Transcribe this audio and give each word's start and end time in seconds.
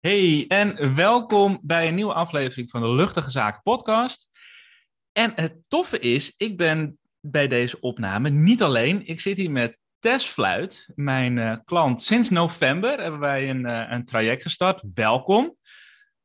Hey, 0.00 0.44
en 0.48 0.94
welkom 0.94 1.58
bij 1.62 1.88
een 1.88 1.94
nieuwe 1.94 2.12
aflevering 2.12 2.70
van 2.70 2.80
de 2.80 2.88
Luchtige 2.88 3.30
Zaken 3.30 3.62
podcast. 3.62 4.28
En 5.12 5.32
het 5.34 5.56
toffe 5.68 5.98
is, 5.98 6.34
ik 6.36 6.56
ben 6.56 6.98
bij 7.20 7.48
deze 7.48 7.80
opname 7.80 8.28
niet 8.28 8.62
alleen. 8.62 9.06
Ik 9.06 9.20
zit 9.20 9.36
hier 9.36 9.50
met 9.50 9.78
Tess 9.98 10.26
Fluit, 10.26 10.92
mijn 10.94 11.36
uh, 11.36 11.56
klant. 11.64 12.02
Sinds 12.02 12.30
november 12.30 13.00
hebben 13.00 13.20
wij 13.20 13.50
een, 13.50 13.66
uh, 13.66 13.90
een 13.90 14.04
traject 14.04 14.42
gestart. 14.42 14.82
Welkom. 14.94 15.56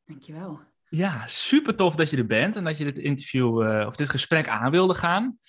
Dankjewel. 0.05 0.61
Ja, 0.89 1.27
super 1.27 1.75
tof 1.75 1.95
dat 1.95 2.09
je 2.09 2.17
er 2.17 2.25
bent 2.25 2.55
en 2.55 2.63
dat 2.63 2.77
je 2.77 2.83
dit 2.83 2.97
interview 2.97 3.63
uh, 3.63 3.87
of 3.87 3.95
dit 3.95 4.09
gesprek 4.09 4.47
aan 4.47 4.71
wilde 4.71 4.93
gaan. 4.93 5.39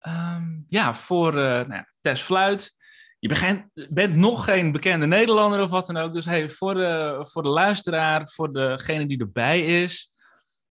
Um, 0.00 0.64
ja, 0.68 0.94
voor 0.94 1.32
nou 1.32 1.72
ja, 1.72 1.92
Tess 2.00 2.22
Fluit 2.22 2.75
je 3.18 3.28
bent, 3.28 3.88
bent, 3.90 4.16
nog 4.16 4.44
geen 4.44 4.72
bekende 4.72 5.06
Nederlander 5.06 5.62
of 5.62 5.70
wat 5.70 5.86
dan 5.86 5.96
ook. 5.96 6.12
Dus 6.12 6.24
hey, 6.24 6.50
voor, 6.50 6.74
de, 6.74 7.26
voor 7.30 7.42
de 7.42 7.48
luisteraar, 7.48 8.28
voor 8.28 8.52
degene 8.52 9.06
die 9.06 9.20
erbij 9.20 9.82
is. 9.82 10.10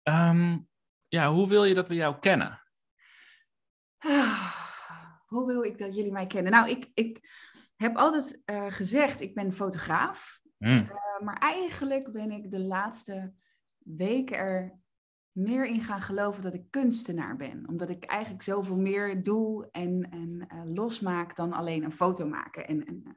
Um, 0.03 0.69
ja, 1.09 1.33
hoe 1.33 1.48
wil 1.48 1.65
je 1.65 1.75
dat 1.75 1.89
we 1.89 1.95
jou 1.95 2.19
kennen? 2.19 2.62
Ah, 3.98 4.55
hoe 5.27 5.47
wil 5.47 5.62
ik 5.62 5.79
dat 5.79 5.95
jullie 5.95 6.12
mij 6.12 6.27
kennen? 6.27 6.53
Nou, 6.53 6.69
ik, 6.69 6.91
ik 6.95 7.21
heb 7.77 7.97
altijd 7.97 8.43
uh, 8.47 8.67
gezegd, 8.69 9.20
ik 9.20 9.34
ben 9.34 9.53
fotograaf. 9.53 10.41
Mm. 10.59 10.70
Uh, 10.70 10.91
maar 11.25 11.39
eigenlijk 11.39 12.12
ben 12.12 12.31
ik 12.31 12.51
de 12.51 12.61
laatste 12.61 13.33
weken 13.79 14.37
er 14.37 14.80
meer 15.33 15.66
in 15.66 15.83
gaan 15.83 16.01
geloven 16.01 16.43
dat 16.43 16.55
ik 16.55 16.70
kunstenaar 16.70 17.37
ben. 17.37 17.69
Omdat 17.69 17.91
ik 17.91 18.05
eigenlijk 18.05 18.43
zoveel 18.43 18.77
meer 18.77 19.23
doe 19.23 19.69
en, 19.70 20.09
en 20.11 20.48
uh, 20.53 20.75
losmaak 20.75 21.37
dan 21.37 21.53
alleen 21.53 21.84
een 21.84 21.93
foto 21.93 22.27
maken. 22.27 22.69
En, 22.69 22.87
en 22.87 23.03
uh, 23.06 23.12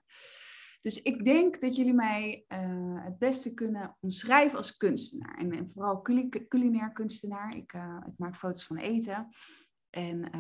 dus 0.82 1.02
ik 1.02 1.26
denk 1.26 1.62
dat 1.62 1.76
jullie 1.76 1.94
mij 1.94 2.46
uh, 2.48 3.04
het 3.04 3.18
beste 3.20 3.54
kunnen 3.54 3.98
omschrijven 4.00 4.58
als 4.58 4.78
kunstenaar. 4.78 5.38
En, 5.38 5.52
en 5.52 5.70
vooral 5.70 6.02
culi 6.02 6.30
culinair 6.48 6.92
kunstenaar. 6.92 7.56
Ik, 7.56 7.74
ik, 8.06 8.18
maak 8.18 8.36
foto's 8.36 8.66
van 8.66 8.78
eten. 8.78 9.28
En 9.90 10.32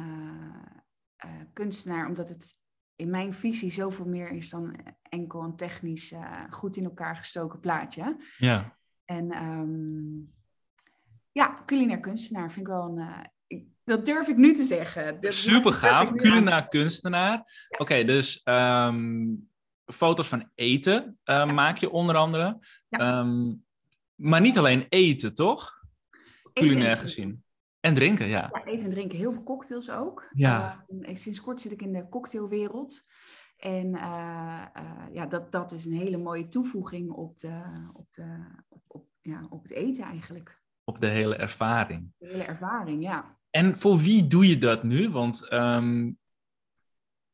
kunstenaar, 1.53 2.07
omdat 2.07 2.29
het 2.29 2.61
in 2.95 3.09
mijn 3.09 3.33
visie 3.33 3.71
zoveel 3.71 4.05
meer 4.05 4.31
is 4.31 4.49
dan 4.49 4.75
enkel 5.01 5.44
een 5.44 5.55
technisch 5.55 6.13
goed 6.49 6.75
in 6.75 6.83
elkaar 6.83 7.16
gestoken 7.16 7.59
plaatje. 7.59 8.17
Ja. 8.38 8.77
En 9.05 9.44
um, 9.44 10.33
ja, 11.33 11.63
culinair 11.65 11.99
kunstenaar 11.99 12.51
vind 12.51 12.67
ik 12.67 12.73
wel 12.73 12.87
een. 12.87 12.97
Uh, 12.97 13.19
ik, 13.47 13.65
dat 13.83 14.05
durf 14.05 14.27
ik 14.27 14.37
nu 14.37 14.53
te 14.53 14.63
zeggen. 14.63 15.21
Dat, 15.21 15.33
Super 15.33 15.73
gaaf, 15.73 16.11
culinair 16.15 16.67
kunstenaar. 16.67 17.67
Oké, 17.69 17.81
okay, 17.81 18.05
dus 18.05 18.41
um, 18.43 19.49
foto's 19.85 20.27
van 20.27 20.49
eten 20.55 21.03
uh, 21.03 21.35
ja. 21.35 21.45
maak 21.45 21.77
je 21.77 21.91
onder 21.91 22.15
andere. 22.15 22.59
Um, 22.89 23.65
maar 24.15 24.41
niet 24.41 24.57
alleen 24.57 24.85
eten, 24.89 25.33
toch? 25.33 25.81
Culinair 26.53 26.97
gezien. 26.97 27.43
En 27.79 27.93
drinken, 27.93 28.27
ja. 28.27 28.49
ja. 28.53 28.65
Eten 28.65 28.85
en 28.85 28.91
drinken. 28.91 29.17
Heel 29.17 29.33
veel 29.33 29.43
cocktails 29.43 29.89
ook. 29.89 30.29
Ja. 30.33 30.85
Uh, 30.87 31.15
sinds 31.15 31.41
kort 31.41 31.61
zit 31.61 31.71
ik 31.71 31.81
in 31.81 31.93
de 31.93 32.09
cocktailwereld. 32.09 33.11
En 33.57 33.87
uh, 33.87 34.65
ja, 35.11 35.25
dat, 35.29 35.51
dat 35.51 35.71
is 35.71 35.85
een 35.85 35.93
hele 35.93 36.17
mooie 36.17 36.47
toevoeging 36.47 37.11
op, 37.11 37.39
de, 37.39 37.61
op, 37.93 38.11
de, 38.11 38.45
op, 38.69 38.81
op, 38.87 39.05
ja, 39.21 39.47
op 39.49 39.63
het 39.63 39.71
eten 39.71 40.03
eigenlijk 40.03 40.61
op 40.83 40.99
de 41.01 41.07
hele 41.07 41.35
ervaring. 41.35 42.11
De 42.17 42.27
hele 42.27 42.43
ervaring, 42.43 43.03
ja. 43.03 43.37
En 43.49 43.77
voor 43.77 43.97
wie 43.97 44.27
doe 44.27 44.47
je 44.47 44.57
dat 44.57 44.83
nu? 44.83 45.09
Want 45.09 45.51
um, 45.51 46.17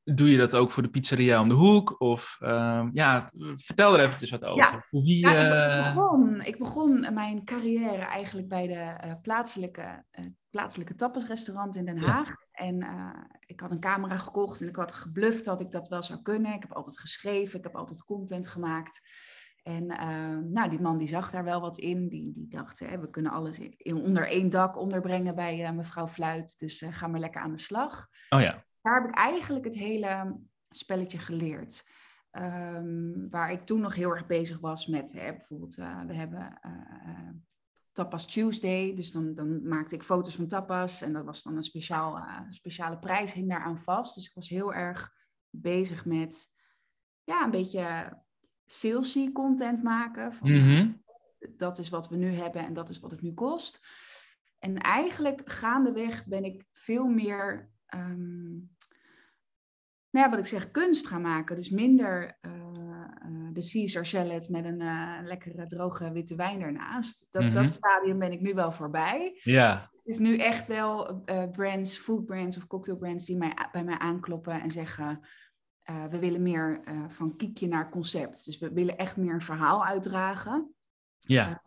doe 0.03 0.31
je 0.31 0.38
dat 0.38 0.55
ook 0.55 0.72
voor 0.72 0.83
de 0.83 0.89
pizzeria 0.89 1.42
om 1.42 1.50
de 1.50 1.55
hoek? 1.55 2.02
Of 2.02 2.38
um, 2.42 2.89
ja, 2.94 3.31
vertel 3.55 3.94
er 3.94 4.05
eventjes 4.05 4.30
wat 4.30 4.44
over. 4.44 4.73
Ja. 4.73 4.83
Voor 4.86 5.02
wie, 5.02 5.27
ja, 5.27 5.88
ik, 5.88 5.94
begon, 5.94 6.42
ik 6.42 6.58
begon 6.58 7.14
mijn 7.14 7.44
carrière 7.44 8.03
eigenlijk 8.03 8.47
bij 8.47 8.67
de 8.67 9.08
uh, 9.08 9.14
plaatselijke, 9.22 10.05
uh, 10.11 10.25
plaatselijke 10.50 10.95
tapasrestaurant 10.95 11.75
in 11.75 11.86
Den 11.86 12.04
Haag. 12.04 12.27
Ja. 12.27 12.36
En 12.52 12.83
uh, 12.83 13.23
ik 13.45 13.59
had 13.59 13.71
een 13.71 13.80
camera 13.80 14.17
gekocht 14.17 14.61
en 14.61 14.67
ik 14.67 14.76
had 14.76 14.93
gebluft 14.93 15.45
dat 15.45 15.61
ik 15.61 15.71
dat 15.71 15.88
wel 15.88 16.04
zou 16.04 16.21
kunnen. 16.21 16.54
Ik 16.54 16.61
heb 16.61 16.73
altijd 16.73 16.99
geschreven, 16.99 17.58
ik 17.58 17.64
heb 17.64 17.76
altijd 17.76 18.04
content 18.04 18.48
gemaakt. 18.48 19.02
En 19.64 19.83
uh, 19.83 20.37
nou, 20.37 20.70
die 20.70 20.81
man 20.81 20.97
die 20.97 21.08
zag 21.08 21.31
daar 21.31 21.43
wel 21.43 21.61
wat 21.61 21.77
in. 21.77 22.08
Die, 22.08 22.31
die 22.33 22.47
dacht, 22.47 22.80
hè, 22.80 22.99
we 22.99 23.09
kunnen 23.09 23.31
alles 23.31 23.59
in, 23.59 23.95
onder 23.95 24.27
één 24.27 24.49
dak 24.49 24.77
onderbrengen 24.77 25.36
bij 25.36 25.61
uh, 25.61 25.71
mevrouw 25.71 26.08
Fluit. 26.08 26.59
Dus 26.59 26.81
uh, 26.81 26.93
ga 26.93 27.08
maar 27.08 27.20
lekker 27.20 27.42
aan 27.42 27.52
de 27.52 27.59
slag. 27.59 28.08
Oh 28.30 28.42
ja. 28.42 28.65
Daar 28.81 29.02
heb 29.02 29.09
ik 29.09 29.15
eigenlijk 29.15 29.65
het 29.65 29.75
hele 29.75 30.39
spelletje 30.70 31.17
geleerd. 31.17 31.89
Um, 32.31 33.30
waar 33.30 33.52
ik 33.52 33.65
toen 33.65 33.80
nog 33.80 33.95
heel 33.95 34.11
erg 34.11 34.25
bezig 34.25 34.59
was 34.59 34.87
met, 34.87 35.11
hè, 35.11 35.31
bijvoorbeeld, 35.31 35.76
we 35.76 36.14
hebben 36.14 36.59
Tapas 37.91 38.27
Tuesday. 38.27 38.95
Dus 38.95 39.11
dan, 39.11 39.36
dan 39.36 39.67
maakte 39.67 39.95
ik 39.95 40.03
foto's 40.03 40.36
van 40.36 40.47
tapas. 40.47 41.02
En 41.02 41.14
dat 41.14 41.26
was 41.26 41.43
dan 41.43 41.55
een 41.55 41.64
speciaal, 41.64 42.23
speciale 42.49 42.99
prijs, 42.99 43.33
hing 43.33 43.49
daaraan 43.49 43.77
vast. 43.77 44.15
Dus 44.15 44.27
ik 44.27 44.33
was 44.33 44.49
heel 44.49 44.73
erg 44.73 45.14
bezig 45.49 46.05
met, 46.05 46.47
ja, 47.23 47.43
een 47.43 47.52
beetje 47.52 48.17
salesy 48.72 49.32
content 49.32 49.84
maken. 49.84 50.34
Van, 50.34 50.52
mm 50.52 50.64
-hmm. 50.64 51.04
Dat 51.58 51.78
is 51.78 51.90
wat 51.90 52.10
we 52.10 52.16
nu 52.16 52.32
hebben 52.32 52.66
en 52.66 52.74
dat 52.74 52.90
is 52.90 53.00
wat 53.00 53.12
het 53.12 53.22
nu 53.22 53.34
kost. 53.34 53.88
En 54.60 54.78
eigenlijk 54.78 55.42
gaandeweg 55.50 56.26
ben 56.26 56.44
ik 56.44 56.66
veel 56.72 57.08
meer, 57.08 57.70
um, 57.96 58.70
nou 60.10 60.26
ja, 60.26 60.30
wat 60.30 60.40
ik 60.40 60.46
zeg, 60.46 60.72
kunst 60.72 61.08
gaan 61.08 61.22
maken. 61.22 61.56
Dus 61.56 61.70
minder 61.70 62.38
uh, 62.42 62.52
uh, 62.52 63.50
de 63.54 63.70
Caesar 63.72 64.06
salad 64.06 64.50
met 64.50 64.66
een 64.66 64.82
uh, 64.82 65.20
lekkere 65.24 65.66
droge 65.66 66.12
witte 66.12 66.36
wijn 66.36 66.62
ernaast. 66.62 67.32
Dat, 67.32 67.42
mm 67.42 67.52
-hmm. 67.52 67.64
dat 67.64 67.74
stadium 67.74 68.20
ben 68.20 68.32
ik 68.32 68.42
nu 68.42 68.54
wel 68.54 68.72
voorbij. 68.72 69.40
Ja. 69.44 69.90
Het 69.92 70.06
is 70.06 70.20
nu 70.20 70.38
echt 70.38 70.68
wel 70.68 71.24
brands, 71.52 71.98
food 71.98 72.26
brands 72.26 72.58
of 72.58 72.68
cocktail 72.68 72.98
brands 72.98 73.26
die 73.26 73.38
mij, 73.38 73.70
bij 73.72 73.84
mij 73.84 73.98
aankloppen 73.98 74.62
en 74.62 74.72
zeggen... 74.72 75.28
Uh, 75.89 76.05
we 76.05 76.20
willen 76.20 76.42
meer 76.42 76.82
uh, 76.88 77.04
van 77.08 77.36
kiekje 77.36 77.67
naar 77.67 77.89
concept. 77.89 78.45
Dus 78.45 78.58
we 78.58 78.73
willen 78.73 78.98
echt 78.98 79.17
meer 79.17 79.33
een 79.33 79.42
verhaal 79.42 79.86
uitdragen. 79.86 80.73
Ja. 81.17 81.61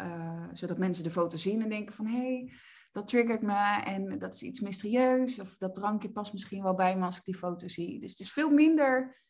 Uh, 0.00 0.48
zodat 0.52 0.78
mensen 0.78 1.04
de 1.04 1.10
foto 1.10 1.36
zien 1.36 1.62
en 1.62 1.68
denken 1.68 1.94
van... 1.94 2.06
hé, 2.06 2.16
hey, 2.16 2.52
dat 2.92 3.08
triggert 3.08 3.42
me 3.42 3.82
en 3.84 4.18
dat 4.18 4.34
is 4.34 4.42
iets 4.42 4.60
mysterieus. 4.60 5.40
Of 5.40 5.56
dat 5.56 5.74
drankje 5.74 6.10
past 6.10 6.32
misschien 6.32 6.62
wel 6.62 6.74
bij 6.74 6.96
me 6.96 7.04
als 7.04 7.16
ik 7.16 7.24
die 7.24 7.36
foto 7.36 7.68
zie. 7.68 8.00
Dus 8.00 8.10
het 8.10 8.20
is 8.20 8.32
veel 8.32 8.50
minder... 8.50 9.22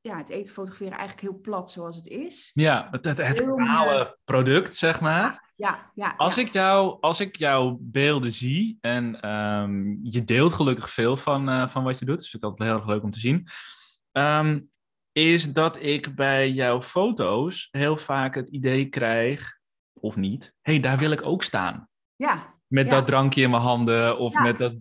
ja, 0.00 0.16
het 0.16 0.30
eten 0.30 0.52
fotograferen 0.52 0.98
eigenlijk 0.98 1.20
heel 1.20 1.40
plat 1.40 1.70
zoals 1.70 1.96
het 1.96 2.06
is. 2.06 2.50
Ja, 2.54 2.88
het, 2.90 3.04
het, 3.04 3.18
het 3.18 3.38
finale 3.38 4.18
product, 4.24 4.76
zeg 4.76 5.00
maar. 5.00 5.52
Ja, 5.56 5.90
ja, 5.94 6.14
als, 6.16 6.34
ja. 6.34 6.42
Ik 6.42 6.52
jou, 6.52 6.96
als 7.00 7.20
ik 7.20 7.36
jouw 7.36 7.78
beelden 7.80 8.32
zie, 8.32 8.78
en 8.80 9.30
um, 9.30 9.98
je 10.02 10.24
deelt 10.24 10.52
gelukkig 10.52 10.90
veel 10.90 11.16
van, 11.16 11.48
uh, 11.48 11.68
van 11.68 11.84
wat 11.84 11.98
je 11.98 12.04
doet, 12.04 12.18
dus 12.18 12.30
vind 12.30 12.42
ik 12.42 12.48
altijd 12.48 12.68
heel 12.68 12.78
erg 12.78 12.88
leuk 12.88 13.02
om 13.02 13.10
te 13.10 13.18
zien, 13.18 13.48
um, 14.12 14.70
is 15.12 15.52
dat 15.52 15.82
ik 15.82 16.14
bij 16.14 16.50
jouw 16.50 16.82
foto's 16.82 17.68
heel 17.70 17.96
vaak 17.96 18.34
het 18.34 18.48
idee 18.48 18.88
krijg, 18.88 19.58
of 19.92 20.16
niet, 20.16 20.54
hé, 20.60 20.72
hey, 20.72 20.80
daar 20.80 20.98
wil 20.98 21.10
ik 21.10 21.22
ook 21.22 21.42
staan. 21.42 21.88
Ja. 22.16 22.54
Met 22.66 22.84
ja. 22.84 22.90
dat 22.90 23.06
drankje 23.06 23.42
in 23.42 23.50
mijn 23.50 23.62
handen, 23.62 24.18
of 24.18 24.34
met 24.34 24.58
dat 24.58 24.74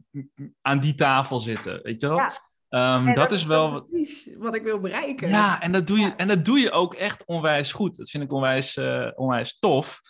aan 0.62 0.80
die 0.80 0.96
tafel 0.96 1.40
zitten, 1.40 1.82
weet 1.84 2.02
je 2.02 2.08
wel? 2.08 2.30
Um, 2.76 3.06
dat, 3.06 3.16
dat, 3.16 3.32
is 3.32 3.46
wel 3.46 3.86
precies 3.86 4.30
wat 4.38 4.56
ik 4.56 4.64
wil 4.64 4.80
bereiken. 4.80 5.30
Ja, 5.30 5.62
en 5.62 5.72
dat 5.72 5.88
doe 5.88 6.00
je, 6.00 6.16
en 6.16 6.28
dat 6.28 6.46
doe 6.46 6.60
je 6.60 6.72
ook 6.72 6.94
echt 6.94 7.26
onwijs 7.26 7.72
goed. 7.72 7.98
Dat 7.98 8.10
vind 8.10 8.24
ik 8.24 8.32
onwijs, 8.32 8.78
uh, 8.78 9.12
onwijs 9.16 9.60
tof. 9.60 10.02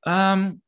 Um, 0.00 0.62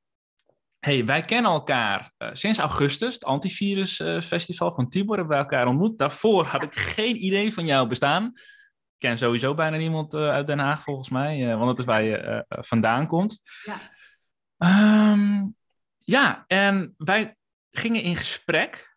hey, 0.79 1.05
wij 1.05 1.21
kennen 1.21 1.51
elkaar 1.51 2.13
uh, 2.19 2.29
sinds 2.33 2.59
augustus, 2.59 3.15
het 3.15 3.25
Antivirus 3.25 4.01
uh, 4.01 4.21
Festival 4.21 4.73
van 4.73 4.89
Tibor 4.89 5.17
hebben 5.17 5.37
wij 5.37 5.43
elkaar 5.43 5.67
ontmoet. 5.67 5.99
Daarvoor 5.99 6.45
had 6.45 6.63
ik 6.63 6.75
geen 6.75 7.25
idee 7.25 7.55
van 7.55 7.67
jou 7.67 7.89
bestaan. 7.89 8.25
Ik 8.25 9.09
ken 9.09 9.19
sowieso 9.19 9.55
bijna 9.55 9.77
niemand 9.77 10.15
uit 10.15 10.47
Den 10.47 10.59
Haag 10.59 10.83
volgens 10.83 11.11
mij, 11.11 11.57
want 11.57 11.67
dat 11.67 11.79
is 11.79 11.85
waar 11.85 12.03
je 12.03 12.45
vandaan 12.49 13.07
komt. 13.07 13.41
Ja. 13.65 13.81
Um, 15.13 15.57
ja, 15.99 16.45
en 16.47 16.95
wij 16.97 17.37
gingen 17.71 18.03
in 18.03 18.17
gesprek 18.17 18.92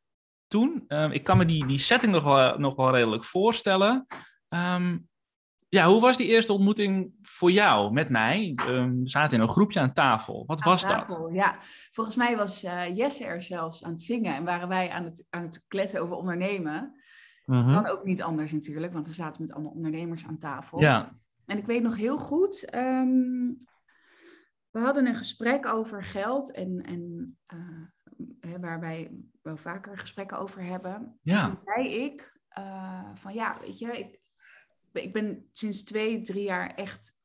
toen. 0.55 0.83
Um, 0.87 1.11
ik 1.11 1.23
kan 1.23 1.37
me 1.37 1.45
die, 1.45 1.65
die 1.65 1.77
setting 1.77 2.11
nog 2.11 2.23
wel, 2.23 2.57
nog 2.57 2.75
wel 2.75 2.91
redelijk 2.91 3.23
voorstellen. 3.23 4.05
Um, 4.49 5.07
ja, 5.69 5.87
hoe 5.87 6.01
was 6.01 6.17
die 6.17 6.27
eerste 6.27 6.53
ontmoeting 6.53 7.13
voor 7.21 7.51
jou 7.51 7.91
met 7.91 8.09
mij? 8.09 8.57
Um, 8.67 9.01
we 9.01 9.09
zaten 9.09 9.37
in 9.37 9.43
een 9.43 9.49
groepje 9.49 9.79
aan 9.79 9.93
tafel. 9.93 10.43
Wat 10.45 10.61
aan 10.61 10.71
was 10.71 10.81
tafel, 10.81 11.21
dat? 11.21 11.33
Ja, 11.33 11.57
volgens 11.91 12.15
mij 12.15 12.37
was 12.37 12.63
uh, 12.63 12.95
Jesse 12.95 13.25
er 13.25 13.41
zelfs 13.41 13.83
aan 13.83 13.91
het 13.91 14.01
zingen 14.01 14.35
en 14.35 14.43
waren 14.43 14.67
wij 14.67 14.89
aan 14.89 15.03
het, 15.03 15.25
aan 15.29 15.43
het 15.43 15.63
kletsen 15.67 16.01
over 16.01 16.15
ondernemen. 16.15 16.95
Uh 17.45 17.65
-huh. 17.65 17.75
Kan 17.75 17.91
ook 17.91 18.03
niet 18.03 18.21
anders 18.21 18.51
natuurlijk, 18.51 18.93
want 18.93 19.07
we 19.07 19.13
zaten 19.13 19.41
met 19.41 19.51
allemaal 19.51 19.71
ondernemers 19.71 20.25
aan 20.25 20.37
tafel. 20.37 20.79
Ja. 20.79 21.19
En 21.45 21.57
ik 21.57 21.65
weet 21.65 21.83
nog 21.83 21.95
heel 21.95 22.17
goed, 22.17 22.75
um, 22.75 23.57
we 24.71 24.79
hadden 24.79 25.05
een 25.05 25.15
gesprek 25.15 25.65
over 25.65 26.03
geld 26.03 26.51
en, 26.51 26.81
en 26.81 27.37
uh, 27.53 28.55
waar 28.59 28.79
wij 28.79 29.11
wel 29.45 29.57
vaker 29.57 29.99
gesprekken 29.99 30.37
over 30.37 30.63
hebben. 30.63 31.19
Ja. 31.21 31.43
En 31.43 31.49
toen 31.49 31.61
zei 31.65 31.87
ik 31.87 32.39
uh, 32.57 33.09
van 33.13 33.33
ja, 33.33 33.59
weet 33.59 33.79
je, 33.79 33.97
ik, 33.97 34.19
ik 34.91 35.13
ben 35.13 35.49
sinds 35.51 35.83
twee, 35.83 36.21
drie 36.21 36.43
jaar 36.43 36.73
echt 36.73 37.17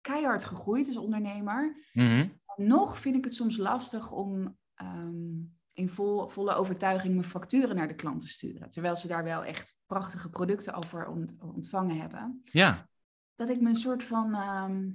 keihard 0.00 0.44
gegroeid 0.44 0.86
als 0.86 0.96
ondernemer. 0.96 1.88
Mhm. 1.92 2.28
Nog 2.56 2.98
vind 2.98 3.16
ik 3.16 3.24
het 3.24 3.34
soms 3.34 3.56
lastig 3.56 4.10
om 4.10 4.58
ehm, 4.74 5.38
in 5.72 5.88
vol, 5.88 6.28
volle 6.28 6.54
overtuiging 6.54 7.14
mijn 7.14 7.26
facturen 7.26 7.76
naar 7.76 7.88
de 7.88 7.94
klant 7.94 8.20
te 8.20 8.28
sturen. 8.28 8.70
Terwijl 8.70 8.96
ze 8.96 9.08
daar 9.08 9.24
wel 9.24 9.44
echt 9.44 9.76
prachtige 9.86 10.30
producten 10.30 10.74
over 10.74 11.08
ontvangen 11.38 12.00
hebben. 12.00 12.42
Ja. 12.44 12.88
Dat 13.34 13.48
ik 13.48 13.60
me 13.60 13.68
een 13.68 13.74
soort 13.74 14.04
van. 14.04 14.34
ehm, 14.34 14.90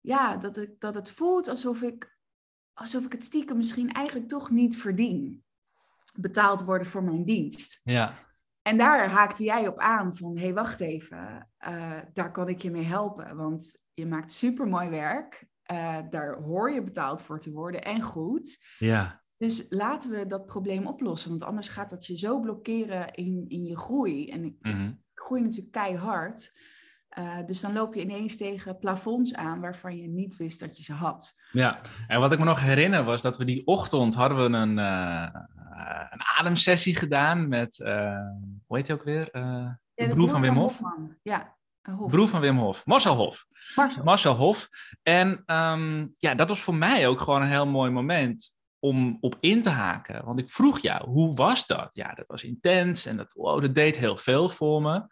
ja, 0.00 0.36
dat, 0.36 0.56
ik, 0.56 0.80
dat 0.80 0.94
het 0.94 1.10
voelt 1.10 1.48
alsof 1.48 1.82
ik, 1.82 2.17
alsof 2.78 3.04
ik 3.04 3.12
het 3.12 3.24
stiekem 3.24 3.56
misschien 3.56 3.92
eigenlijk 3.92 4.28
toch 4.28 4.50
niet 4.50 4.76
verdien. 4.76 5.44
Betaald 6.14 6.64
worden 6.64 6.86
voor 6.86 7.02
mijn 7.02 7.24
dienst. 7.24 7.80
Ja. 7.82 8.14
En 8.62 8.76
daar 8.76 9.08
haakte 9.08 9.44
jij 9.44 9.68
op 9.68 9.78
aan 9.78 10.16
van, 10.16 10.36
hé, 10.36 10.44
hey, 10.44 10.54
wacht 10.54 10.80
even, 10.80 11.48
eh, 11.58 11.98
daar 12.12 12.30
kan 12.32 12.48
ik 12.48 12.62
je 12.62 12.70
mee 12.70 12.84
helpen. 12.84 13.36
Want 13.36 13.82
je 13.94 14.06
maakt 14.06 14.32
supermooi 14.32 14.88
werk, 14.88 15.46
eh, 15.62 15.98
daar 16.10 16.42
hoor 16.42 16.70
je 16.70 16.82
betaald 16.82 17.22
voor 17.22 17.40
te 17.40 17.52
worden 17.52 17.84
en 17.84 18.02
goed. 18.02 18.64
Ja. 18.78 19.22
Dus 19.36 19.66
laten 19.68 20.10
we 20.10 20.26
dat 20.26 20.46
probleem 20.46 20.86
oplossen, 20.86 21.30
want 21.30 21.42
anders 21.42 21.68
gaat 21.68 21.90
dat 21.90 22.06
je 22.06 22.16
zo 22.16 22.40
blokkeren 22.40 23.14
in, 23.14 23.44
in 23.48 23.64
je 23.64 23.76
groei. 23.76 24.30
En 24.30 24.44
ik 24.44 24.56
Mhm. 24.60 24.92
groei 25.14 25.40
natuurlijk 25.42 25.72
keihard. 25.72 26.58
Uh, 27.18 27.46
dus 27.46 27.60
dan 27.60 27.72
loop 27.72 27.94
je 27.94 28.00
ineens 28.00 28.36
tegen 28.36 28.78
plafonds 28.78 29.34
aan 29.34 29.60
waarvan 29.60 29.96
je 29.96 30.08
niet 30.08 30.36
wist 30.36 30.60
dat 30.60 30.76
je 30.76 30.82
ze 30.82 30.92
had. 30.92 31.34
Ja, 31.52 31.80
en 32.06 32.20
wat 32.20 32.32
ik 32.32 32.38
me 32.38 32.44
nog 32.44 32.60
herinner 32.60 33.04
was 33.04 33.22
dat 33.22 33.36
we 33.36 33.44
die 33.44 33.66
ochtend 33.66 34.14
hadden 34.14 34.38
we 34.38 34.56
een, 34.56 34.78
uh, 34.78 35.28
een 36.10 36.22
ademsessie 36.38 36.96
gedaan 36.96 37.48
met, 37.48 37.78
uh, 37.78 38.18
hoe 38.66 38.76
heet 38.76 38.86
hij 38.86 38.96
ook 38.96 39.04
weer? 39.04 39.28
de, 39.32 39.38
ja, 39.38 39.78
de 39.94 40.04
broer, 40.04 40.14
broer 40.14 40.28
van 40.28 40.40
Wim 40.40 40.54
Hof. 40.54 40.78
Hofman. 40.78 41.16
Ja, 41.22 41.56
Hof. 41.82 42.10
Broer 42.10 42.28
van 42.28 42.40
Wim 42.40 42.58
Hof, 42.58 42.86
Marcel 42.86 43.14
Hof. 43.14 43.46
Marcel, 43.76 44.04
Marcel 44.04 44.34
Hof. 44.34 44.68
En 45.02 45.42
um, 45.46 46.14
ja, 46.18 46.34
dat 46.34 46.48
was 46.48 46.60
voor 46.60 46.74
mij 46.74 47.08
ook 47.08 47.20
gewoon 47.20 47.42
een 47.42 47.48
heel 47.48 47.66
mooi 47.66 47.90
moment 47.90 48.52
om 48.78 49.18
op 49.20 49.36
in 49.40 49.62
te 49.62 49.70
haken. 49.70 50.24
Want 50.24 50.38
ik 50.38 50.50
vroeg 50.50 50.78
jou, 50.78 51.08
hoe 51.08 51.34
was 51.34 51.66
dat? 51.66 51.88
Ja, 51.92 52.14
dat 52.14 52.26
was 52.26 52.44
intens 52.44 53.06
en 53.06 53.16
dat, 53.16 53.32
wow, 53.32 53.62
dat 53.62 53.74
deed 53.74 53.96
heel 53.96 54.16
veel 54.16 54.48
voor 54.48 54.82
me. 54.82 54.92
Ja. 54.92 55.08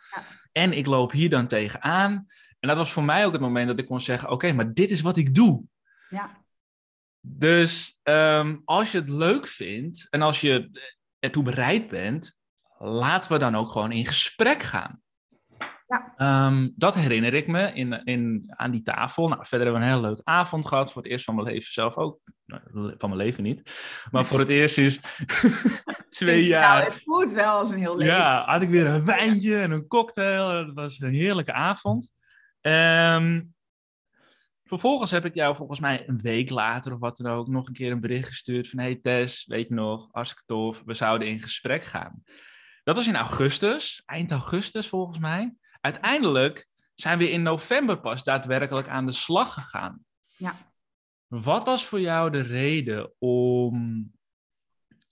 En 0.53 0.73
ik 0.73 0.87
loop 0.87 1.13
hier 1.13 1.31
dan 1.31 1.47
tegenaan. 1.47 2.27
En 2.61 2.69
dat 2.69 2.77
was 2.77 2.93
voor 2.93 3.05
mij 3.05 3.27
ook 3.27 3.33
het 3.33 3.41
moment 3.41 3.69
dat 3.69 3.79
ik 3.79 3.87
kon 3.87 4.01
zeggen, 4.01 4.29
oké, 4.29 4.35
okay, 4.35 4.57
maar 4.57 4.75
dit 4.75 4.91
is 4.91 5.01
wat 5.01 5.17
ik 5.17 5.35
doe. 5.35 5.65
Ja. 6.09 6.45
Dus 7.21 7.99
um, 8.03 8.63
als 8.65 8.93
je 8.93 8.99
het 8.99 9.09
leuk 9.09 9.47
vindt 9.47 10.07
en 10.11 10.23
als 10.23 10.41
je 10.41 10.71
ertoe 11.19 11.43
bereid 11.43 11.89
bent, 11.89 12.37
laten 12.79 13.33
we 13.33 13.39
dan 13.39 13.57
ook 13.57 13.69
gewoon 13.69 13.93
in 13.93 14.07
gesprek 14.07 14.63
gaan. 14.63 15.03
Ja. 15.87 16.47
Um, 16.47 16.73
dat 16.77 16.95
herinner 16.95 17.35
ik 17.35 17.47
me 17.47 17.73
in, 17.73 18.05
in, 18.05 18.53
aan 18.57 18.71
die 18.71 18.83
tafel. 18.83 19.29
Nou, 19.29 19.47
verder 19.47 19.67
hebben 19.67 19.81
we 19.81 19.89
een 19.89 19.95
hele 19.95 20.07
leuke 20.07 20.25
avond 20.25 20.67
gehad. 20.67 20.93
Voor 20.93 21.03
het 21.03 21.11
eerst 21.11 21.25
van 21.25 21.35
mijn 21.35 21.47
leven 21.47 21.73
zelf 21.73 21.97
ook. 21.97 22.21
Nou, 22.47 22.63
van 22.99 23.09
mijn 23.09 23.23
leven 23.23 23.43
niet. 23.43 23.71
Maar 24.11 24.27
voor 24.27 24.39
het 24.39 24.49
eerst 24.49 24.79
is 24.79 25.01
twee 26.09 26.47
jaar. 26.47 26.79
Nou, 26.79 26.93
het 26.93 27.03
voelt 27.03 27.33
wel 27.33 27.59
als 27.59 27.71
een 27.71 27.79
heel 27.79 27.97
leven. 27.97 28.15
Ja, 28.15 28.45
had 28.45 28.63
ik 28.63 28.69
weer 28.69 28.87
een 28.87 29.05
wijntje 29.05 29.61
en 29.61 29.71
een 29.71 29.87
cocktail. 29.87 30.49
Het 30.49 30.75
was 30.75 31.01
een 31.01 31.15
heerlijke 31.15 31.53
avond. 31.53 32.13
Um, 32.61 33.55
vervolgens 34.65 35.11
heb 35.11 35.25
ik 35.25 35.35
jou 35.35 35.57
volgens 35.57 35.81
mij 35.81 36.09
een 36.09 36.21
week 36.21 36.51
later 36.51 36.93
of 36.93 36.99
wat 36.99 37.17
dan 37.17 37.33
ook 37.33 37.49
nog 37.49 37.67
een 37.67 37.75
keer 37.75 37.93
een 37.93 38.01
bericht 38.01 38.29
gestuurd 38.29 38.69
van 38.69 38.79
hey 38.79 38.99
Tess, 39.03 39.47
weet 39.47 39.69
je 39.69 39.75
nog, 39.75 40.09
hartstikke 40.11 40.45
tof, 40.47 40.83
we 40.85 40.95
zouden 40.95 41.29
in 41.29 41.41
gesprek 41.41 41.85
gaan. 41.85 42.23
Dat 42.85 42.97
was 42.97 43.07
in 43.07 43.17
augustus, 43.17 44.03
eind 44.05 44.31
augustus 44.31 44.89
volgens 44.89 45.19
mij. 45.19 45.55
Uiteindelijk 45.87 46.69
zijn 46.95 47.19
we 47.19 47.31
in 47.31 47.43
november 47.43 48.01
pas 48.01 48.25
daadwerkelijk 48.25 48.89
aan 48.89 49.07
de 49.07 49.13
slag 49.13 49.55
gegaan. 49.55 50.05
Ja. 50.37 50.53
Wat 51.27 51.65
was 51.65 51.85
voor 51.85 52.01
jou 52.01 52.31
de 52.31 52.41
reden 52.41 53.13
om 53.19 54.11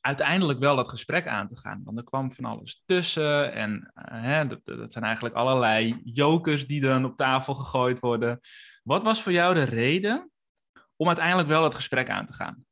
uiteindelijk 0.01 0.59
wel 0.59 0.77
dat 0.77 0.89
gesprek 0.89 1.27
aan 1.27 1.49
te 1.49 1.57
gaan? 1.57 1.81
Want 1.85 1.99
er 1.99 2.05
kwam 2.05 2.33
van 2.33 2.45
alles 2.45 2.83
tussen 2.87 3.53
en 3.53 3.93
uh, 3.95 4.23
hè, 4.23 4.47
dat, 4.47 4.65
dat 4.65 4.93
zijn 4.93 5.05
eigenlijk 5.05 5.35
allerlei 5.35 6.01
jokers 6.05 6.67
die 6.67 6.81
dan 6.81 7.05
op 7.05 7.17
tafel 7.17 7.55
gegooid 7.55 8.01
worden. 8.01 8.41
Wat 8.83 9.03
was 9.03 9.23
voor 9.23 9.33
jou 9.33 9.55
de 9.55 9.65
reden 9.65 10.31
om 10.97 11.07
uiteindelijk 11.07 11.49
wel 11.49 11.63
dat 11.63 11.75
gesprek 11.75 12.11
aan 12.11 12.27
te 12.27 12.33
gaan? 12.33 12.65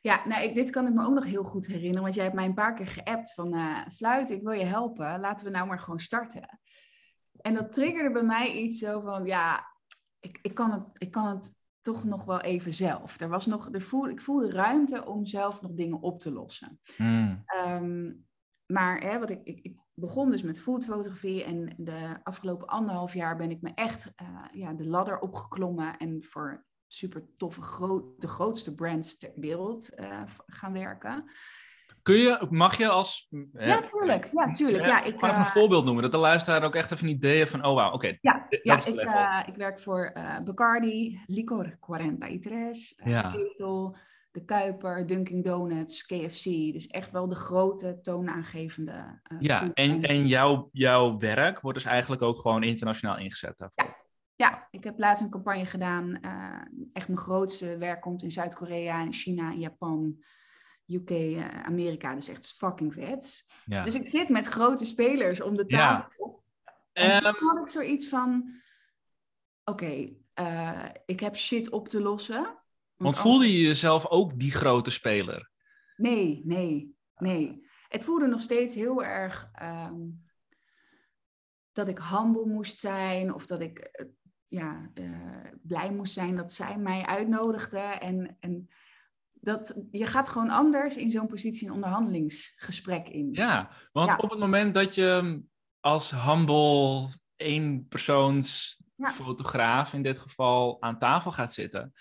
Ja, 0.00 0.22
nou, 0.28 0.44
ik, 0.44 0.54
dit 0.54 0.70
kan 0.70 0.86
ik 0.86 0.94
me 0.94 1.04
ook 1.04 1.14
nog 1.14 1.24
heel 1.24 1.44
goed 1.44 1.66
herinneren, 1.66 2.02
want 2.02 2.14
jij 2.14 2.24
hebt 2.24 2.36
mij 2.36 2.44
een 2.44 2.54
paar 2.54 2.74
keer 2.74 2.86
geappt 2.86 3.34
van 3.34 3.54
uh, 3.54 3.78
Fluit, 3.94 4.30
ik 4.30 4.42
wil 4.42 4.52
je 4.52 4.64
helpen, 4.64 5.20
laten 5.20 5.46
we 5.46 5.52
nou 5.52 5.66
maar 5.66 5.80
gewoon 5.80 5.98
starten. 5.98 6.60
En 7.42 7.54
dat 7.54 7.72
triggerde 7.72 8.12
bij 8.12 8.22
mij 8.22 8.52
iets 8.52 8.78
zo 8.78 9.00
van, 9.00 9.24
ja, 9.24 9.66
ik, 10.20 10.38
ik, 10.42 10.54
kan, 10.54 10.72
het, 10.72 10.82
ik 10.98 11.10
kan 11.10 11.26
het 11.26 11.54
toch 11.80 12.04
nog 12.04 12.24
wel 12.24 12.40
even 12.40 12.74
zelf. 12.74 13.20
Er 13.20 13.28
was 13.28 13.46
nog, 13.46 13.68
er 13.72 13.82
voelde, 13.82 14.10
ik 14.10 14.22
voelde 14.22 14.50
ruimte 14.50 15.06
om 15.06 15.26
zelf 15.26 15.62
nog 15.62 15.72
dingen 15.72 16.00
op 16.00 16.20
te 16.20 16.32
lossen. 16.32 16.80
Mm. 16.96 17.44
Um, 17.66 18.28
maar 18.66 19.00
hè, 19.00 19.18
wat 19.18 19.30
ik, 19.30 19.40
ik, 19.44 19.60
ik, 19.62 19.78
begon 19.94 20.30
dus 20.30 20.42
met 20.42 20.60
foodfotografie 20.60 21.44
en 21.44 21.74
de 21.76 22.20
afgelopen 22.22 22.66
anderhalf 22.66 23.14
jaar 23.14 23.36
ben 23.36 23.50
ik 23.50 23.60
me 23.60 23.70
echt 23.74 24.12
uh, 24.22 24.44
ja, 24.52 24.72
de 24.72 24.86
ladder 24.86 25.18
opgeklommen 25.18 25.96
en 25.96 26.22
voor 26.22 26.64
super 26.86 27.26
toffe, 27.36 27.62
groot, 27.62 28.20
de 28.20 28.28
grootste 28.28 28.74
brands 28.74 29.18
ter 29.18 29.32
wereld 29.34 29.90
uh, 29.98 30.22
gaan 30.46 30.72
werken. 30.72 31.30
Kun 32.10 32.18
je, 32.18 32.46
mag 32.50 32.76
je 32.76 32.88
als... 32.88 33.28
Ja, 33.52 33.82
tuurlijk. 33.82 34.30
Ja, 34.32 34.50
tuurlijk. 34.50 34.86
Ja, 34.86 35.02
ik, 35.02 35.14
Gewoon 35.14 35.30
even 35.30 35.42
een 35.42 35.46
uh, 35.46 35.52
voorbeeld 35.52 35.84
noemen, 35.84 36.02
dat 36.02 36.12
de 36.12 36.18
luisteraar 36.18 36.64
ook 36.64 36.74
echt 36.74 36.90
even 36.90 37.06
een 37.06 37.14
idee 37.14 37.36
heeft 37.36 37.50
van, 37.50 37.64
oh 37.64 37.74
wauw, 37.74 37.86
oké. 37.86 37.94
Okay, 37.94 38.18
ja, 38.20 38.46
ja 38.62 38.86
ik, 38.86 39.04
uh, 39.04 39.42
ik, 39.46 39.54
werk 39.54 39.80
voor 39.80 40.12
uh, 40.16 40.38
Bacardi, 40.44 41.20
Licor 41.26 41.76
43, 41.80 43.06
ja. 43.08 43.30
Ketel, 43.30 43.96
De 44.30 44.44
Kuiper, 44.44 45.06
Dunkin' 45.06 45.42
Donuts, 45.42 46.06
KFC. 46.06 46.44
Dus 46.44 46.86
echt 46.86 47.10
wel 47.10 47.28
de 47.28 47.34
grote 47.34 47.98
toonaangevende... 48.02 49.20
ja, 49.38 49.70
en, 49.74 50.02
en 50.02 50.26
jouw, 50.26 50.68
jouw 50.72 51.18
werk 51.18 51.60
wordt 51.60 51.78
dus 51.78 51.86
eigenlijk 51.86 52.22
ook 52.22 52.36
gewoon 52.36 52.62
internationaal 52.62 53.18
ingezet 53.18 53.58
daarvoor. 53.58 53.84
Ja. 53.84 53.98
Ja, 54.36 54.68
ik 54.70 54.84
heb 54.84 54.98
laatst 54.98 55.24
een 55.24 55.30
campagne 55.30 55.66
gedaan. 55.66 56.20
Echt 56.92 57.08
mijn 57.08 57.20
grootste 57.20 57.78
werk 57.78 58.00
komt 58.00 58.22
in 58.22 58.32
Zuid-Korea, 58.32 59.02
in 59.02 59.12
China, 59.12 59.52
in 59.52 59.60
Japan, 59.60 60.16
UK, 60.90 61.10
uh, 61.10 61.62
Amerika. 61.62 62.14
Dus 62.14 62.28
echt 62.28 62.52
fucking 62.52 62.94
vet. 62.94 63.46
Ja. 63.64 63.84
Dus 63.84 63.94
ik 63.94 64.06
zit 64.06 64.28
met 64.28 64.46
grote 64.46 64.86
spelers 64.86 65.40
om 65.40 65.54
de 65.54 65.66
tafel. 65.66 66.42
Ja. 66.64 66.72
En 66.92 67.26
Um, 67.26 67.32
toen 67.32 67.48
had 67.48 67.58
ik 67.58 67.68
zoiets 67.68 68.08
van... 68.08 68.54
Oké, 69.64 69.84
okay, 69.84 70.16
uh, 70.34 70.88
ik 71.06 71.20
heb 71.20 71.36
shit 71.36 71.70
op 71.70 71.88
te 71.88 72.00
lossen. 72.00 72.42
Want, 72.42 72.56
want 72.96 73.16
voelde 73.16 73.52
je 73.52 73.66
jezelf 73.66 74.06
ook 74.06 74.38
die 74.38 74.52
grote 74.52 74.90
speler? 74.90 75.50
Nee, 75.96 76.42
nee, 76.44 76.94
nee. 77.16 77.66
Het 77.88 78.04
voelde 78.04 78.26
nog 78.26 78.40
steeds 78.40 78.74
heel 78.74 79.04
erg... 79.04 79.50
Um, 79.62 80.28
dat 81.72 81.88
ik 81.88 81.98
humble 81.98 82.46
moest 82.46 82.78
zijn 82.78 83.34
of 83.34 83.46
dat 83.46 83.60
ik 83.60 83.90
ja, 84.48 84.90
uh, 84.94 85.50
blij 85.62 85.92
moest 85.92 86.12
zijn 86.12 86.36
dat 86.36 86.52
zij 86.52 86.78
mij 86.78 87.06
uitnodigden. 87.06 88.00
En, 88.00 88.36
en 88.40 88.68
dat, 89.40 89.74
je 89.90 90.06
gaat 90.06 90.28
gewoon 90.28 90.48
anders 90.50 90.96
in 90.96 91.10
zo'n 91.10 91.26
positie 91.26 91.66
een 91.68 91.74
onderhandelingsgesprek 91.74 93.08
in. 93.08 93.28
Ja, 93.32 93.70
want 93.92 94.08
ja. 94.08 94.16
op 94.16 94.30
het 94.30 94.38
moment 94.38 94.74
dat 94.74 94.94
je 94.94 95.42
als 95.80 96.10
humble 96.10 97.08
eenpersoons 97.36 98.78
ja. 98.96 99.10
fotograaf 99.10 99.92
in 99.92 100.02
dit 100.02 100.18
geval 100.18 100.82
aan 100.82 100.98
tafel 100.98 101.32
gaat 101.32 101.52
zitten, 101.52 101.92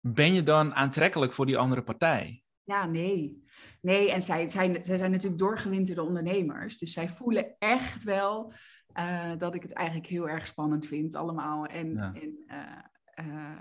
ben 0.00 0.34
je 0.34 0.42
dan 0.42 0.74
aantrekkelijk 0.74 1.32
voor 1.32 1.46
die 1.46 1.58
andere 1.58 1.82
partij? 1.82 2.42
Ja, 2.64 2.86
nee. 2.86 3.46
Nee, 3.80 4.12
en 4.12 4.22
zij, 4.22 4.48
zij, 4.48 4.80
zij 4.82 4.96
zijn 4.96 5.10
natuurlijk 5.10 5.40
doorgewinterde 5.40 6.02
ondernemers. 6.02 6.78
Dus 6.78 6.92
zij 6.92 7.08
voelen 7.08 7.54
echt 7.58 8.02
wel 8.02 8.52
uh, 8.98 9.32
dat 9.38 9.54
ik 9.54 9.62
het 9.62 9.72
eigenlijk 9.72 10.08
heel 10.08 10.28
erg 10.28 10.46
spannend 10.46 10.86
vind 10.86 11.14
allemaal. 11.14 11.66
En, 11.66 11.92
Ja. 11.92 12.12
en 12.14 12.44
uh, 12.46 13.26
uh, 13.26 13.58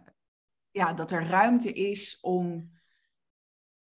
ja, 0.78 0.94
dat 0.94 1.12
er 1.12 1.28
ruimte 1.28 1.74
is 1.74 2.18
om 2.22 2.72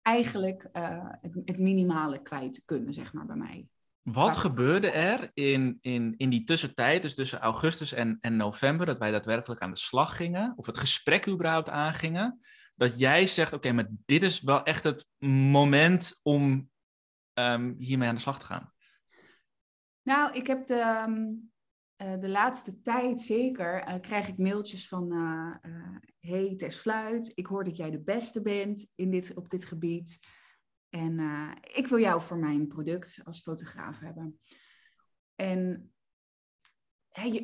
eigenlijk 0.03 0.69
uh, 0.73 1.09
het, 1.21 1.35
het 1.45 1.59
minimale 1.59 2.23
kwijt 2.23 2.53
te 2.53 2.65
kunnen, 2.65 2.95
zeg 2.95 3.13
maar, 3.13 3.27
bij 3.27 3.37
mij. 3.37 3.69
Wat 4.03 4.35
Ja. 4.35 4.41
gebeurde 4.41 4.91
er 4.91 5.31
in, 5.35 5.79
in, 5.81 6.15
in 6.17 6.31
die 6.31 6.45
tussentijd, 6.45 7.03
dus 7.03 7.15
tussen 7.15 7.39
augustus 7.39 7.93
en, 7.93 8.19
en 8.21 8.37
november, 8.37 8.87
dat 8.87 8.99
wij 8.99 9.11
daadwerkelijk 9.11 9.61
aan 9.61 9.71
de 9.71 9.79
slag 9.79 10.17
gingen, 10.17 10.53
of 10.57 10.67
het 10.67 10.79
gesprek 10.79 11.29
überhaupt 11.29 11.69
aangingen, 11.69 12.41
dat 12.75 12.99
jij 12.99 13.27
zegt, 13.27 13.53
oké, 13.53 13.73
maar 13.73 13.89
dit 14.07 14.23
is 14.23 14.41
wel 14.41 14.63
echt 14.63 14.85
het 14.85 15.09
moment 15.59 16.21
om 16.23 16.71
um, 17.35 17.75
hiermee 17.79 18.09
aan 18.09 18.15
de 18.15 18.21
slag 18.21 18.39
te 18.39 18.47
gaan? 18.47 18.73
Nou, 20.03 20.33
ik 20.33 20.47
heb 20.47 20.67
de, 20.67 21.05
um, 21.07 21.51
uh, 22.03 22.21
de 22.21 22.29
laatste 22.29 22.81
tijd 22.81 23.21
zeker, 23.21 23.89
uh, 23.89 24.01
krijg 24.01 24.29
ik 24.29 24.39
mailtjes 24.39 24.89
van, 24.89 25.13
uh, 25.13 25.55
hey 26.19 26.55
Tess 26.57 26.79
Fluit, 26.79 27.33
ik 27.35 27.47
hoor 27.47 27.65
dat 27.65 27.77
jij 27.77 27.91
de 27.91 28.01
beste 28.01 28.43
bent 28.43 28.93
in 28.95 29.11
dit, 29.11 29.35
op 29.35 29.49
dit 29.49 29.65
gebied. 29.65 30.19
En 30.89 31.21
ik 31.75 31.87
wil 31.87 31.99
jou 31.99 32.21
voor 32.21 32.39
mijn 32.39 32.67
product 32.67 33.21
als 33.25 33.43
fotograaf 33.43 33.99
hebben. 33.99 34.41
En 35.35 35.93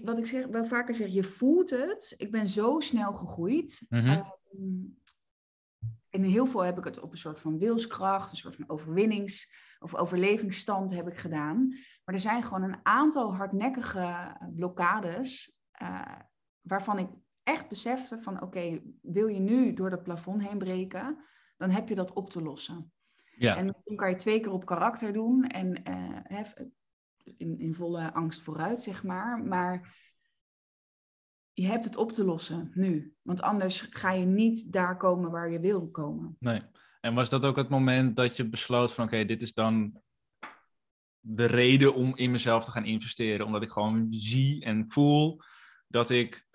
wat 0.03 0.19
ik 0.19 0.27
zeg, 0.27 0.47
wel 0.47 0.65
vaker 0.65 0.95
zeg, 0.95 1.13
je 1.13 1.23
voelt 1.23 1.71
het. 1.71 2.15
Ik 2.17 2.31
ben 2.31 2.49
zo 2.49 2.81
snel 2.81 3.13
gegroeid. 3.13 3.87
Mm 3.89 4.97
in 6.15 6.25
heel 6.25 6.47
veel 6.47 6.61
heb 6.61 6.79
ik 6.79 6.85
het 6.85 7.01
op 7.01 7.13
een 7.13 7.19
soort 7.19 7.41
van 7.41 7.59
wilskracht, 7.59 8.31
een 8.31 8.37
soort 8.37 8.55
van 8.55 8.69
overwinnings- 8.69 9.53
of 9.79 9.95
overlevingsstand 9.95 10.95
heb 10.95 11.09
ik 11.09 11.19
gedaan. 11.19 11.75
Maar 12.05 12.15
er 12.15 12.21
zijn 12.21 12.43
gewoon 12.43 12.63
een 12.63 12.81
aantal 12.83 13.35
hardnekkige 13.35 14.37
blokkades 14.55 15.61
uh, 15.83 16.19
waarvan 16.61 16.99
ik 16.99 17.09
echt 17.43 17.69
besefte 17.69 18.19
van 18.19 18.43
oké, 18.43 18.81
wil 19.03 19.27
je 19.27 19.41
nu 19.41 19.73
door 19.73 19.91
dat 19.91 20.03
plafond 20.03 20.49
heen 20.49 20.59
breken, 20.59 21.25
dan 21.57 21.71
heb 21.71 21.89
je 21.89 21.95
dat 21.95 22.13
op 22.13 22.31
te 22.31 22.43
lossen. 22.43 22.93
Ja. 23.37 23.57
En 23.57 23.77
dan 23.85 23.97
kan 23.97 24.11
je 24.11 24.17
twee 24.17 24.41
keer 24.41 24.53
op 24.53 24.67
karakter 24.67 25.13
doen 25.13 25.47
en 25.47 25.91
uh, 26.31 26.41
in, 27.37 27.59
in 27.59 27.75
volle 27.75 28.13
angst 28.13 28.43
vooruit, 28.43 28.83
zeg 28.83 29.05
maar. 29.05 29.39
Maar 29.39 29.97
je 31.53 31.67
hebt 31.67 31.85
het 31.85 31.97
op 31.97 32.13
te 32.13 32.25
lossen 32.25 32.71
nu. 32.75 33.15
Want 33.23 33.43
anders 33.43 33.81
ga 33.81 34.13
je 34.13 34.25
niet 34.25 34.73
daar 34.73 34.97
komen 34.97 35.31
waar 35.31 35.51
je 35.51 35.61
wil 35.61 35.91
komen. 35.91 36.37
Nee. 36.39 36.63
En 37.01 37.15
was 37.15 37.31
dat 37.31 37.45
ook 37.45 37.57
het 37.57 37.69
moment 37.69 38.17
dat 38.17 38.37
je 38.37 38.49
besloot 38.49 38.93
van 38.93 39.05
oké, 39.05 39.25
dit 39.25 39.43
is 39.43 39.53
dan 39.53 40.03
de 41.27 41.45
reden 41.45 41.95
om 41.95 42.17
in 42.17 42.31
mezelf 42.31 42.65
te 42.65 42.71
gaan 42.71 42.85
investeren? 42.85 43.47
Omdat 43.47 43.63
ik 43.63 43.71
gewoon 43.71 44.07
zie 44.11 44.65
en 44.65 44.89
voel 44.89 45.41
dat 45.89 46.11
ik, 46.11 46.47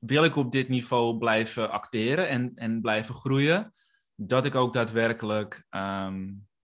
wil 0.00 0.24
ik 0.24 0.36
op 0.36 0.52
dit 0.52 0.68
niveau 0.68 1.18
blijven 1.18 1.70
acteren 1.70 2.28
en, 2.28 2.54
en 2.54 2.80
blijven 2.80 3.14
groeien, 3.14 3.72
dat 4.14 4.44
ik 4.44 4.54
ook 4.54 4.72
daadwerkelijk 4.72 5.66
ehm, 5.68 6.30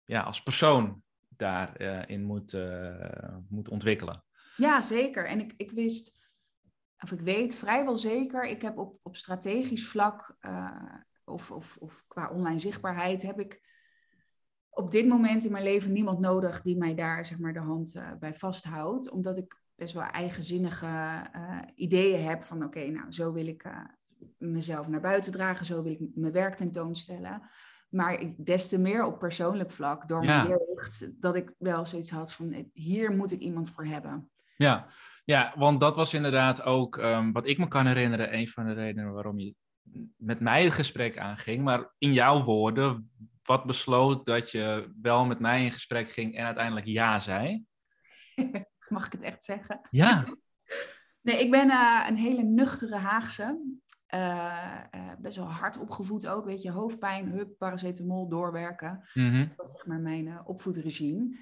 ja, 0.05 0.23
als 0.23 0.43
persoon 0.43 1.03
daarin 1.29 2.21
uh, 2.21 2.27
moet, 2.27 2.53
uh, 2.53 3.37
moet 3.49 3.69
ontwikkelen. 3.69 4.25
Ja, 4.57 4.81
zeker. 4.81 5.27
En 5.27 5.41
ik, 5.41 5.53
ik 5.57 5.71
wist 5.71 6.17
of 6.99 7.13
ik 7.13 7.21
weet 7.21 7.55
vrijwel 7.55 7.97
zeker, 7.97 8.45
ik 8.45 8.63
heb 8.63 8.79
op, 8.79 8.99
op 9.03 9.17
strategisch 9.17 9.89
vlak 9.89 10.37
uh, 10.41 10.95
of, 11.25 11.51
of, 11.51 11.77
of 11.77 12.05
qua 12.09 12.29
online 12.29 12.59
zichtbaarheid, 12.59 13.23
heb 13.23 13.41
ik 13.41 13.61
op 14.77 14.91
dit 14.91 15.09
moment 15.09 15.45
in 15.45 15.53
mijn 15.53 15.65
leven 15.65 15.93
niemand 15.93 16.19
nodig 16.19 16.63
die 16.63 16.77
mij 16.77 16.95
daar 16.95 17.27
zeg 17.27 17.39
maar 17.39 17.53
de 17.53 17.59
hand 17.59 17.95
uh, 17.97 18.09
bij 18.21 18.35
vasthoudt. 18.35 19.11
Omdat 19.11 19.39
ik 19.39 19.59
best 19.75 19.95
wel 19.95 20.03
eigenzinnige 20.03 20.87
uh, 20.87 21.59
ideeën 21.75 22.25
heb 22.25 22.45
van 22.45 22.65
oké, 22.65 22.87
nou 22.87 23.13
zo 23.13 23.33
wil 23.33 23.47
ik 23.47 23.65
mezelf 24.39 24.89
naar 24.89 25.01
buiten 25.01 25.33
dragen, 25.33 25.67
zo 25.67 25.83
wil 25.83 25.93
ik 25.93 26.01
mijn 26.15 26.33
werk 26.33 26.55
tentoonstellen. 26.55 27.43
Maar 27.89 28.21
ik, 28.21 28.47
des 28.47 28.69
te 28.69 28.79
meer 28.79 29.05
op 29.05 29.19
persoonlijk 29.19 29.71
vlak, 29.71 30.09
door 30.09 30.25
mijn 30.25 30.49
jeugd, 30.49 31.11
dat 31.21 31.35
ik 31.35 31.53
wel 31.59 31.87
zoiets 31.87 32.11
had 32.11 32.33
van 32.33 32.71
hier 32.73 33.11
moet 33.11 33.33
ik 33.33 33.41
iemand 33.41 33.71
voor 33.71 33.85
hebben. 33.85 34.31
Ja, 34.57 34.87
ja, 35.25 35.55
want 35.57 35.81
dat 35.81 35.97
was 35.97 36.15
inderdaad 36.15 36.63
ook 36.63 36.97
um, 36.97 37.33
wat 37.33 37.47
ik 37.47 37.59
me 37.59 37.69
kan 37.69 37.87
herinneren, 37.87 38.35
een 38.35 38.49
van 38.49 38.67
de 38.67 38.73
redenen 38.73 39.13
waarom 39.13 39.39
je 39.39 39.55
met 40.17 40.41
mij 40.41 40.65
het 40.65 40.73
gesprek 40.73 41.19
aanging. 41.19 41.65
Maar 41.65 41.93
in 41.99 42.13
jouw 42.13 42.43
woorden, 42.43 43.11
wat 43.47 43.65
besloot 43.65 44.27
dat 44.27 44.51
je 44.51 44.93
wel 45.03 45.25
met 45.25 45.39
mij 45.39 45.65
in 45.65 45.73
gesprek 45.73 46.11
ging 46.11 46.37
en 46.37 46.45
uiteindelijk 46.45 46.87
ja 46.87 47.19
zei? 47.19 47.65
Mag 48.89 49.07
ik 49.07 49.13
het 49.13 49.23
echt 49.23 49.45
zeggen? 49.45 49.81
Ja. 49.91 50.25
nee, 51.27 51.41
ik 51.41 51.51
ben 51.51 51.69
uh, 51.69 52.05
een 52.09 52.17
hele 52.17 52.43
nuchtere 52.43 52.97
Haagse. 52.97 53.75
Uh, 54.15 54.81
uh, 54.95 55.13
best 55.19 55.37
wel 55.37 55.51
hard 55.51 55.79
opgevoed 55.79 56.27
ook, 56.27 56.45
weet 56.45 56.63
je, 56.63 56.71
hoofdpijn, 56.71 57.29
hup, 57.29 57.59
paracetamol, 57.59 58.29
doorwerken. 58.29 59.09
Mm 59.15 59.31
-hmm. 59.31 59.53
Dat 59.57 59.67
is 59.67 59.73
zeg 59.73 59.87
maar 59.87 60.01
mijn 60.01 60.47
opvoedregime. 60.47 61.39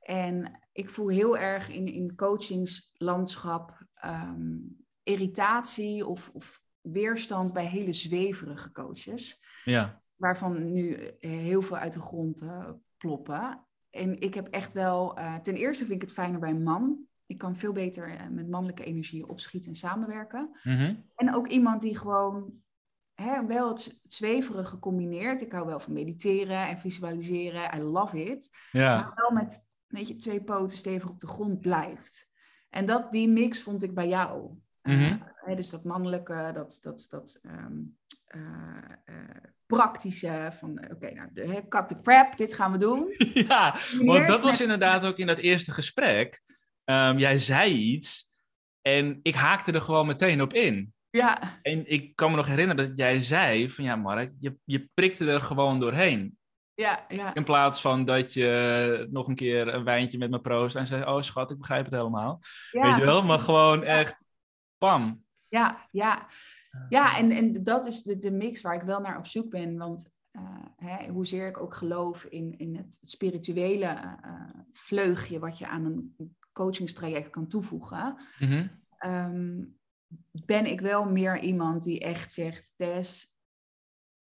En 0.00 0.60
ik 0.72 0.90
voel 0.90 1.08
heel 1.08 1.38
erg 1.38 1.68
in, 1.68 1.86
in 1.86 2.14
coachingslandschap 2.14 3.86
um, 4.04 4.84
irritatie 5.02 6.06
of, 6.06 6.30
of 6.32 6.62
weerstand 6.80 7.52
bij 7.52 7.66
hele 7.66 7.92
zweverige 7.92 8.72
coaches. 8.72 9.44
Ja. 9.64 10.02
Waarvan 10.16 10.72
nu 10.72 10.94
eh, 10.94 11.30
heel 11.30 11.62
veel 11.62 11.76
uit 11.76 11.92
de 11.92 12.00
grond 12.00 12.42
uh, 12.42 12.70
ploppen. 12.96 13.64
En 13.90 14.20
ik 14.20 14.34
heb 14.34 14.48
echt 14.48 14.72
wel, 14.72 15.18
uh, 15.18 15.36
ten 15.36 15.54
eerste 15.54 15.84
vind 15.84 16.02
ik 16.02 16.08
het 16.08 16.16
fijner 16.16 16.40
bij 16.40 16.50
een 16.50 16.62
man. 16.62 16.98
Ik 17.26 17.38
kan 17.38 17.56
veel 17.56 17.72
beter 17.72 18.08
uh, 18.08 18.28
met 18.30 18.48
mannelijke 18.48 18.84
energie 18.84 19.28
opschieten 19.28 19.70
en 19.70 19.76
samenwerken. 19.76 20.58
Mm 20.62 20.76
-hmm. 20.76 21.04
En 21.14 21.34
ook 21.34 21.48
iemand 21.48 21.80
die 21.80 21.96
gewoon 21.96 22.52
hè, 23.14 23.46
wel 23.46 23.68
het 23.68 24.00
zweverige 24.08 24.64
gecombineerd. 24.64 25.42
Ik 25.42 25.52
hou 25.52 25.66
wel 25.66 25.80
van 25.80 25.92
mediteren 25.92 26.68
en 26.68 26.78
visualiseren. 26.78 27.76
I 27.76 27.80
love 27.80 28.24
it. 28.24 28.50
Ja. 28.72 29.00
Maar 29.00 29.12
wel 29.14 29.30
met 29.30 29.72
weet 29.86 30.08
je, 30.08 30.16
twee 30.16 30.42
poten 30.42 30.78
stevig 30.78 31.10
op 31.10 31.20
de 31.20 31.26
grond 31.26 31.60
blijft. 31.60 32.28
En 32.70 32.86
dat, 32.86 33.12
die 33.12 33.28
mix 33.28 33.62
vond 33.62 33.82
ik 33.82 33.94
bij 33.94 34.08
jou. 34.08 34.50
Mm 34.82 35.32
dus 35.56 35.70
dat 35.70 35.84
mannelijke, 35.84 36.50
dat, 36.54 36.78
dat, 36.82 37.06
dat 37.10 37.40
um, 37.42 37.98
uh, 38.34 38.40
praktische, 39.76 40.50
van 40.58 40.70
oké, 40.70 40.94
okay, 40.94 41.12
nou, 41.12 41.28
de, 41.32 41.68
cut 41.68 41.88
the 41.88 42.00
crap, 42.00 42.36
dit 42.36 42.54
gaan 42.54 42.72
we 42.72 42.78
doen. 42.78 43.14
ja, 43.48 43.76
want 44.02 44.26
dat 44.26 44.42
was 44.42 44.60
inderdaad 44.60 45.04
ook 45.04 45.18
in 45.18 45.26
dat 45.26 45.38
eerste 45.38 45.72
gesprek. 45.72 46.42
Um, 46.84 47.18
jij 47.18 47.38
zei 47.38 47.72
iets 47.72 48.32
en 48.82 49.20
ik 49.22 49.34
haakte 49.34 49.72
er 49.72 49.80
gewoon 49.80 50.06
meteen 50.06 50.42
op 50.42 50.52
in. 50.52 50.94
Ja. 51.10 51.58
En 51.62 51.90
ik 51.90 52.16
kan 52.16 52.30
me 52.30 52.36
nog 52.36 52.46
herinneren 52.46 52.88
dat 52.88 52.96
jij 52.96 53.22
zei 53.22 53.70
van 53.70 53.84
ja, 53.84 53.96
Mark, 53.96 54.32
je, 54.38 54.56
je 54.64 54.88
prikte 54.94 55.30
er 55.30 55.42
gewoon 55.42 55.80
doorheen. 55.80 56.38
Ja, 56.74 57.04
ja. 57.08 57.34
In 57.34 57.44
plaats 57.44 57.80
van 57.80 58.04
dat 58.04 58.32
je 58.32 59.06
nog 59.10 59.28
een 59.28 59.34
keer 59.34 59.74
een 59.74 59.84
wijntje 59.84 60.18
met 60.18 60.30
me 60.30 60.40
proost 60.40 60.76
en 60.76 60.86
zei: 60.86 61.04
Oh 61.04 61.20
schat, 61.20 61.50
ik 61.50 61.58
begrijp 61.58 61.84
het 61.84 61.94
helemaal. 61.94 62.40
Weet 62.70 62.96
je 62.96 63.04
wel, 63.04 63.26
maar 63.26 63.38
gewoon 63.38 63.82
echt 63.82 64.24
pam. 64.78 65.24
Ja, 65.48 65.88
ja. 65.90 66.26
Ja, 66.88 67.18
en, 67.18 67.30
en 67.30 67.62
dat 67.62 67.86
is 67.86 68.02
de, 68.02 68.18
de 68.18 68.30
mix 68.30 68.60
waar 68.60 68.74
ik 68.74 68.82
wel 68.82 69.00
naar 69.00 69.18
op 69.18 69.26
zoek 69.26 69.50
ben. 69.50 69.76
Want 69.76 70.12
uh, 70.32 70.42
hè, 70.76 71.08
hoezeer 71.08 71.46
ik 71.46 71.60
ook 71.60 71.74
geloof 71.74 72.24
in, 72.24 72.58
in 72.58 72.76
het 72.76 72.98
spirituele 73.02 74.18
uh, 74.24 74.60
vleugje 74.72 75.38
wat 75.38 75.58
je 75.58 75.66
aan 75.66 75.84
een 75.84 76.36
coachingstraject 76.52 77.30
kan 77.30 77.46
toevoegen, 77.46 78.16
mm 78.38 78.82
um, 79.06 79.78
ben 80.46 80.66
ik 80.66 80.80
wel 80.80 81.04
meer 81.04 81.40
iemand 81.40 81.82
die 81.82 82.00
echt 82.00 82.32
zegt: 82.32 82.72
Tess, 82.76 83.26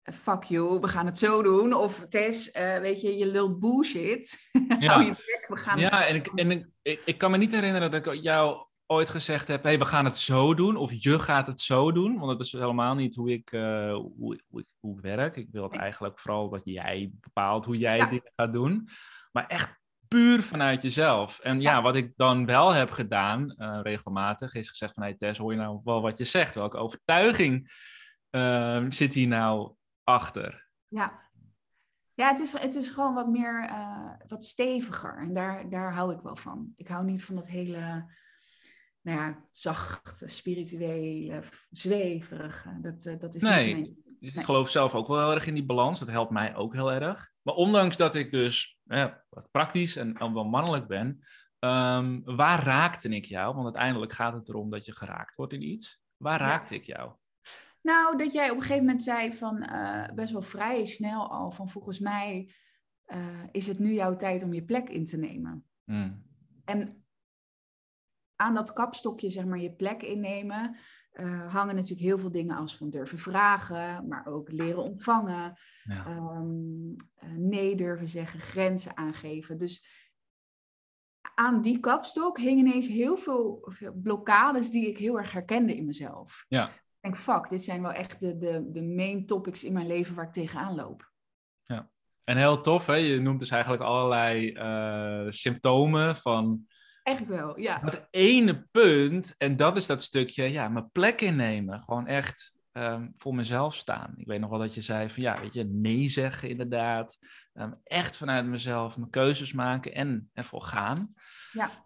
fuck 0.04 0.44
you, 0.44 0.80
we 0.80 0.88
gaan 0.88 1.06
het 1.06 1.18
zo 1.18 1.42
doen. 1.42 1.74
Of 1.74 2.06
Tess, 2.08 2.56
uh, 2.56 2.78
weet 2.78 3.02
je, 3.02 3.18
je 3.18 3.26
lult 3.26 3.60
bullshit. 3.60 4.40
Ja, 4.80 5.00
je 5.00 5.10
bek, 5.10 5.46
we 5.48 5.58
gaan 5.58 5.80
ja 5.80 6.06
en, 6.06 6.16
ik, 6.16 6.28
en 6.28 6.52
ik, 6.82 7.02
ik, 7.06 7.18
kan 7.18 7.32
me 7.32 7.38
niet 7.38 7.52
herinneren 7.52 7.92
dat 7.92 8.06
ik 8.06 8.22
jou 8.22 8.66
ooit 8.92 9.10
gezegd 9.10 9.48
heb... 9.48 9.64
hey, 9.64 9.80
we 9.80 9.86
gaan 9.86 10.06
het 10.06 10.18
zo 10.18 10.54
doen, 10.54 10.76
of 10.76 10.92
je 10.94 11.20
gaat 11.20 11.48
het 11.48 11.62
zo 11.62 11.92
doen. 11.92 12.20
Want 12.20 12.38
dat 12.38 12.48
is 12.48 12.52
helemaal 12.52 12.96
niet 12.96 13.16
hoe 13.16 13.32
ik, 13.32 13.52
uh, 13.52 13.94
hoe, 13.94 14.42
hoe, 14.50 14.66
hoe, 14.80 14.96
ik 14.96 15.02
werk. 15.02 15.36
Ik 15.36 15.48
wil 15.52 15.64
het 15.64 15.76
eigenlijk 15.76 16.20
vooral 16.20 16.50
dat 16.50 16.62
jij 16.64 17.12
bepaalt 17.14 17.66
hoe 17.66 17.78
jij 17.78 17.98
ja. 17.98 18.06
dingen 18.06 18.32
gaat 18.36 18.54
doen. 18.54 18.90
Maar 19.32 19.48
echt 19.48 19.80
puur 20.08 20.44
vanuit 20.44 20.82
jezelf. 20.82 21.40
En 21.40 21.62
ja, 21.62 21.82
wat 21.82 21.96
ik 21.96 22.14
dan 22.16 22.46
wel 22.46 22.74
heb 22.74 22.90
gedaan, 22.90 23.56
uh, 23.58 23.80
regelmatig, 23.82 24.54
is 24.54 24.70
gezegd 24.70 24.94
van... 24.94 25.04
hey 25.04 25.14
Tess, 25.14 25.40
hoor 25.40 25.52
je 25.52 25.60
nou 25.60 25.82
wel 25.84 26.02
wat 26.02 26.18
je 26.18 26.24
zegt? 26.24 26.56
Welke 26.56 26.78
overtuiging 26.78 27.72
zit 28.90 29.14
hier 29.14 29.28
nou 29.28 29.74
achter. 30.04 30.70
Ja, 30.88 31.20
ja 32.14 32.28
het, 32.28 32.40
is, 32.40 32.52
het 32.52 32.76
is 32.76 32.90
gewoon 32.90 33.14
wat 33.14 33.28
meer, 33.28 33.70
uh, 33.70 34.12
wat 34.28 34.46
steviger. 34.46 35.18
En 35.18 35.34
daar, 35.34 35.70
daar 35.70 35.94
hou 35.94 36.14
ik 36.14 36.22
wel 36.22 36.36
van. 36.36 36.74
Ik 36.76 36.88
hou 36.88 37.04
niet 37.06 37.24
van 37.24 37.36
dat 37.36 37.48
hele, 37.48 38.06
nou 39.02 39.20
ja, 39.20 39.46
zachte, 39.52 40.28
spirituele, 40.28 41.44
zweverige. 41.70 42.80
Dat, 42.82 43.06
uh, 43.06 43.20
dat 43.20 43.36
is 43.36 43.42
nee, 43.42 43.66
niet 43.66 43.74
mijn... 43.74 43.96
nee, 44.20 44.32
ik 44.32 44.46
geloof 44.46 44.70
zelf 44.70 44.96
ook 44.96 45.08
wel 45.08 45.20
heel 45.20 45.34
erg 45.34 45.46
in 45.46 45.54
die 45.54 45.66
balans. 45.66 46.00
Dat 46.00 46.10
helpt 46.10 46.32
mij 46.32 46.56
ook 46.56 46.74
heel 46.74 46.92
erg. 46.92 47.32
Maar 47.42 47.56
ondanks 47.56 47.98
dat 47.98 48.16
ik 48.16 48.32
dus 48.32 48.80
ja, 48.84 49.24
wat 49.30 49.52
praktisch 49.52 49.96
en, 49.96 50.18
en 50.18 50.34
wel 50.34 50.46
mannelijk 50.46 50.88
ben, 50.88 51.08
um, 51.60 52.22
waar 52.24 52.64
raakte 52.64 53.10
ik 53.10 53.26
jou? 53.26 53.54
Want 53.54 53.66
uiteindelijk 53.66 54.14
gaat 54.14 54.34
het 54.34 54.50
erom 54.50 54.70
dat 54.70 54.86
je 54.86 54.96
geraakt 54.96 55.36
wordt 55.36 55.54
in 55.54 55.62
iets. 55.62 56.02
Waar 56.18 56.40
raakte 56.40 56.76
ik 56.76 56.84
jou? 56.84 57.12
Nou, 57.82 58.18
dat 58.18 58.34
jij 58.34 58.50
op 58.50 58.56
een 58.56 58.62
gegeven 58.62 58.86
moment 58.86 59.04
zei 59.04 59.34
van 59.34 59.68
uh, 59.72 60.06
best 60.16 60.32
wel 60.32 60.42
vrij 60.42 60.86
snel 60.86 61.32
al 61.32 61.52
van 61.52 61.70
volgens 61.70 62.00
mij 62.00 62.54
uh, 63.08 63.18
is 63.52 63.68
het 63.68 63.80
nu 63.80 63.94
jouw 63.94 64.16
tijd 64.16 64.44
om 64.44 64.54
je 64.54 64.64
plek 64.64 64.90
in 64.90 65.06
te 65.06 65.18
nemen. 65.18 65.66
Mm. 65.84 66.24
En 66.66 67.01
aan 68.42 68.54
dat 68.54 68.74
kapstokje, 68.74 69.30
zeg 69.30 69.46
maar, 69.46 69.60
je 69.60 69.72
plek 69.72 70.02
innemen, 70.02 70.78
uh, 71.14 71.54
hangen 71.54 71.76
natuurlijk 71.76 72.02
heel 72.02 72.18
veel 72.18 72.32
dingen 72.32 72.58
als 72.58 72.78
van 72.78 72.90
durven 72.90 73.18
vragen, 73.18 74.08
maar 74.08 74.26
ook 74.26 74.52
leren 74.52 74.84
ontvangen, 74.84 75.60
ja. 75.84 76.08
um, 76.08 76.96
nee 77.36 77.76
durven 77.76 78.08
zeggen, 78.08 78.40
grenzen 78.40 78.98
aangeven. 78.98 79.58
Dus 79.58 80.00
aan 81.36 81.62
die 81.62 81.80
kapstok 81.80 82.38
hingen 82.38 82.68
ineens 82.68 82.88
heel 82.88 83.18
veel 83.18 83.74
blokkades 83.94 84.72
die 84.72 84.88
ik 84.88 84.98
heel 84.98 85.18
erg 85.18 85.32
herkende 85.32 85.76
in 85.76 85.86
mezelf. 85.86 86.46
Ja 86.48 86.72
denk, 87.02 87.18
fuck, 87.18 87.50
dit 87.50 87.64
zijn 87.64 87.82
wel 87.82 87.92
echt 87.92 88.20
de, 88.20 88.38
de, 88.38 88.72
de 88.72 88.84
main 88.84 89.26
topics 89.26 89.64
in 89.64 89.74
mijn 89.74 89.88
leven 89.88 90.16
waar 90.16 90.26
ik 90.26 90.34
tegenaan 90.34 90.76
loop. 90.76 91.12
Ja, 91.64 91.90
en 92.24 92.38
heel 92.38 92.62
tof, 92.62 92.86
hè? 92.86 92.96
je 92.96 93.20
noemt 93.20 93.40
dus 93.40 93.50
eigenlijk 93.50 93.84
allerlei 93.84 94.52
uh, 94.52 95.32
symptomen 95.32 96.16
van 96.16 96.66
Echt 97.04 97.26
wel, 97.26 97.60
ja. 97.60 97.80
Dat 97.80 98.08
ene 98.12 98.68
punt, 98.72 99.36
en 99.38 99.58
dat 99.58 99.78
is 99.78 99.86
dat 99.86 100.04
stukje, 100.04 100.52
ja, 100.52 100.70
mijn 100.70 100.92
plek 100.92 101.22
innemen. 101.22 101.80
Gewoon 101.80 102.08
echt 102.08 102.60
ehm, 102.72 103.10
voor 103.18 103.36
mezelf 103.36 103.76
staan. 103.76 104.14
Ik 104.18 104.28
weet 104.28 104.40
nog 104.40 104.50
wel 104.50 104.60
dat 104.60 104.74
je 104.74 104.82
zei 104.82 105.10
van, 105.10 105.24
ja, 105.24 105.40
weet 105.40 105.54
je, 105.54 105.64
nee 105.64 106.08
zeggen 106.08 106.50
inderdaad. 106.50 107.18
Ehm, 107.54 107.74
echt 107.84 108.18
vanuit 108.18 108.46
mezelf 108.46 108.98
mijn 108.98 109.10
keuzes 109.10 109.54
maken 109.54 109.94
en 109.94 110.30
ervoor 110.34 110.62
gaan. 110.62 111.14
Ja. 111.52 111.86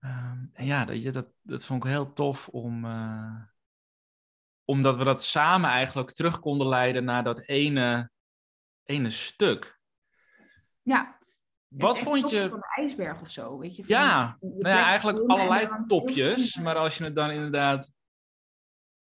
Ehm, 0.00 0.44
en 0.52 0.66
ja, 0.66 0.84
dat, 0.84 1.02
je, 1.02 1.10
dat, 1.10 1.26
dat 1.42 1.64
vond 1.64 1.84
ik 1.84 1.90
heel 1.90 2.12
tof 2.12 2.48
om, 2.48 2.84
uh, 2.84 3.42
omdat 4.64 4.96
we 4.96 5.04
dat 5.04 5.24
samen 5.24 5.70
eigenlijk 5.70 6.10
terug 6.10 6.40
konden 6.40 6.68
leiden 6.68 7.04
naar 7.04 7.24
dat 7.24 7.40
ene, 7.40 8.10
ene 8.84 9.10
stuk. 9.10 9.80
Ja. 10.82 11.18
Wat 11.70 11.98
vond 11.98 12.30
je. 12.30 12.48
Van 12.48 12.58
de 12.58 12.82
ijsberg 12.82 13.20
of 13.20 13.30
zo, 13.30 13.58
weet 13.58 13.76
je? 13.76 13.84
Van, 13.84 13.96
ja, 13.96 14.36
nou 14.40 14.68
ja, 14.68 14.84
eigenlijk 14.84 15.30
allerlei 15.30 15.68
topjes. 15.86 16.56
Maar 16.56 16.76
als 16.76 16.96
je 16.96 17.04
het 17.04 17.14
dan 17.14 17.30
inderdaad 17.30 17.92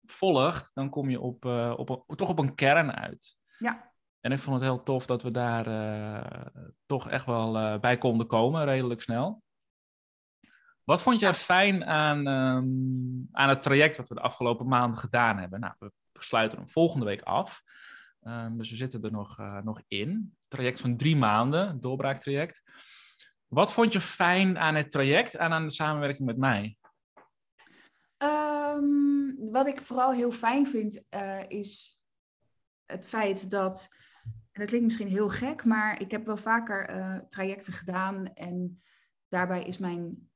volgt, 0.07 0.71
dan 0.75 0.91
kom 0.91 1.11
je 1.11 1.21
op, 1.21 1.45
uh, 1.45 1.75
op, 1.77 2.05
toch 2.17 2.29
op 2.29 2.39
een 2.39 2.55
kern 2.55 2.93
uit. 2.93 3.37
Ja. 3.59 3.93
En 4.21 4.33
ik 4.33 4.39
vond 4.39 4.57
het 4.57 4.65
heel 4.65 4.83
tof 4.83 5.07
dat 5.07 5.23
we 5.23 5.31
daar 5.31 5.69
uh, 5.69 6.47
toch 6.87 7.09
echt 7.11 7.27
wel 7.27 7.57
uh, 7.57 7.79
bij 7.79 7.99
konden 7.99 8.27
komen, 8.27 8.65
redelijk 8.65 9.03
snel. 9.03 9.43
Wat 10.85 11.03
vond 11.03 11.21
jij 11.21 11.35
fijn 11.35 11.85
aan, 11.85 12.27
um, 12.27 13.29
aan 13.33 13.49
het 13.49 13.63
traject 13.63 13.97
wat 13.97 14.09
we 14.09 14.15
de 14.15 14.21
afgelopen 14.21 14.69
maanden 14.69 14.99
gedaan 14.99 15.39
hebben? 15.39 15.61
Nou, 15.61 15.75
we 15.79 15.93
sluiten 16.13 16.59
hem 16.59 16.69
volgende 16.69 17.07
week 17.07 17.23
af. 17.23 17.63
Um, 18.29 18.59
dus 18.59 18.71
we 18.71 18.77
zitten 18.77 19.03
er 19.03 19.13
nog, 19.13 19.41
uh, 19.41 19.63
nog 19.63 19.83
in. 19.89 20.37
Traject 20.49 20.81
van 20.81 20.97
drie 20.97 21.17
maanden, 21.17 21.81
doorbraaktraject. 21.81 22.63
Wat 23.47 23.73
vond 23.73 23.93
je 23.93 24.01
fijn 24.01 24.59
aan 24.59 24.75
het 24.75 24.91
traject 24.91 25.35
en 25.35 25.51
aan 25.51 25.67
de 25.67 25.73
samenwerking 25.73 26.27
met 26.27 26.37
mij? 26.37 26.77
Um, 28.19 29.51
wat 29.51 29.67
ik 29.67 29.81
vooral 29.81 30.13
heel 30.13 30.31
fijn 30.31 30.67
vind, 30.67 31.03
uh, 31.11 31.43
is 31.49 32.01
het 32.85 33.07
feit 33.07 33.51
dat, 33.51 33.89
en 34.25 34.61
dat 34.61 34.67
klinkt 34.67 34.87
misschien 34.87 35.09
heel 35.09 35.29
gek, 35.29 35.65
maar 35.65 36.01
ik 36.01 36.11
heb 36.11 36.27
wel 36.27 36.37
vaker 36.37 36.97
uh, 36.97 37.19
trajecten 37.29 37.73
gedaan 37.73 38.35
en 38.35 38.83
daarbij 39.29 39.65
is 39.65 39.79
mijn 39.79 40.31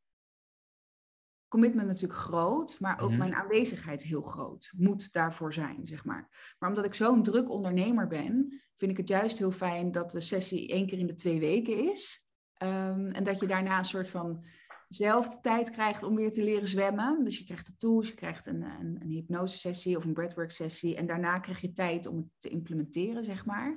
commitment 1.51 1.87
natuurlijk 1.87 2.21
groot, 2.21 2.81
maar 2.81 2.95
ook 2.95 3.11
mm-hmm. 3.11 3.19
mijn 3.19 3.35
aanwezigheid 3.35 4.03
heel 4.03 4.23
groot. 4.23 4.73
Moet 4.77 5.13
daarvoor 5.13 5.53
zijn, 5.53 5.87
zeg 5.87 6.05
maar. 6.05 6.55
Maar 6.59 6.69
omdat 6.69 6.85
ik 6.85 6.95
zo'n 6.95 7.23
druk 7.23 7.51
ondernemer 7.51 8.07
ben, 8.07 8.61
vind 8.77 8.91
ik 8.91 8.97
het 8.97 9.09
juist 9.09 9.39
heel 9.39 9.53
fijn 9.53 9.93
dat 9.93 10.11
de 10.11 10.21
sessie 10.21 10.69
één 10.69 10.87
keer 10.87 10.99
in 10.99 11.07
de 11.07 11.15
twee 11.15 11.41
weken 11.41 11.91
is. 11.91 12.27
Um, 12.63 13.07
en 13.11 13.25
dat 13.25 13.41
je 13.41 13.47
daarna 13.47 13.79
een 13.79 13.85
soort 13.85 14.09
van 14.09 14.45
zelf 14.89 15.29
de 15.29 15.41
tijd 15.41 15.71
krijgt 15.71 16.03
om 16.03 16.15
weer 16.15 16.33
te 16.33 16.43
leren 16.43 16.69
zwemmen. 16.69 17.25
Dus 17.25 17.39
je 17.39 17.45
krijgt 17.45 17.67
de 17.67 17.77
tools, 17.77 18.09
je 18.09 18.15
krijgt 18.15 18.47
een, 18.47 18.63
een, 18.63 18.99
een 19.01 19.09
hypnose-sessie 19.09 19.97
of 19.97 20.05
een 20.05 20.13
breathwork-sessie. 20.13 20.97
En 20.97 21.07
daarna 21.07 21.39
krijg 21.39 21.61
je 21.61 21.73
tijd 21.73 22.07
om 22.07 22.17
het 22.17 22.27
te 22.39 22.49
implementeren, 22.49 23.25
zeg 23.25 23.45
maar. 23.45 23.69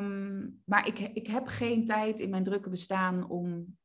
Um, 0.00 0.62
maar 0.64 0.86
ik, 0.86 0.98
ik 0.98 1.26
heb 1.26 1.46
geen 1.46 1.86
tijd 1.86 2.20
in 2.20 2.30
mijn 2.30 2.42
drukke 2.42 2.70
bestaan 2.70 3.28
om 3.28 3.76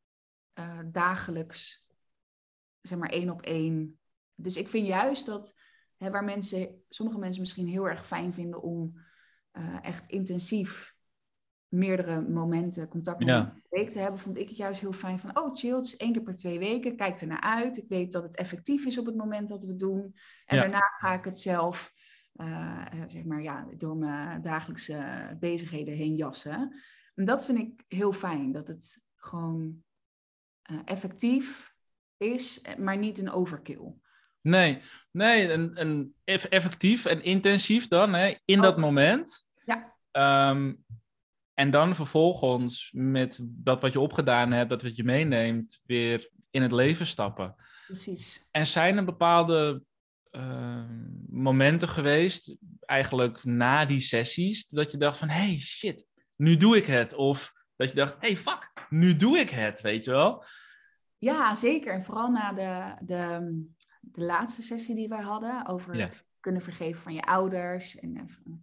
uh, 0.59 0.79
dagelijks 0.91 1.86
zeg 2.87 2.97
maar 2.97 3.09
één 3.09 3.29
op 3.29 3.41
één. 3.41 3.99
Dus 4.35 4.57
ik 4.57 4.67
vind 4.67 4.87
juist 4.87 5.25
dat 5.25 5.59
hè, 5.97 6.11
waar 6.11 6.23
mensen, 6.23 6.81
sommige 6.89 7.19
mensen 7.19 7.41
misschien 7.41 7.67
heel 7.67 7.89
erg 7.89 8.07
fijn 8.07 8.33
vinden 8.33 8.61
om 8.61 8.99
uh, 9.53 9.77
echt 9.81 10.07
intensief 10.07 10.95
meerdere 11.67 12.21
momenten, 12.21 12.87
contactmomenten 12.87 13.53
ja. 13.53 13.61
per 13.69 13.79
week 13.79 13.89
te 13.89 13.99
hebben, 13.99 14.19
vond 14.19 14.37
ik 14.37 14.47
het 14.47 14.57
juist 14.57 14.81
heel 14.81 14.93
fijn 14.93 15.19
van, 15.19 15.37
oh 15.37 15.55
chill, 15.55 15.75
het 15.75 15.85
is 15.85 15.97
één 15.97 16.13
keer 16.13 16.21
per 16.21 16.35
twee 16.35 16.59
weken, 16.59 16.95
kijk 16.95 17.21
er 17.21 17.27
naar 17.27 17.41
uit. 17.41 17.77
Ik 17.77 17.87
weet 17.87 18.11
dat 18.11 18.23
het 18.23 18.35
effectief 18.35 18.85
is 18.85 18.97
op 18.97 19.05
het 19.05 19.15
moment 19.15 19.49
dat 19.49 19.63
we 19.63 19.69
het 19.69 19.79
doen. 19.79 20.15
En 20.45 20.55
ja. 20.55 20.61
daarna 20.61 20.79
ga 20.79 21.13
ik 21.13 21.23
het 21.23 21.39
zelf, 21.39 21.93
uh, 22.35 22.85
zeg 23.07 23.23
maar, 23.23 23.41
ja, 23.41 23.67
door 23.77 23.97
mijn 23.97 24.41
dagelijkse 24.41 25.35
bezigheden 25.39 25.93
heen 25.93 26.15
jassen. 26.15 26.75
En 27.15 27.25
dat 27.25 27.45
vind 27.45 27.57
ik 27.57 27.83
heel 27.87 28.11
fijn, 28.13 28.51
dat 28.51 28.67
het 28.67 29.05
gewoon 29.15 29.83
uh, 30.71 30.79
effectief 30.85 31.75
is, 32.17 32.61
maar 32.77 32.97
niet 32.97 33.19
een 33.19 33.31
overkill. 33.31 33.93
Nee, 34.41 34.81
nee 35.11 35.51
een, 35.51 35.81
een 35.81 36.13
effectief 36.25 37.05
en 37.05 37.23
intensief 37.23 37.87
dan, 37.87 38.13
hè, 38.13 38.35
in 38.45 38.57
oh. 38.57 38.63
dat 38.63 38.77
moment. 38.77 39.47
Ja. 39.65 39.95
Um, 40.51 40.85
en 41.53 41.71
dan 41.71 41.95
vervolgens 41.95 42.89
met 42.93 43.39
dat 43.41 43.81
wat 43.81 43.93
je 43.93 43.99
opgedaan 43.99 44.51
hebt, 44.51 44.69
dat 44.69 44.81
wat 44.81 44.95
je 44.95 45.03
meeneemt, 45.03 45.81
weer 45.85 46.29
in 46.51 46.61
het 46.61 46.71
leven 46.71 47.07
stappen. 47.07 47.55
Precies. 47.87 48.45
En 48.51 48.67
zijn 48.67 48.97
er 48.97 49.05
bepaalde 49.05 49.83
uh, 50.31 50.83
momenten 51.29 51.89
geweest, 51.89 52.57
eigenlijk 52.79 53.43
na 53.43 53.85
die 53.85 53.99
sessies, 53.99 54.67
dat 54.69 54.91
je 54.91 54.97
dacht 54.97 55.17
van, 55.17 55.29
hey 55.29 55.59
shit, 55.59 56.05
nu 56.35 56.57
doe 56.57 56.77
ik 56.77 56.85
het. 56.85 57.13
Of 57.13 57.53
dat 57.75 57.89
je 57.89 57.95
dacht, 57.95 58.15
hey 58.19 58.37
fuck, 58.37 58.71
nu 58.89 59.15
doe 59.15 59.37
ik 59.37 59.49
het, 59.49 59.81
weet 59.81 60.03
je 60.03 60.11
wel. 60.11 60.45
Ja, 61.17 61.55
zeker. 61.55 61.93
En 61.93 62.03
vooral 62.03 62.31
na 62.31 62.53
de, 62.53 63.05
de, 63.05 63.51
de 64.01 64.21
laatste 64.21 64.61
sessie 64.61 64.95
die 64.95 65.07
wij 65.07 65.21
hadden 65.21 65.67
over 65.67 65.95
ja. 65.95 66.03
het 66.03 66.25
kunnen 66.39 66.61
vergeven 66.61 67.01
van 67.01 67.13
je 67.13 67.21
ouders. 67.21 67.99
En, 67.99 68.17
eh, 68.17 68.53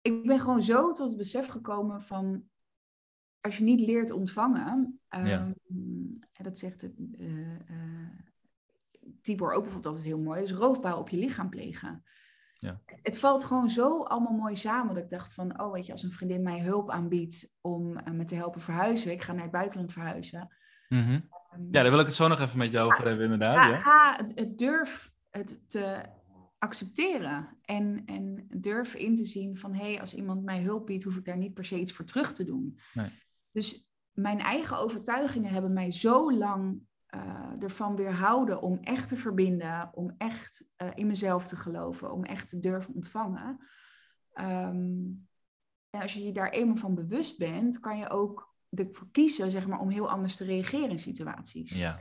ik 0.00 0.26
ben 0.26 0.40
gewoon 0.40 0.62
zo 0.62 0.92
tot 0.92 1.08
het 1.08 1.18
besef 1.18 1.46
gekomen 1.46 2.02
van 2.02 2.50
als 3.40 3.56
je 3.56 3.64
niet 3.64 3.80
leert 3.80 4.10
ontvangen, 4.10 5.00
um, 5.08 5.26
ja. 5.26 5.52
dat 6.32 6.58
zegt 6.58 6.80
het, 6.80 6.92
uh, 7.18 7.58
uh, 7.70 8.08
Tibor 9.22 9.52
ook 9.52 9.62
bijvoorbeeld 9.62 9.86
altijd 9.86 10.04
heel 10.04 10.22
mooi, 10.22 10.42
is 10.42 10.52
roofbouw 10.52 10.98
op 10.98 11.08
je 11.08 11.16
lichaam 11.16 11.48
plegen. 11.48 12.04
Ja. 12.58 12.80
Het 12.86 13.18
valt 13.18 13.44
gewoon 13.44 13.70
zo 13.70 14.02
allemaal 14.02 14.32
mooi 14.32 14.56
samen 14.56 14.94
dat 14.94 15.04
ik 15.04 15.10
dacht 15.10 15.34
van, 15.34 15.60
oh 15.60 15.72
weet 15.72 15.86
je, 15.86 15.92
als 15.92 16.02
een 16.02 16.12
vriendin 16.12 16.42
mij 16.42 16.60
hulp 16.60 16.90
aanbiedt 16.90 17.52
om 17.60 17.98
uh, 17.98 18.04
me 18.04 18.24
te 18.24 18.34
helpen 18.34 18.60
verhuizen, 18.60 19.12
ik 19.12 19.22
ga 19.22 19.32
naar 19.32 19.42
het 19.42 19.52
buitenland 19.52 19.92
verhuizen, 19.92 20.56
Mm 20.92 21.04
-hmm. 21.04 21.28
Ja, 21.70 21.82
daar 21.82 21.90
wil 21.90 22.00
ik 22.00 22.06
het 22.06 22.14
zo 22.14 22.28
nog 22.28 22.40
even 22.40 22.58
met 22.58 22.70
jou 22.70 22.92
over 22.92 23.06
hebben, 23.06 23.24
inderdaad. 23.24 23.56
Ga, 23.56 23.68
ja. 23.68 23.76
ga 23.76 24.24
het 24.34 24.58
durf 24.58 25.12
het 25.30 25.70
te 25.70 26.02
accepteren 26.58 27.48
en, 27.62 28.02
en 28.06 28.46
durf 28.56 28.94
in 28.94 29.14
te 29.14 29.24
zien 29.24 29.56
van 29.56 29.74
hé, 29.74 29.92
hey, 29.92 30.00
als 30.00 30.14
iemand 30.14 30.44
mij 30.44 30.62
hulp 30.62 30.86
biedt, 30.86 31.04
hoef 31.04 31.16
ik 31.16 31.24
daar 31.24 31.36
niet 31.36 31.54
per 31.54 31.64
se 31.64 31.78
iets 31.78 31.92
voor 31.92 32.04
terug 32.04 32.32
te 32.32 32.44
doen. 32.44 32.78
Nee. 32.94 33.10
Dus 33.50 33.88
mijn 34.12 34.38
eigen 34.38 34.78
overtuigingen 34.78 35.52
hebben 35.52 35.72
mij 35.72 35.90
zo 35.90 36.32
lang 36.32 36.80
uh, 37.14 37.62
ervan 37.62 37.96
weerhouden 37.96 38.62
om 38.62 38.78
echt 38.78 39.08
te 39.08 39.16
verbinden, 39.16 39.90
om 39.94 40.14
echt 40.18 40.64
uh, 40.82 40.88
in 40.94 41.06
mezelf 41.06 41.48
te 41.48 41.56
geloven, 41.56 42.12
om 42.12 42.24
echt 42.24 42.48
te 42.48 42.58
durven 42.58 42.94
ontvangen. 42.94 43.58
Um, 44.34 45.28
en 45.90 46.00
als 46.00 46.12
je 46.12 46.24
je 46.24 46.32
daar 46.32 46.50
eenmaal 46.50 46.76
van 46.76 46.94
bewust 46.94 47.38
bent, 47.38 47.80
kan 47.80 47.98
je 47.98 48.08
ook 48.08 48.51
ervoor 48.74 49.08
kiezen 49.12 49.50
zeg 49.50 49.66
maar, 49.66 49.78
om 49.78 49.90
heel 49.90 50.10
anders 50.10 50.36
te 50.36 50.44
reageren 50.44 50.90
in 50.90 50.98
situaties. 50.98 51.78
Ja. 51.78 52.00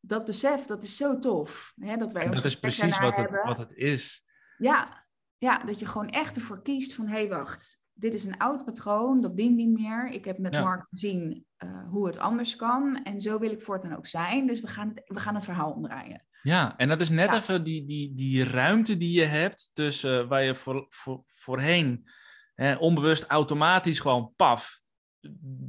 Dat 0.00 0.24
besef, 0.24 0.64
dat 0.64 0.82
is 0.82 0.96
zo 0.96 1.18
tof. 1.18 1.72
Hè, 1.80 1.96
dat 1.96 2.12
wij 2.12 2.22
en 2.22 2.34
dat 2.34 2.44
is 2.44 2.58
precies 2.58 2.98
wat 2.98 3.16
het, 3.16 3.30
wat 3.44 3.58
het 3.58 3.72
is. 3.72 4.24
Ja, 4.58 5.06
ja, 5.38 5.64
dat 5.64 5.78
je 5.78 5.86
gewoon 5.86 6.08
echt 6.08 6.36
ervoor 6.36 6.62
kiest 6.62 6.94
van... 6.94 7.06
hé, 7.06 7.14
hey, 7.14 7.28
wacht, 7.28 7.84
dit 7.92 8.14
is 8.14 8.24
een 8.24 8.38
oud 8.38 8.64
patroon, 8.64 9.20
dat 9.20 9.36
dient 9.36 9.56
niet 9.56 9.78
meer. 9.78 10.10
Ik 10.10 10.24
heb 10.24 10.38
met 10.38 10.54
ja. 10.54 10.62
Mark 10.62 10.86
gezien 10.90 11.44
uh, 11.58 11.88
hoe 11.88 12.06
het 12.06 12.18
anders 12.18 12.56
kan. 12.56 13.02
En 13.04 13.20
zo 13.20 13.38
wil 13.38 13.50
ik 13.50 13.62
voortaan 13.62 13.96
ook 13.96 14.06
zijn. 14.06 14.46
Dus 14.46 14.60
we 14.60 14.66
gaan 14.66 14.88
het, 14.88 15.02
we 15.04 15.20
gaan 15.20 15.34
het 15.34 15.44
verhaal 15.44 15.72
omdraaien. 15.72 16.26
Ja, 16.42 16.76
en 16.76 16.88
dat 16.88 17.00
is 17.00 17.08
net 17.08 17.30
ja. 17.30 17.36
even 17.36 17.64
die, 17.64 17.86
die, 17.86 18.14
die 18.14 18.44
ruimte 18.44 18.96
die 18.96 19.12
je 19.12 19.24
hebt... 19.24 19.70
tussen 19.72 20.28
waar 20.28 20.42
je 20.42 20.54
voor, 20.54 20.86
voor, 20.88 21.22
voorheen 21.26 22.08
hè, 22.54 22.74
onbewust 22.74 23.24
automatisch 23.24 23.98
gewoon 23.98 24.32
paf 24.36 24.79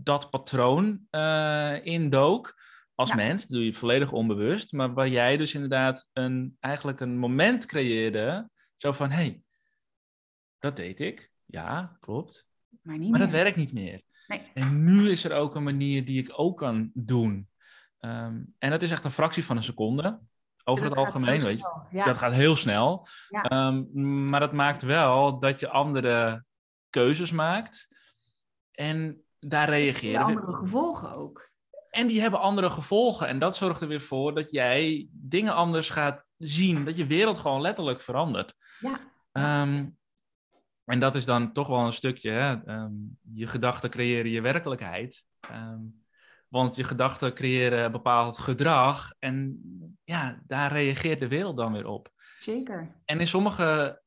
dat 0.03 0.29
patroon 0.29 1.07
uh, 1.11 1.85
indook 1.85 2.61
als 2.95 3.09
ja. 3.09 3.15
mens. 3.15 3.41
Dat 3.41 3.51
doe 3.51 3.65
je 3.65 3.73
volledig 3.73 4.11
onbewust. 4.11 4.71
Maar 4.71 4.93
waar 4.93 5.09
jij 5.09 5.37
dus 5.37 5.53
inderdaad 5.53 6.09
een, 6.13 6.57
eigenlijk 6.59 6.99
een 6.99 7.17
moment 7.17 7.65
creëerde. 7.65 8.49
Zo 8.75 8.91
van, 8.91 9.09
hé, 9.09 9.15
hey, 9.15 9.41
dat 10.59 10.75
deed 10.75 10.99
ik. 10.99 11.31
Ja, 11.45 11.97
klopt. 11.99 12.47
Maar, 12.81 12.97
niet 12.97 13.09
maar 13.11 13.19
dat 13.19 13.31
werkt 13.31 13.57
niet 13.57 13.73
meer. 13.73 14.01
Nee. 14.27 14.51
En 14.53 14.83
nu 14.83 15.09
is 15.09 15.23
er 15.23 15.33
ook 15.33 15.55
een 15.55 15.63
manier 15.63 16.05
die 16.05 16.23
ik 16.23 16.31
ook 16.35 16.57
kan 16.57 16.91
doen. 16.93 17.49
Um, 17.99 18.55
en 18.57 18.69
dat 18.69 18.81
is 18.81 18.91
echt 18.91 19.03
een 19.03 19.11
fractie 19.11 19.45
van 19.45 19.57
een 19.57 19.63
seconde. 19.63 20.19
Over 20.63 20.89
dat 20.89 20.97
het 20.97 21.05
algemeen, 21.05 21.41
weet 21.41 21.57
je. 21.57 21.81
Ja. 21.91 22.05
Dat 22.05 22.17
gaat 22.17 22.33
heel 22.33 22.55
snel. 22.55 23.07
Ja. 23.29 23.67
Um, 23.67 24.29
maar 24.29 24.39
dat 24.39 24.53
maakt 24.53 24.81
wel 24.81 25.39
dat 25.39 25.59
je 25.59 25.69
andere 25.69 26.45
keuzes 26.89 27.31
maakt. 27.31 27.87
En 28.71 29.23
daar 29.47 29.69
reageren. 29.69 30.21
andere 30.21 30.57
gevolgen 30.57 31.13
ook. 31.13 31.49
En 31.89 32.07
die 32.07 32.21
hebben 32.21 32.39
andere 32.39 32.69
gevolgen. 32.69 33.27
En 33.27 33.39
dat 33.39 33.55
zorgt 33.55 33.81
er 33.81 33.87
weer 33.87 34.01
voor 34.01 34.35
dat 34.35 34.51
jij 34.51 35.07
dingen 35.11 35.53
anders 35.53 35.89
gaat 35.89 36.25
zien. 36.37 36.85
Dat 36.85 36.97
je 36.97 37.05
wereld 37.05 37.37
gewoon 37.37 37.61
letterlijk 37.61 38.01
verandert. 38.01 38.53
Ja. 38.79 39.61
Um, 39.61 39.97
en 40.85 40.99
dat 40.99 41.15
is 41.15 41.25
dan 41.25 41.53
toch 41.53 41.67
wel 41.67 41.85
een 41.85 41.93
stukje. 41.93 42.31
Hè? 42.31 42.51
Um, 42.51 43.17
je 43.33 43.47
gedachten 43.47 43.89
creëren 43.89 44.31
je 44.31 44.41
werkelijkheid. 44.41 45.23
Um, 45.51 46.03
Want 46.47 46.75
je 46.75 46.83
gedachten 46.83 47.33
creëren 47.33 47.91
bepaald 47.91 48.37
gedrag 48.37 49.13
en 49.19 49.61
ja, 50.03 50.41
daar 50.47 50.71
reageert 50.71 51.19
de 51.19 51.27
wereld 51.27 51.57
dan 51.57 51.73
weer 51.73 51.87
op. 51.87 52.09
Zeker. 52.37 52.95
En 53.05 53.19
in 53.19 53.27
sommige, 53.27 54.01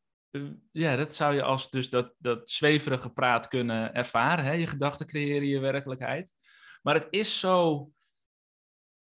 ja, 0.71 0.97
dat 0.97 1.15
zou 1.15 1.35
je 1.35 1.43
als 1.43 1.71
dus 1.71 1.91
dat, 1.91 2.15
dat 2.19 2.51
zweverige 2.51 3.11
praat 3.11 3.49
kunnen 3.49 3.95
ervaren. 3.95 4.45
Hè? 4.45 4.53
Je 4.53 4.67
gedachten 4.67 5.07
creëren 5.07 5.49
je 5.49 5.59
werkelijkheid. 5.59 6.33
Maar 6.83 6.95
het 6.95 7.07
is 7.11 7.41
zo 7.41 7.91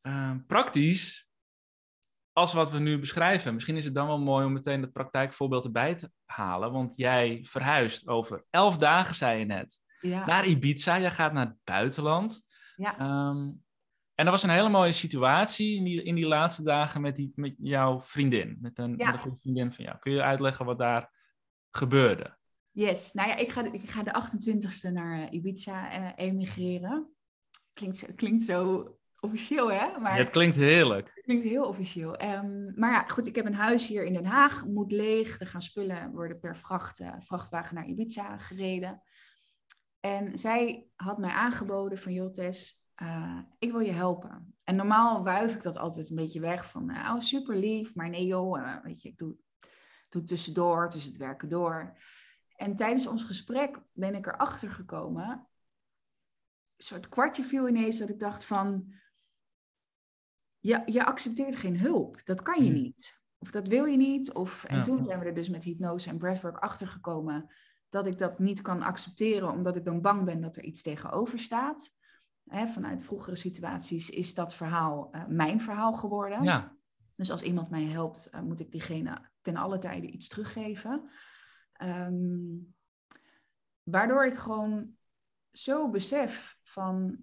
uh, 0.02 0.34
praktisch 0.46 1.28
als 2.32 2.52
wat 2.52 2.70
we 2.70 2.78
nu 2.78 2.98
beschrijven. 2.98 3.54
Misschien 3.54 3.76
is 3.76 3.84
het 3.84 3.94
dan 3.94 4.06
wel 4.06 4.20
mooi 4.20 4.46
om 4.46 4.52
meteen 4.52 4.82
het 4.82 4.92
praktijkvoorbeeld 4.92 5.64
erbij 5.64 5.94
te 5.94 6.10
halen. 6.24 6.72
Want 6.72 6.96
jij 6.96 7.40
verhuist 7.42 8.08
over 8.08 8.44
elf 8.50 8.76
dagen, 8.76 9.14
zei 9.14 9.38
je 9.38 9.44
net, 9.44 9.80
ja. 10.00 10.26
naar 10.26 10.46
Ibiza. 10.46 10.98
Jij 10.98 11.10
gaat 11.10 11.32
naar 11.32 11.46
het 11.46 11.58
buitenland. 11.64 12.42
Ja. 12.76 13.28
Um, 13.28 13.62
en 14.14 14.26
dat 14.26 14.34
was 14.34 14.42
een 14.42 14.50
hele 14.50 14.68
mooie 14.68 14.92
situatie 14.92 15.76
in 15.76 15.84
die, 15.84 16.02
in 16.02 16.14
die 16.14 16.26
laatste 16.26 16.62
dagen 16.62 17.00
met, 17.00 17.16
die, 17.16 17.32
met 17.34 17.54
jouw 17.58 18.00
vriendin. 18.00 18.58
Met 18.60 18.78
een, 18.78 18.90
met 18.90 19.06
een 19.06 19.18
goede 19.18 19.38
vriendin 19.40 19.72
van 19.72 19.84
jou. 19.84 19.98
Kun 19.98 20.12
je 20.12 20.22
uitleggen 20.22 20.64
wat 20.64 20.78
daar 20.78 21.19
gebeurde? 21.70 22.38
Yes, 22.70 23.12
nou 23.12 23.28
ja, 23.28 23.36
ik 23.36 23.50
ga, 23.50 23.72
ik 23.72 23.90
ga 23.90 24.02
de 24.02 24.22
28e 24.22 24.92
naar 24.92 25.20
eh, 25.22 25.32
Ibiza 25.32 25.98
uh, 25.98 26.12
emigreren. 26.16 27.14
Klinkt, 27.72 28.14
klinkt 28.14 28.42
zo 28.42 28.88
officieel, 29.20 29.72
hè? 29.72 29.98
Maar 29.98 30.16
het 30.16 30.30
klinkt 30.30 30.56
heerlijk. 30.56 31.10
Het 31.14 31.24
klinkt 31.24 31.44
heel 31.44 31.64
officieel. 31.64 32.22
Um, 32.22 32.72
maar 32.76 32.92
ja, 32.92 33.04
goed, 33.06 33.26
ik 33.26 33.34
heb 33.34 33.46
een 33.46 33.54
huis 33.54 33.86
hier 33.86 34.04
in 34.04 34.12
Den 34.12 34.24
Haag, 34.24 34.64
moet 34.66 34.92
leeg. 34.92 35.40
Er 35.40 35.46
gaan 35.46 35.62
spullen 35.62 36.12
worden 36.12 36.38
per 36.38 36.56
vracht, 36.56 37.00
uh, 37.00 37.14
vrachtwagen 37.18 37.74
naar 37.74 37.86
Ibiza 37.86 38.38
gereden. 38.38 39.02
En 40.00 40.38
zij 40.38 40.86
had 40.96 41.18
mij 41.18 41.30
aangeboden 41.30 41.98
van, 41.98 42.12
joh 42.12 42.30
Tess, 42.30 42.82
uh, 43.02 43.38
ik 43.58 43.70
wil 43.70 43.80
je 43.80 43.92
helpen. 43.92 44.54
En 44.64 44.76
normaal 44.76 45.24
wuif 45.24 45.54
ik 45.54 45.62
dat 45.62 45.76
altijd 45.76 46.10
een 46.10 46.16
beetje 46.16 46.40
weg 46.40 46.70
van, 46.70 46.90
oh 46.90 47.18
super 47.18 47.56
lief, 47.56 47.94
maar 47.94 48.08
nee 48.08 48.26
joh, 48.26 48.82
weet 48.82 49.02
je, 49.02 49.08
ik 49.08 49.18
doe, 49.18 49.36
doe 50.10 50.24
tussendoor, 50.24 50.88
tussen 50.88 51.10
het 51.10 51.20
werken 51.20 51.48
door. 51.48 51.98
En 52.56 52.76
tijdens 52.76 53.06
ons 53.06 53.22
gesprek 53.22 53.80
ben 53.92 54.14
ik 54.14 54.26
erachter 54.26 54.70
gekomen, 54.70 55.28
een 56.76 56.86
soort 56.86 57.08
kwartje 57.08 57.44
viel 57.44 57.68
ineens 57.68 57.98
dat 57.98 58.10
ik 58.10 58.18
dacht 58.18 58.44
van, 58.44 58.94
je, 60.58 60.82
je 60.86 61.04
accepteert 61.04 61.56
geen 61.56 61.78
hulp. 61.78 62.24
Dat 62.24 62.42
kan 62.42 62.64
je 62.64 62.70
hmm. 62.70 62.80
niet. 62.80 63.20
Of 63.38 63.50
dat 63.50 63.68
wil 63.68 63.84
je 63.84 63.96
niet. 63.96 64.32
Of, 64.32 64.64
en 64.64 64.82
toen 64.82 65.02
zijn 65.02 65.18
we 65.18 65.24
er 65.24 65.34
dus 65.34 65.48
met 65.48 65.64
hypnose 65.64 66.08
en 66.08 66.18
breathwork 66.18 66.58
achter 66.58 66.86
gekomen 66.86 67.50
dat 67.88 68.06
ik 68.06 68.18
dat 68.18 68.38
niet 68.38 68.62
kan 68.62 68.82
accepteren, 68.82 69.50
omdat 69.50 69.76
ik 69.76 69.84
dan 69.84 70.00
bang 70.00 70.24
ben 70.24 70.40
dat 70.40 70.56
er 70.56 70.64
iets 70.64 70.82
tegenover 70.82 71.38
staat. 71.38 71.98
Vanuit 72.44 73.02
vroegere 73.02 73.36
situaties 73.36 74.10
is 74.10 74.34
dat 74.34 74.54
verhaal 74.54 75.08
uh, 75.12 75.26
mijn 75.26 75.60
verhaal 75.60 75.92
geworden. 75.92 76.42
Ja. 76.42 76.76
Dus 77.14 77.30
als 77.30 77.42
iemand 77.42 77.70
mij 77.70 77.84
helpt, 77.84 78.30
uh, 78.34 78.40
moet 78.40 78.60
ik 78.60 78.70
diegene 78.70 79.29
ten 79.40 79.56
alle 79.56 79.78
tijde 79.78 80.06
iets 80.06 80.28
teruggeven. 80.28 81.10
Um, 81.82 82.74
waardoor 83.82 84.26
ik 84.26 84.38
gewoon 84.38 84.96
zo 85.50 85.90
besef 85.90 86.58
van 86.62 87.18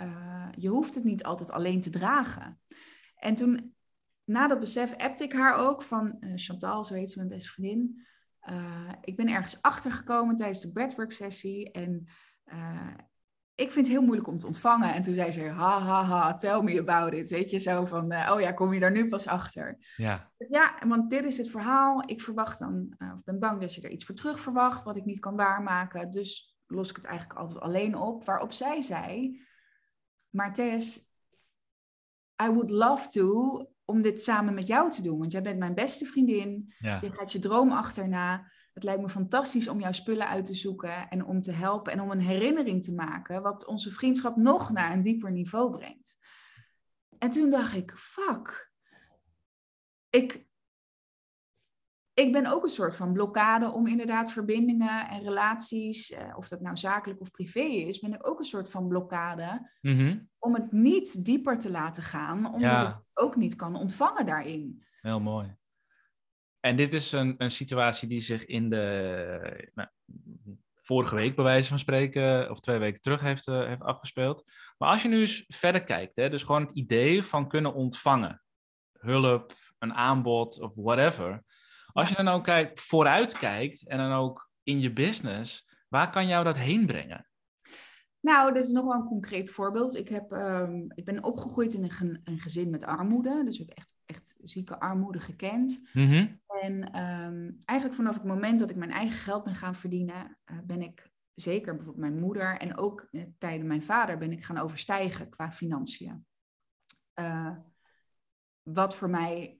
uh, 0.00 0.48
je 0.56 0.68
hoeft 0.68 0.94
het 0.94 1.04
niet 1.04 1.24
altijd 1.24 1.50
alleen 1.50 1.80
te 1.80 1.90
dragen. 1.90 2.60
En 3.16 3.34
toen, 3.34 3.74
na 4.24 4.46
dat 4.46 4.60
besef, 4.60 4.96
appte 4.96 5.24
ik 5.24 5.32
haar 5.32 5.54
ook 5.54 5.82
van 5.82 6.16
uh, 6.20 6.32
Chantal, 6.34 6.84
zo 6.84 6.94
heet 6.94 7.10
ze, 7.10 7.18
mijn 7.18 7.30
beste 7.30 7.50
vriendin. 7.50 8.06
Uh, 8.48 8.92
ik 9.00 9.16
ben 9.16 9.28
ergens 9.28 9.62
achtergekomen 9.62 10.36
tijdens 10.36 10.60
de 10.60 10.72
breathwork 10.72 11.12
sessie 11.12 11.72
en 11.72 12.08
ik 13.56 13.70
vind 13.70 13.86
het 13.86 13.96
heel 13.96 14.04
moeilijk 14.04 14.28
om 14.28 14.38
te 14.38 14.46
ontvangen. 14.46 14.94
En 14.94 15.02
toen 15.02 15.14
zei 15.14 15.30
ze, 15.30 15.48
ha, 15.48 15.80
ha, 15.80 16.04
ha, 16.04 16.34
tell 16.34 16.62
me 16.62 16.80
about 16.80 17.12
it. 17.12 17.30
Weet 17.30 17.50
je, 17.50 17.58
zo 17.58 17.84
van, 17.84 18.04
oh 18.04 18.40
ja, 18.40 18.52
kom 18.52 18.72
je 18.72 18.80
daar 18.80 18.90
nu 18.92 19.08
pas 19.08 19.26
achter? 19.26 19.78
Ja. 19.96 20.30
Ja, 20.48 20.74
want 20.86 21.10
dit 21.10 21.24
is 21.24 21.36
het 21.36 21.50
verhaal. 21.50 22.02
Ik 22.06 22.20
verwacht 22.20 22.58
dan, 22.58 22.94
of 23.14 23.24
ben 23.24 23.38
bang 23.38 23.60
dat 23.60 23.74
je 23.74 23.80
er 23.80 23.90
iets 23.90 24.04
voor 24.04 24.14
terug 24.14 24.40
verwacht, 24.40 24.82
wat 24.82 24.96
ik 24.96 25.04
niet 25.04 25.20
kan 25.20 25.36
waarmaken. 25.36 26.10
Dus 26.10 26.56
los 26.66 26.90
ik 26.90 26.96
het 26.96 27.04
eigenlijk 27.04 27.38
altijd 27.38 27.60
alleen 27.60 27.96
op. 27.96 28.24
Waarop 28.24 28.52
zij 28.52 28.80
zei, 28.80 29.40
maar 30.30 30.52
Tess, 30.52 31.10
I 32.42 32.48
would 32.48 32.70
love 32.70 33.08
to 33.08 33.60
om 33.84 34.02
dit 34.02 34.22
samen 34.22 34.54
met 34.54 34.66
jou 34.66 34.90
te 34.90 35.02
doen. 35.02 35.18
Want 35.18 35.32
jij 35.32 35.42
bent 35.42 35.58
mijn 35.58 35.74
beste 35.74 36.04
vriendin. 36.04 36.74
Je 36.78 37.10
gaat 37.12 37.32
je 37.32 37.38
droom 37.38 37.72
achterna. 37.72 38.50
Het 38.76 38.84
lijkt 38.84 39.02
me 39.02 39.08
fantastisch 39.08 39.68
om 39.68 39.80
jouw 39.80 39.92
spullen 39.92 40.28
uit 40.28 40.44
te 40.44 40.54
zoeken 40.54 41.08
en 41.08 41.24
om 41.24 41.42
te 41.42 41.52
helpen 41.52 41.92
en 41.92 42.00
om 42.00 42.10
een 42.10 42.20
herinnering 42.20 42.84
te 42.84 42.94
maken, 42.94 43.42
wat 43.42 43.66
onze 43.66 43.90
vriendschap 43.90 44.36
nog 44.36 44.72
naar 44.72 44.92
een 44.92 45.02
dieper 45.02 45.32
niveau 45.32 45.70
brengt. 45.70 46.16
En 47.18 47.30
toen 47.30 47.50
dacht 47.50 47.74
ik, 47.74 47.92
fuck. 47.96 48.72
Ik, 50.10 50.46
ik 52.14 52.32
ben 52.32 52.46
ook 52.46 52.62
een 52.64 52.70
soort 52.70 52.96
van 52.96 53.12
blokkade 53.12 53.70
om 53.70 53.86
inderdaad 53.86 54.32
verbindingen 54.32 55.08
en 55.08 55.22
relaties, 55.22 56.10
eh, 56.10 56.36
of 56.36 56.48
dat 56.48 56.60
nou 56.60 56.76
zakelijk 56.76 57.20
of 57.20 57.30
privé 57.30 57.60
is, 57.60 58.00
ben 58.00 58.14
ik 58.14 58.28
ook 58.28 58.38
een 58.38 58.44
soort 58.44 58.70
van 58.70 58.88
blokkade 58.88 59.70
mhm. 59.80 60.18
om 60.38 60.54
het 60.54 60.72
niet 60.72 61.24
dieper 61.24 61.58
te 61.58 61.70
laten 61.70 62.02
gaan, 62.02 62.54
omdat 62.54 62.88
ik 62.88 62.94
het 62.94 63.10
ook 63.14 63.36
niet 63.36 63.56
kan 63.56 63.76
ontvangen 63.76 64.26
daarin. 64.26 64.84
Heel 65.00 65.20
mooi. 65.20 65.56
En 66.66 66.76
dit 66.76 66.92
is 66.92 67.12
een, 67.12 67.34
een 67.38 67.50
situatie 67.50 68.08
die 68.08 68.20
zich 68.20 68.44
in 68.44 68.70
de 68.70 69.68
nou, 69.74 69.88
vorige 70.74 71.14
week, 71.14 71.34
bij 71.34 71.44
wijze 71.44 71.68
van 71.68 71.78
spreken, 71.78 72.50
of 72.50 72.60
twee 72.60 72.78
weken 72.78 73.00
terug 73.00 73.20
heeft, 73.20 73.46
uh, 73.46 73.66
heeft 73.66 73.82
afgespeeld. 73.82 74.50
Maar 74.78 74.88
als 74.88 75.02
je 75.02 75.08
nu 75.08 75.20
eens 75.20 75.44
verder 75.48 75.84
kijkt, 75.84 76.16
hè, 76.16 76.30
dus 76.30 76.42
gewoon 76.42 76.62
het 76.62 76.76
idee 76.76 77.22
van 77.22 77.48
kunnen 77.48 77.74
ontvangen, 77.74 78.42
hulp, 78.98 79.52
een 79.78 79.94
aanbod 79.94 80.60
of 80.60 80.72
whatever 80.74 81.44
als 81.96 82.08
je 82.08 82.14
dan 82.14 82.28
ook 82.28 82.44
kijkt, 82.44 82.80
vooruit 82.80 83.38
kijkt 83.38 83.86
en 83.86 83.98
dan 83.98 84.12
ook 84.12 84.50
in 84.62 84.80
je 84.80 84.92
business, 84.92 85.76
waar 85.88 86.10
kan 86.10 86.26
jou 86.26 86.44
dat 86.44 86.56
heen 86.56 86.86
brengen? 86.86 87.28
Nou, 88.20 88.52
dit 88.52 88.64
is 88.64 88.70
nog 88.70 88.84
wel 88.84 88.94
een 88.94 89.06
concreet 89.06 89.50
voorbeeld. 89.50 89.96
Ik, 89.96 90.08
heb, 90.08 90.30
um, 90.30 90.86
ik 90.94 91.04
ben 91.04 91.24
opgegroeid 91.24 91.74
in 91.74 91.84
een, 91.84 92.20
een, 92.24 92.38
gezin 92.38 92.70
met 92.70 92.84
armoede. 92.84 93.44
Dus 93.44 93.58
ik 93.60 93.68
heb 93.68 93.78
echt, 93.78 93.95
echt 94.06 94.36
zieke 94.42 94.80
armoede 94.80 95.20
gekend. 95.20 95.88
Mhm. 95.92 96.26
En 96.46 97.02
um, 97.02 97.62
eigenlijk 97.64 97.98
vanaf 97.98 98.14
het 98.14 98.24
moment 98.24 98.60
dat 98.60 98.70
ik 98.70 98.76
mijn 98.76 98.90
eigen 98.90 99.18
geld 99.18 99.44
ben 99.44 99.54
gaan 99.54 99.74
verdienen, 99.74 100.38
uh, 100.50 100.58
ben 100.64 100.82
ik 100.82 101.10
zeker 101.34 101.74
bijvoorbeeld 101.76 102.10
mijn 102.10 102.20
moeder 102.20 102.58
en 102.58 102.76
ook 102.76 103.08
uh, 103.10 103.24
tijden 103.38 103.66
mijn 103.66 103.82
vader 103.82 104.18
ben 104.18 104.32
ik 104.32 104.44
gaan 104.44 104.58
overstijgen 104.58 105.28
qua 105.28 105.52
financiën. 105.52 106.26
Uh, 107.14 107.56
wat 108.62 108.96
voor 108.96 109.10
mij 109.10 109.58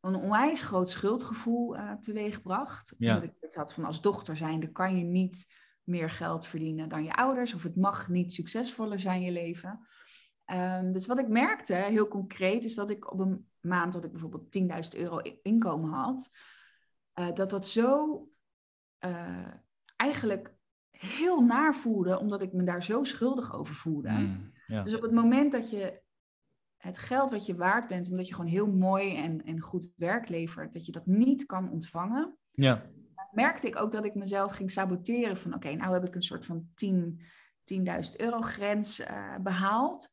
een 0.00 0.14
onwijs 0.14 0.62
groot 0.62 0.90
schuldgevoel 0.90 1.76
teweegbracht. 2.00 2.94
Ja. 2.98 3.14
Omdat 3.14 3.30
ik 3.30 3.54
had 3.54 3.74
van 3.74 3.84
als 3.84 4.00
dochter 4.00 4.36
zijnde 4.36 4.72
kan 4.72 4.98
je 4.98 5.04
niet 5.04 5.46
meer 5.82 6.10
geld 6.10 6.46
verdienen 6.46 6.88
dan 6.88 7.04
je 7.04 7.14
ouders. 7.14 7.54
Of 7.54 7.62
het 7.62 7.76
mag 7.76 8.08
niet 8.08 8.32
succesvoller 8.32 8.98
zijn 8.98 9.20
je 9.20 9.30
leven. 9.30 9.86
Um, 10.52 10.92
dus 10.92 11.06
wat 11.06 11.18
ik 11.18 11.28
merkte, 11.28 11.74
heel 11.74 12.08
concreet, 12.08 12.64
is 12.64 12.74
dat 12.74 12.90
ik 12.90 13.12
op 13.12 13.18
een 13.18 13.48
maand 13.66 13.92
dat 13.92 14.04
ik 14.04 14.12
bijvoorbeeld 14.12 14.58
10.000 14.94 15.00
euro 15.00 15.18
inkomen 15.42 15.90
had, 15.90 16.30
uh, 17.14 17.32
dat 17.32 17.50
dat 17.50 17.66
zo 17.66 18.20
uh, 19.06 19.52
eigenlijk 19.96 20.54
heel 20.90 21.40
naar 21.40 21.74
voelde, 21.74 22.18
omdat 22.18 22.42
ik 22.42 22.52
me 22.52 22.64
daar 22.64 22.82
zo 22.82 23.04
schuldig 23.04 23.54
over 23.54 23.74
voelde. 23.74 24.10
Mm, 24.10 24.52
ja. 24.66 24.82
Dus 24.82 24.94
op 24.94 25.02
het 25.02 25.12
moment 25.12 25.52
dat 25.52 25.70
je 25.70 26.00
het 26.76 26.98
geld 26.98 27.30
wat 27.30 27.46
je 27.46 27.56
waard 27.56 27.88
bent, 27.88 28.10
omdat 28.10 28.28
je 28.28 28.34
gewoon 28.34 28.50
heel 28.50 28.72
mooi 28.72 29.16
en, 29.16 29.44
en 29.44 29.60
goed 29.60 29.92
werk 29.96 30.28
levert, 30.28 30.72
dat 30.72 30.86
je 30.86 30.92
dat 30.92 31.06
niet 31.06 31.46
kan 31.46 31.70
ontvangen. 31.70 32.36
Ja. 32.52 32.86
Merkte 33.32 33.66
ik 33.66 33.80
ook 33.80 33.92
dat 33.92 34.04
ik 34.04 34.14
mezelf 34.14 34.52
ging 34.52 34.70
saboteren 34.70 35.36
van 35.36 35.54
oké, 35.54 35.74
nou 35.74 35.92
heb 35.92 36.06
ik 36.06 36.14
een 36.14 36.22
soort 36.22 36.44
van 36.44 36.68
10, 36.74 37.20
10.000 37.74 37.80
euro 38.16 38.40
grens 38.40 39.00
uh, 39.00 39.36
behaald. 39.42 40.08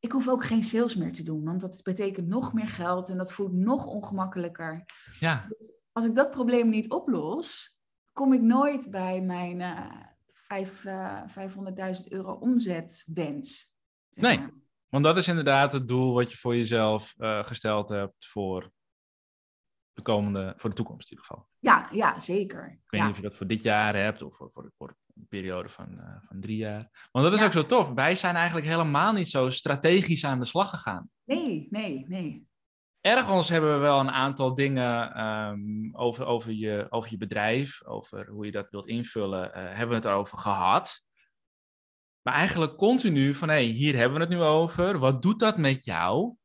Ik 0.00 0.12
hoef 0.12 0.28
ook 0.28 0.44
geen 0.44 0.62
sales 0.62 0.96
meer 0.96 1.12
te 1.12 1.22
doen, 1.22 1.44
want 1.44 1.60
dat 1.60 1.80
betekent 1.84 2.28
nog 2.28 2.52
meer 2.52 2.68
geld 2.68 3.08
en 3.08 3.16
dat 3.16 3.32
voelt 3.32 3.52
nog 3.52 3.86
ongemakkelijker. 3.86 4.84
Ja. 5.18 5.46
Dus 5.48 5.78
als 5.92 6.04
ik 6.04 6.14
dat 6.14 6.30
probleem 6.30 6.68
niet 6.68 6.90
oplos, 6.90 7.76
kom 8.12 8.32
ik 8.32 8.40
nooit 8.40 8.90
bij 8.90 9.22
mijn 9.22 9.60
uh, 9.60 10.66
uh, 10.84 11.22
500.000 12.02 12.08
euro 12.08 12.32
omzetwens. 12.32 13.72
Nee. 14.10 14.46
Want 14.88 15.04
dat 15.04 15.16
is 15.16 15.28
inderdaad 15.28 15.72
het 15.72 15.88
doel 15.88 16.14
wat 16.14 16.32
je 16.32 16.38
voor 16.38 16.56
jezelf 16.56 17.14
uh, 17.18 17.44
gesteld 17.44 17.88
hebt 17.88 18.26
voor 18.26 18.70
de 19.98 20.04
komende, 20.04 20.52
voor 20.56 20.70
de 20.70 20.76
toekomst 20.76 21.10
in 21.10 21.16
ieder 21.16 21.26
geval. 21.26 21.48
Ja, 21.58 21.88
ja 21.92 22.20
zeker. 22.20 22.80
Ik 22.84 22.90
weet 22.90 23.00
niet 23.00 23.10
of 23.10 23.16
je 23.16 23.22
dat 23.22 23.36
voor 23.36 23.46
dit 23.46 23.62
jaar 23.62 23.96
hebt 23.96 24.22
of 24.22 24.36
voor, 24.36 24.50
voor, 24.52 24.70
voor 24.76 24.96
een 25.14 25.26
periode 25.28 25.68
van, 25.68 25.88
uh, 25.90 26.16
van 26.28 26.40
drie 26.40 26.56
jaar. 26.56 27.08
Want 27.12 27.24
dat 27.24 27.34
is 27.34 27.42
ook 27.42 27.52
zo 27.52 27.66
tof. 27.66 27.88
Wij 27.88 28.14
zijn 28.14 28.34
eigenlijk 28.34 28.66
helemaal 28.66 29.12
niet 29.12 29.28
zo 29.28 29.50
strategisch 29.50 30.24
aan 30.24 30.38
de 30.38 30.44
slag 30.44 30.70
gegaan. 30.70 31.10
Nee, 31.24 31.66
nee, 31.70 32.04
nee. 32.08 32.46
Ergens 33.00 33.48
hebben 33.48 33.72
we 33.72 33.78
wel 33.78 34.00
een 34.00 34.10
aantal 34.10 34.54
dingen 34.54 35.24
um, 35.24 35.96
over, 35.96 36.26
over, 36.26 36.52
je, 36.52 36.86
over 36.88 37.10
je 37.10 37.16
bedrijf, 37.16 37.86
over 37.86 38.28
hoe 38.28 38.44
je 38.44 38.52
dat 38.52 38.70
wilt 38.70 38.86
invullen, 38.86 39.48
uh, 39.48 39.54
hebben 39.54 39.88
we 39.88 39.94
het 39.94 40.04
erover 40.04 40.38
gehad. 40.38 41.02
Maar 42.22 42.34
eigenlijk 42.34 42.76
continu 42.76 43.34
van, 43.34 43.48
hé, 43.48 43.54
hey, 43.54 43.64
hier 43.64 43.96
hebben 43.96 44.18
we 44.18 44.24
het 44.24 44.34
nu 44.34 44.42
over. 44.42 44.98
Wat 44.98 45.22
doet 45.22 45.40
dat 45.40 45.58
met 45.58 45.84
jou? 45.84 46.36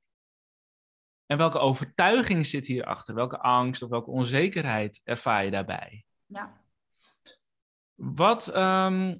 En 1.33 1.39
welke 1.39 1.59
overtuiging 1.59 2.45
zit 2.45 2.67
hierachter? 2.67 3.15
Welke 3.15 3.39
angst 3.39 3.81
of 3.81 3.89
welke 3.89 4.09
onzekerheid 4.09 5.01
ervaar 5.03 5.45
je 5.45 5.51
daarbij? 5.51 6.05
Ja. 6.25 6.61
Wat 7.93 8.47
ehm, 8.47 9.17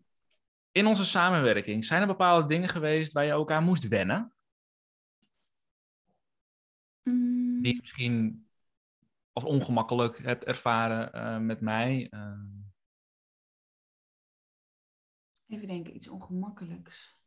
in 0.72 0.86
onze 0.86 1.06
samenwerking, 1.06 1.86
zijn 1.86 2.02
er 2.02 2.08
bepaalde 2.08 2.48
dingen 2.48 2.70
geweest 2.70 3.14
waar 3.14 3.24
je 3.24 3.32
elkaar 3.32 3.62
moest 3.62 3.88
wennen? 3.88 4.34
Mm. 7.04 7.62
Die 7.62 7.74
je 7.76 7.82
misschien 7.82 8.48
als 9.32 9.44
ongemakkelijk 9.44 10.18
hebt 10.18 10.44
ervaren 10.44 11.16
uh, 11.16 11.38
met 11.38 11.62
mij? 11.62 12.08
Uh... 12.12 12.40
Even 15.48 15.68
denken, 15.68 15.96
iets 15.96 16.08
ongemakkelijks. 16.08 17.18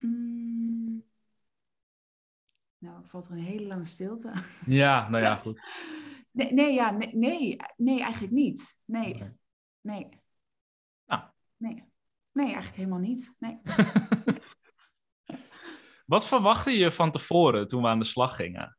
Mm. 0.00 1.04
Nou, 2.78 3.06
valt 3.06 3.26
er 3.26 3.32
een 3.32 3.38
hele 3.38 3.66
lange 3.66 3.86
stilte. 3.86 4.32
Ja, 4.66 5.08
nou 5.08 5.24
ja, 5.24 5.36
goed. 5.44 5.60
Nee, 6.30 6.52
nee, 6.52 6.74
ja, 6.74 6.90
nee, 6.90 7.14
nee, 7.14 7.56
nee, 7.76 8.00
eigenlijk 8.00 8.32
niet. 8.32 8.78
Nee, 8.84 9.22
nee, 9.80 10.08
Nou, 11.06 11.22
nee. 11.56 11.84
Nee, 12.32 12.44
eigenlijk 12.44 12.76
helemaal 12.76 12.98
niet. 12.98 13.34
Nee. 13.38 13.60
wat 16.06 16.26
verwachtte 16.26 16.70
je 16.70 16.92
van 16.92 17.10
tevoren 17.10 17.68
toen 17.68 17.82
we 17.82 17.88
aan 17.88 17.98
de 17.98 18.04
slag 18.04 18.36
gingen? 18.36 18.78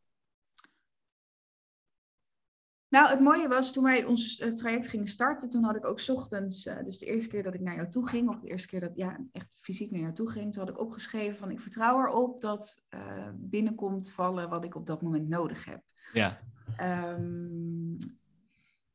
Nou, 2.91 3.09
het 3.09 3.19
mooie 3.19 3.47
was 3.47 3.73
toen 3.73 3.83
wij 3.83 4.05
ons 4.05 4.39
eh, 4.39 4.53
traject 4.53 4.87
gingen 4.87 5.07
starten, 5.07 5.49
toen 5.49 5.63
had 5.63 5.75
ik 5.75 5.85
ook 5.85 5.99
's 5.99 6.09
ochtends, 6.09 6.65
eh, 6.65 6.83
dus 6.83 6.97
de 6.97 7.05
eerste 7.05 7.29
keer 7.29 7.43
dat 7.43 7.53
ik 7.53 7.59
naar 7.61 7.75
jou 7.75 7.87
toe 7.89 8.07
ging, 8.07 8.29
of 8.29 8.39
de 8.39 8.47
eerste 8.47 8.67
keer 8.67 8.79
dat 8.79 8.91
ja, 8.95 9.19
echt 9.31 9.59
fysiek 9.59 9.91
naar 9.91 10.01
jou 10.01 10.13
toe 10.13 10.29
ging, 10.29 10.51
toen 10.53 10.61
had 10.65 10.71
ik 10.71 10.79
opgeschreven 10.79 11.37
van 11.37 11.51
ik 11.51 11.59
vertrouw 11.59 11.99
erop 11.99 12.41
dat 12.41 12.83
eh, 12.89 13.29
binnenkomt 13.33 14.11
vallen 14.11 14.49
wat 14.49 14.63
ik 14.63 14.75
op 14.75 14.87
dat 14.87 15.01
moment 15.01 15.27
nodig 15.29 15.65
heb. 15.65 15.81
Ja, 16.13 16.39
Ehm, 16.77 17.97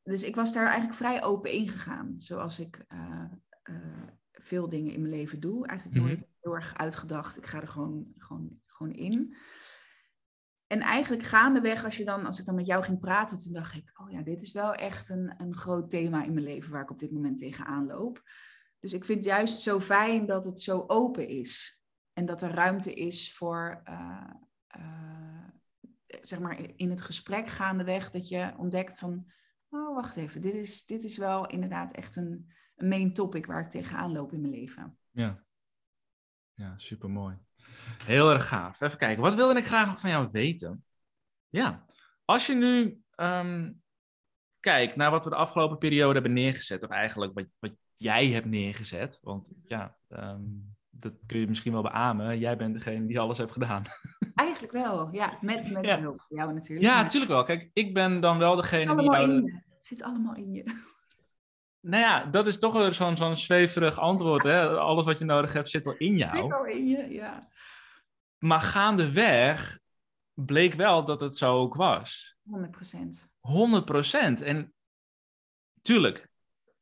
dus 0.03 0.23
ik 0.23 0.35
was 0.35 0.53
daar 0.53 0.67
eigenlijk 0.67 0.95
vrij 0.95 1.23
open 1.23 1.53
ingegaan, 1.53 2.15
zoals 2.17 2.59
ik 2.59 2.87
veel 4.33 4.69
dingen 4.69 4.93
in 4.93 5.01
mijn 5.01 5.15
leven 5.15 5.41
doe. 5.41 5.67
Eigenlijk 5.67 6.01
Mhm. 6.01 6.09
nooit 6.09 6.27
heel 6.41 6.55
erg 6.55 6.77
uitgedacht. 6.77 7.37
Ik 7.37 7.47
ga 7.47 7.61
er 7.61 7.69
gewoon, 7.69 8.07
gewoon, 8.17 8.59
gewoon 8.67 8.93
in. 8.93 9.37
En 10.67 10.81
eigenlijk 10.81 11.23
gaandeweg, 11.23 11.85
als, 11.85 11.97
je 11.97 12.05
dan, 12.05 12.27
als 12.27 12.39
ik 12.39 12.47
dan 12.47 12.55
met 12.55 12.67
jou 12.67 12.83
ging 12.83 13.01
praten, 13.01 13.39
toen 13.39 13.53
dacht 13.53 13.75
ik, 13.75 13.93
oh 14.01 14.11
ja, 14.11 14.23
dit 14.23 14.43
is 14.43 14.53
wel 14.53 14.75
echt 14.75 15.09
een, 15.09 15.35
een 15.39 15.57
groot 15.57 15.91
thema 15.91 16.25
in 16.25 16.35
mijn 16.35 16.47
leven 16.47 16.73
waar 16.73 16.83
ik 16.83 16.91
op 16.91 16.99
dit 16.99 17.13
moment 17.13 17.39
tegenaan 17.39 17.87
loop. 17.87 18.23
Dus 18.81 18.93
ik 18.93 19.05
vind 19.05 19.19
het 19.19 19.27
juist 19.27 19.61
zo 19.61 19.81
fijn 19.81 20.27
dat 20.27 20.45
het 20.45 20.61
zo 20.61 20.85
open 20.87 21.29
is. 21.29 21.81
En 22.13 22.27
dat 22.27 22.43
er 22.43 22.51
ruimte 22.51 22.95
is 22.95 23.35
voor, 23.35 23.81
eh, 23.85 24.31
eh, 24.67 25.49
zeg 26.21 26.41
maar, 26.41 26.61
in 26.77 26.91
het 26.91 27.01
gesprek 27.01 27.49
gaandeweg, 27.49 28.11
dat 28.11 28.29
je 28.29 28.55
ontdekt 28.57 28.99
van, 28.99 29.31
oh 29.69 29.95
wacht 29.95 30.17
even, 30.17 30.43
dit 30.43 30.55
is, 30.55 30.87
dit 30.87 31.05
is 31.05 31.17
wel 31.17 31.47
inderdaad 31.47 31.93
echt 31.93 32.17
een, 32.17 32.53
een 32.77 32.89
main 32.89 33.13
topic 33.13 33.47
waar 33.47 33.61
ik 33.61 33.71
tegenaan 33.71 34.13
loop 34.13 34.33
in 34.33 34.41
mijn 34.41 34.53
leven. 34.53 34.99
ja. 35.11 35.46
Ja, 36.57 36.73
supermooi. 36.77 37.37
Heel 38.05 38.31
erg 38.31 38.49
gaaf. 38.49 38.81
Even 38.81 38.99
kijken, 38.99 39.23
wat 39.23 39.35
wilde 39.35 39.59
ik 39.59 39.65
graag 39.67 39.87
nog 39.87 40.01
van 40.01 40.11
jou 40.11 40.29
weten? 40.33 40.85
Ja, 41.49 41.85
als 42.25 42.47
je 42.47 42.55
nu 42.55 43.01
ehm, 43.15 43.73
kijkt 44.61 44.97
naar 44.97 45.11
wat 45.11 45.25
we 45.25 45.31
de 45.31 45.37
afgelopen 45.37 45.79
periode 45.79 46.13
hebben 46.13 46.33
neergezet, 46.33 46.83
of 46.83 46.91
eigenlijk 46.91 47.35
wat, 47.35 47.47
wat 47.59 47.73
jij 47.97 48.27
hebt 48.27 48.47
neergezet, 48.47 49.19
want 49.23 49.51
ja, 49.69 49.97
ehm, 50.09 50.43
dat 50.91 51.13
kun 51.27 51.39
je 51.39 51.47
misschien 51.49 51.73
wel 51.73 51.83
beamen. 51.83 52.39
Jij 52.39 52.57
bent 52.57 52.75
degene 52.75 53.07
die 53.07 53.21
alles 53.21 53.39
hebt 53.39 53.53
gedaan. 53.53 53.83
Eigenlijk 54.35 54.73
wel, 54.73 55.09
ja, 55.13 55.39
met, 55.41 55.71
met 55.71 55.87
Ja. 55.87 56.01
hulp 56.01 56.27
jou 56.29 56.53
natuurlijk. 56.53 56.87
Ja, 56.89 57.03
natuurlijk 57.03 57.33
wel. 57.33 57.43
Kijk, 57.43 57.71
ik 57.73 57.95
ben 57.95 58.21
dan 58.21 58.39
wel 58.39 58.57
degene 58.57 58.97
die 58.97 59.11
jou... 59.11 59.53
Het 59.75 59.87
zit 59.87 60.03
allemaal 60.03 60.35
in 60.35 60.53
je. 60.53 60.95
Nou 61.87 62.03
ja, 62.03 62.25
dat 62.25 62.47
is 62.47 62.59
toch 62.59 62.73
weer 62.73 62.95
zo'n 62.95 63.17
zo'n 63.17 63.37
zweverig 63.37 63.99
antwoord. 63.99 64.43
Hè? 64.43 64.79
Alles 64.79 65.05
wat 65.05 65.19
je 65.19 65.25
nodig 65.25 65.53
hebt 65.53 65.69
zit 65.69 65.87
al 65.87 65.95
in 65.97 66.19
Het 66.19 66.29
zit 66.29 66.39
jou. 66.39 66.55
al 66.55 66.67
in 66.67 66.87
je, 66.87 67.09
ja. 67.09 67.49
Maar 68.39 68.61
gaandeweg 68.61 69.79
bleek 70.35 70.75
wel 70.75 71.05
dat 71.05 71.21
het 71.21 71.37
zo 71.37 71.59
ook 71.59 71.75
was. 71.75 72.37
100 72.43 72.71
procent. 72.71 73.29
100% 74.41 74.43
En 74.43 74.75
tuurlijk, 75.83 76.29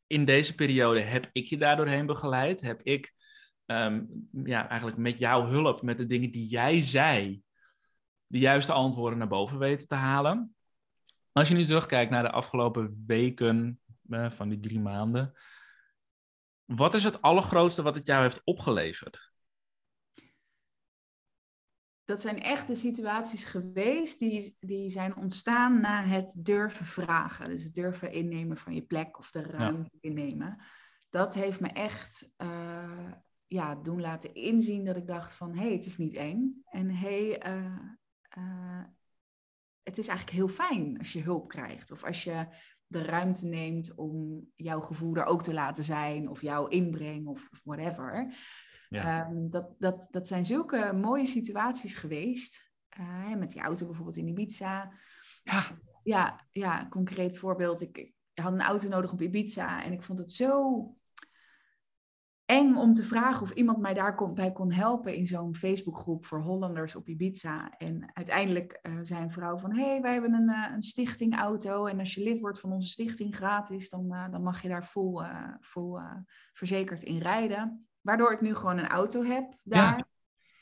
in 0.07 0.25
deze 0.25 0.55
periode 0.55 1.01
heb 1.01 1.31
ik 1.33 1.45
je 1.45 1.57
daardoorheen 1.57 2.07
begeleid. 2.07 2.61
Heb 2.61 2.81
ik 2.83 3.15
ehm, 3.67 4.05
ja, 4.45 4.69
eigenlijk 4.69 4.99
met 4.99 5.19
jouw 5.19 5.47
hulp, 5.47 5.83
met 5.83 5.99
de 5.99 6.07
dingen 6.07 6.31
die 6.31 6.47
jij 6.47 6.81
zei, 6.81 7.43
de 8.27 8.39
juiste 8.39 8.73
antwoorden 8.73 9.19
naar 9.19 9.29
boven 9.29 9.59
weten 9.59 9.89
te 9.89 9.95
halen. 9.95 10.55
Als 11.33 11.49
je 11.49 11.55
nu 11.55 11.65
terugkijkt 11.65 12.11
naar 12.11 12.23
de 12.23 12.31
afgelopen 12.31 13.05
weken 13.07 13.79
eh, 14.09 14.31
van 14.31 14.49
die 14.49 14.61
drie 14.61 14.81
maanden. 14.81 15.33
Wat 16.65 16.95
is 16.95 17.05
het 17.05 17.23
allergrootste 17.23 17.83
wat 17.83 17.95
het 17.95 18.07
jou 18.07 18.23
heeft 18.23 18.41
opgeleverd? 18.45 19.33
Dat 22.05 22.21
zijn 22.21 22.43
echt 22.43 22.67
de 22.67 22.75
situaties 22.75 23.45
geweest 23.45 24.19
die, 24.19 24.57
die 24.61 24.91
zijn 24.91 25.17
ontstaan 25.17 25.81
na 25.81 26.05
het 26.05 26.35
durven 26.39 26.87
vragen. 26.87 27.49
Dus 27.49 27.63
het 27.63 27.75
durven 27.75 28.13
innemen 28.13 28.57
van 28.57 28.75
je 28.75 28.83
plek 28.83 29.19
of 29.19 29.31
de 29.31 29.43
ruimte 29.43 29.99
innemen. 30.01 30.63
Dat 31.09 31.35
heeft 31.35 31.61
me 31.61 31.69
echt 31.69 32.33
eh, 32.37 33.13
ja, 33.47 33.75
doen 33.75 34.01
laten 34.01 34.35
inzien 34.35 34.85
dat 34.85 34.97
ik 34.97 35.07
dacht 35.07 35.35
van... 35.35 35.55
hé, 35.55 35.63
hey, 35.63 35.73
het 35.73 35.87
is 35.87 35.97
niet 35.97 36.15
eng. 36.15 36.63
En 36.65 36.91
hé, 36.91 37.29
hey, 37.29 37.39
eh, 37.39 37.79
eh, 38.29 38.85
het 39.83 39.99
is 39.99 40.09
eigenlijk 40.09 40.39
heel 40.39 40.49
fijn 40.49 40.99
als 40.99 41.13
je 41.13 41.23
hulp 41.23 41.49
krijgt. 41.49 41.91
Of 41.91 42.05
als 42.05 42.25
je 42.25 42.47
de 42.95 43.03
ruimte 43.03 43.47
neemt 43.47 43.95
om 43.95 44.47
jouw 44.57 44.81
gevoel 44.81 45.15
er 45.17 45.25
ook 45.25 45.43
te 45.43 45.53
laten 45.53 45.85
zijn. 45.85 46.29
Of 46.29 46.41
jouw 46.41 46.67
inbreng 46.67 47.27
of, 47.27 47.49
of 47.53 47.61
whatever. 47.65 48.35
Ja. 48.89 49.29
Um, 49.29 49.51
dat, 49.51 49.75
dat, 49.79 50.09
dat 50.11 50.29
zijn 50.29 50.45
zulke 50.45 50.93
mooie 50.93 51.27
situaties 51.27 51.95
geweest. 51.95 52.73
Uh, 53.01 53.35
met 53.35 53.51
die 53.51 53.61
auto 53.63 53.87
bijvoorbeeld 53.87 54.17
in 54.17 54.29
Ibiza. 54.29 54.93
Ja. 55.43 55.79
Ja, 56.03 56.47
ja 56.51 56.89
concreet 56.89 57.39
voorbeeld. 57.39 57.81
Ik, 57.81 57.99
ik 57.99 58.15
had 58.35 58.53
een 58.53 58.61
auto 58.61 58.89
nodig 58.89 59.13
op 59.13 59.23
Ibiza. 59.23 59.85
En 59.85 59.93
ik 59.93 60.03
vond 60.03 60.19
het 60.19 60.33
zo 60.33 60.97
eng 62.47 62.75
om 62.75 62.93
te 62.93 63.03
vragen 63.03 63.43
of 63.43 63.51
iemand 63.51 63.79
mij 63.79 63.95
daar 63.95 64.15
kon, 64.15 64.35
bij 64.35 64.53
kon 64.53 64.73
helpen 64.73 65.15
in 65.15 65.27
zo'n 65.27 65.55
Facebookgroep 65.57 66.27
voor 66.27 66.41
Hollanders 66.41 66.97
op 66.97 67.09
Ibiza. 67.09 67.71
En 67.79 68.11
uiteindelijk 68.13 68.79
uh, 68.83 68.99
zei 69.03 69.23
een 69.23 69.31
vrouw 69.31 69.57
van, 69.57 69.75
hé, 69.75 69.87
hey, 69.87 70.01
wij 70.01 70.13
hebben 70.13 70.35
een, 70.35 70.49
uh, 70.49 70.67
een 70.73 70.83
stichting 70.83 71.37
auto 71.37 71.87
en 71.87 71.99
als 71.99 72.15
je 72.15 72.23
lid 72.23 72.41
wordt 72.41 72.61
van 72.61 72.73
onze 72.73 72.89
stichting 72.89 73.37
gratis, 73.37 73.91
dan, 73.91 74.05
uh, 74.13 74.31
dan 74.31 74.43
mag 74.43 74.63
je 74.63 74.69
daar 74.69 74.85
vol, 74.85 75.23
vol 75.61 75.99
verzekerd 76.53 77.03
in 77.03 77.19
rijden. 77.19 77.87
Waardoor 78.01 78.33
ik 78.33 78.41
nu 78.41 78.55
gewoon 78.55 78.79
een 78.79 78.89
auto 78.89 79.23
heb 79.23 79.57
daar 79.63 79.97
Ja. 79.97 80.05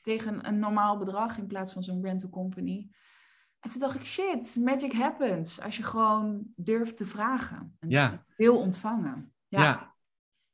tegen 0.02 0.46
een 0.48 0.58
normaal 0.58 0.98
bedrag 0.98 1.38
in 1.38 1.46
plaats 1.46 1.72
van 1.72 1.82
zo'n 1.82 2.02
rental 2.02 2.30
company. 2.30 2.90
En 3.60 3.70
toen 3.70 3.80
dacht 3.80 3.94
ik, 3.94 4.04
shit, 4.04 4.58
magic 4.64 4.92
happens 4.92 5.60
als 5.60 5.76
je 5.76 5.82
gewoon 5.82 6.42
durft 6.56 6.96
te 6.96 7.06
vragen 7.06 7.76
en 7.78 7.90
Ja. 7.90 8.24
wil 8.36 8.58
ontvangen. 8.58 9.32
Ja. 9.48 9.62
Ja. 9.62 9.91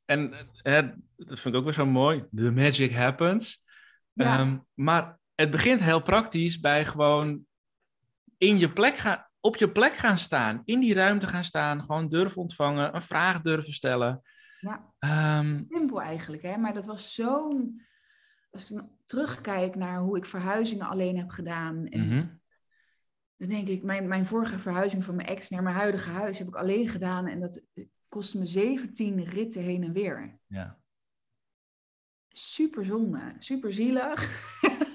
En 0.09 0.33
hè, 0.51 0.81
dat 1.15 1.39
vind 1.39 1.45
ik 1.45 1.55
ook 1.55 1.63
weer 1.63 1.73
zo 1.73 1.85
mooi. 1.85 2.25
The 2.35 2.51
magic 2.51 2.91
happens. 2.91 3.65
Ja. 4.13 4.39
Ehm, 4.39 4.57
maar 4.73 5.19
het 5.35 5.49
begint 5.49 5.83
heel 5.83 6.01
praktisch 6.01 6.59
bij 6.59 6.85
gewoon 6.85 7.45
in 8.37 8.57
je 8.57 8.73
plek 8.73 8.97
gaan, 8.97 9.25
op 9.39 9.55
je 9.55 9.71
plek 9.71 9.93
gaan 9.93 10.17
staan. 10.17 10.61
In 10.65 10.79
die 10.79 10.93
ruimte 10.93 11.27
gaan 11.27 11.43
staan. 11.43 11.81
Gewoon 11.81 12.09
durven 12.09 12.41
ontvangen. 12.41 12.95
Een 12.95 13.01
vraag 13.01 13.41
durven 13.41 13.73
stellen. 13.73 14.21
ja. 14.59 14.93
Ehm, 14.99 15.63
simpel 15.69 16.01
eigenlijk, 16.01 16.43
hè? 16.43 16.57
maar 16.57 16.73
dat 16.73 16.85
was 16.85 17.13
zo'n. 17.13 17.81
Als 18.51 18.61
ik 18.61 18.77
dan 18.77 18.89
terugkijk 19.05 19.75
naar 19.75 19.99
hoe 19.99 20.17
ik 20.17 20.25
verhuizingen 20.25 20.87
alleen 20.87 21.17
heb 21.17 21.29
gedaan. 21.29 21.87
En 21.87 22.07
mhm. 22.07 22.27
dan 23.37 23.49
denk 23.49 23.67
ik, 23.67 23.83
mijn, 23.83 24.07
mijn 24.07 24.25
vorige 24.25 24.59
verhuizing 24.59 25.03
van 25.03 25.15
mijn 25.15 25.27
ex 25.27 25.49
naar 25.49 25.63
mijn 25.63 25.75
huidige 25.75 26.09
huis 26.09 26.37
heb 26.37 26.47
ik 26.47 26.55
alleen 26.55 26.87
gedaan. 26.87 27.27
En 27.27 27.39
dat 27.39 27.61
kostte 28.09 28.37
me 28.37 28.45
17 28.45 29.23
ritten 29.23 29.61
heen 29.61 29.83
en 29.83 29.93
weer. 29.93 30.39
Ja. 30.47 30.77
Super 32.29 32.85
zonde, 32.85 33.35
super 33.39 33.73
zielig. 33.73 34.27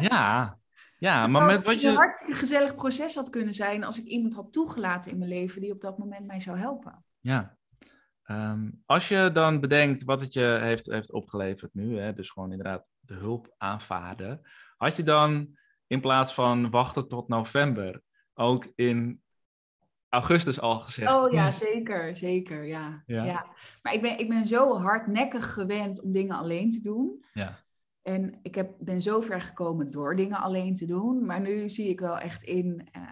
Ja. 0.00 0.58
ja, 0.98 1.26
maar 1.26 1.44
met 1.44 1.56
het 1.56 1.64
wat 1.64 1.74
een 1.74 1.80
je. 1.80 1.96
hartstikke 1.96 2.34
gezellig 2.34 2.74
proces 2.74 3.14
had 3.14 3.30
kunnen 3.30 3.54
zijn 3.54 3.84
als 3.84 3.98
ik 3.98 4.04
iemand 4.04 4.34
had 4.34 4.52
toegelaten 4.52 5.10
in 5.10 5.18
mijn 5.18 5.30
leven 5.30 5.60
die 5.60 5.72
op 5.72 5.80
dat 5.80 5.98
moment 5.98 6.26
mij 6.26 6.40
zou 6.40 6.58
helpen. 6.58 7.04
Ja. 7.20 7.56
Ehm, 8.22 8.70
als 8.86 9.08
je 9.08 9.30
dan 9.32 9.60
bedenkt 9.60 10.04
wat 10.04 10.20
het 10.20 10.32
je 10.32 10.58
heeft, 10.60 10.86
heeft 10.86 11.12
opgeleverd 11.12 11.74
nu, 11.74 11.98
hè, 11.98 12.12
dus 12.12 12.30
gewoon 12.30 12.50
inderdaad 12.50 12.86
de 13.00 13.14
hulp 13.14 13.54
aanvaarden, 13.56 14.40
had 14.76 14.96
je 14.96 15.02
dan 15.02 15.58
in 15.86 16.00
plaats 16.00 16.34
van 16.34 16.70
wachten 16.70 17.08
tot 17.08 17.28
november 17.28 18.02
ook 18.34 18.72
in 18.74 19.22
augustus 20.10 20.60
al 20.60 20.78
gezegd. 20.78 21.12
Oh 21.12 21.32
ja, 21.32 21.50
zeker, 21.50 22.16
zeker, 22.16 22.64
ja. 22.64 23.02
ja. 23.06 23.46
Maar 23.82 23.92
ik 23.92 24.02
ben, 24.02 24.18
ik 24.18 24.28
ben 24.28 24.46
zo 24.46 24.78
hardnekkig 24.78 25.52
gewend 25.52 26.02
om 26.02 26.12
dingen 26.12 26.36
alleen 26.36 26.70
te 26.70 26.80
doen. 26.80 27.24
Ja. 27.32 27.58
En 28.02 28.38
ik 28.42 28.54
heb, 28.54 28.74
ben 28.78 29.00
zo 29.02 29.20
ver 29.20 29.40
gekomen 29.40 29.90
door 29.90 30.16
dingen 30.16 30.38
alleen 30.38 30.74
te 30.74 30.86
doen. 30.86 31.26
Maar 31.26 31.40
nu 31.40 31.68
zie 31.68 31.88
ik 31.88 32.00
wel 32.00 32.18
echt 32.18 32.42
in, 32.42 32.88
uh, 32.96 33.02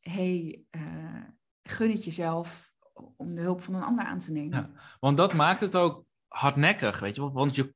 hey, 0.00 0.62
uh, 0.70 1.22
gun 1.62 1.90
het 1.90 2.04
jezelf 2.04 2.72
om 3.16 3.34
de 3.34 3.40
hulp 3.40 3.62
van 3.62 3.74
een 3.74 3.82
ander 3.82 4.04
aan 4.04 4.18
te 4.18 4.32
nemen. 4.32 4.58
Ja, 4.58 4.70
want 5.00 5.16
dat 5.16 5.32
maakt 5.32 5.60
het 5.60 5.76
ook 5.76 6.04
hardnekkig, 6.28 7.00
weet 7.00 7.14
je 7.14 7.20
wel. 7.20 7.32
Want 7.32 7.54
je, 7.54 7.74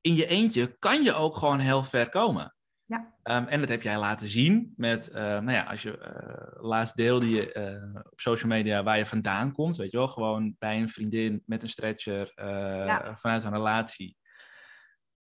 in 0.00 0.14
je 0.14 0.26
eentje 0.26 0.76
kan 0.78 1.02
je 1.02 1.14
ook 1.14 1.36
gewoon 1.36 1.58
heel 1.58 1.82
ver 1.82 2.08
komen. 2.08 2.55
Ja. 2.86 3.14
Ehm, 3.22 3.44
en 3.46 3.60
dat 3.60 3.68
heb 3.68 3.82
jij 3.82 3.98
laten 3.98 4.28
zien 4.28 4.72
met, 4.76 5.08
uh, 5.08 5.14
nou 5.16 5.50
ja, 5.50 5.62
als 5.62 5.82
je 5.82 5.98
uh, 5.98 6.62
laatst 6.64 6.96
deelde 6.96 7.28
je 7.28 7.54
uh, 7.94 8.00
op 8.10 8.20
social 8.20 8.50
media 8.50 8.82
waar 8.82 8.98
je 8.98 9.06
vandaan 9.06 9.52
komt, 9.52 9.76
weet 9.76 9.90
je 9.90 9.96
wel, 9.96 10.08
gewoon 10.08 10.56
bij 10.58 10.80
een 10.80 10.88
vriendin 10.88 11.42
met 11.46 11.62
een 11.62 11.68
stretcher 11.68 12.32
vanuit 13.14 13.44
een 13.44 13.52
relatie. 13.52 14.16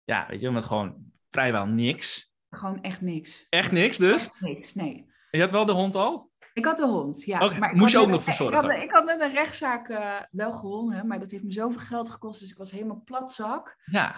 Ja, 0.04 0.26
weet 0.28 0.40
je, 0.40 0.50
met 0.50 0.64
gewoon 0.64 0.96
vrijwel 1.30 1.66
niks. 1.66 2.32
Gewoon 2.50 2.82
echt 2.82 3.00
niks. 3.00 3.46
Echt 3.48 3.72
niks 3.72 3.96
dus? 3.96 4.26
Echt 4.26 4.40
niks, 4.40 4.74
nee. 4.74 5.06
je 5.30 5.40
had 5.40 5.50
wel 5.50 5.64
de 5.64 5.72
hond 5.72 5.96
al? 5.96 6.30
Ik 6.52 6.64
had 6.64 6.76
de 6.76 6.86
hond, 6.86 7.24
ja. 7.24 7.44
Okay, 7.44 7.58
maar 7.58 7.76
moest 7.76 7.92
je 7.92 7.98
ook 7.98 8.08
nog 8.08 8.22
verzorgen? 8.22 8.64
Ik 8.64 8.70
had, 8.70 8.82
ik 8.82 8.90
had 8.90 9.04
net 9.04 9.20
een 9.20 9.32
rechtszaak 9.32 9.88
wel 10.30 10.52
gewonnen, 10.52 11.06
maar 11.06 11.18
dat 11.18 11.30
heeft 11.30 11.44
me 11.44 11.52
zoveel 11.52 11.80
geld 11.80 12.10
gekost, 12.10 12.40
dus 12.40 12.50
ik 12.50 12.58
was 12.58 12.70
helemaal 12.70 13.02
platzak. 13.04 13.76
Ja. 13.84 14.16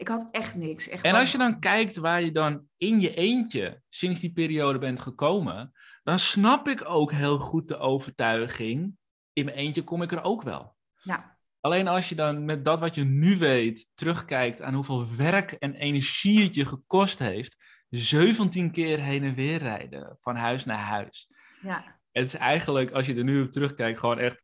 Ik 0.00 0.08
had 0.08 0.28
echt 0.30 0.54
niks. 0.54 0.88
Echt 0.88 1.04
en 1.04 1.14
als 1.14 1.32
je 1.32 1.38
dan 1.38 1.58
kijkt 1.58 1.96
waar 1.96 2.22
je 2.22 2.32
dan 2.32 2.66
in 2.76 3.00
je 3.00 3.14
eentje 3.14 3.82
sinds 3.88 4.20
die 4.20 4.32
periode 4.32 4.78
bent 4.78 5.00
gekomen, 5.00 5.72
dan 6.02 6.18
snap 6.18 6.68
ik 6.68 6.88
ook 6.88 7.12
heel 7.12 7.38
goed 7.38 7.68
de 7.68 7.78
overtuiging. 7.78 8.96
In 9.32 9.44
mijn 9.44 9.56
eentje 9.56 9.84
kom 9.84 10.02
ik 10.02 10.12
er 10.12 10.22
ook 10.22 10.42
wel. 10.42 10.76
Ja. 11.02 11.36
Alleen 11.60 11.88
als 11.88 12.08
je 12.08 12.14
dan 12.14 12.44
met 12.44 12.64
dat 12.64 12.80
wat 12.80 12.94
je 12.94 13.04
nu 13.04 13.36
weet 13.36 13.88
terugkijkt 13.94 14.62
aan 14.62 14.74
hoeveel 14.74 15.16
werk 15.16 15.52
en 15.52 15.74
energie 15.74 16.44
het 16.44 16.54
je 16.54 16.66
gekost 16.66 17.18
heeft, 17.18 17.56
17 17.88 18.70
keer 18.70 19.00
heen 19.00 19.24
en 19.24 19.34
weer 19.34 19.58
rijden 19.58 20.18
van 20.20 20.36
huis 20.36 20.64
naar 20.64 20.78
huis. 20.78 21.28
Ja. 21.62 22.00
Het 22.12 22.26
is 22.26 22.34
eigenlijk, 22.34 22.90
als 22.90 23.06
je 23.06 23.14
er 23.14 23.24
nu 23.24 23.42
op 23.42 23.52
terugkijkt, 23.52 23.98
gewoon 23.98 24.18
echt 24.18 24.42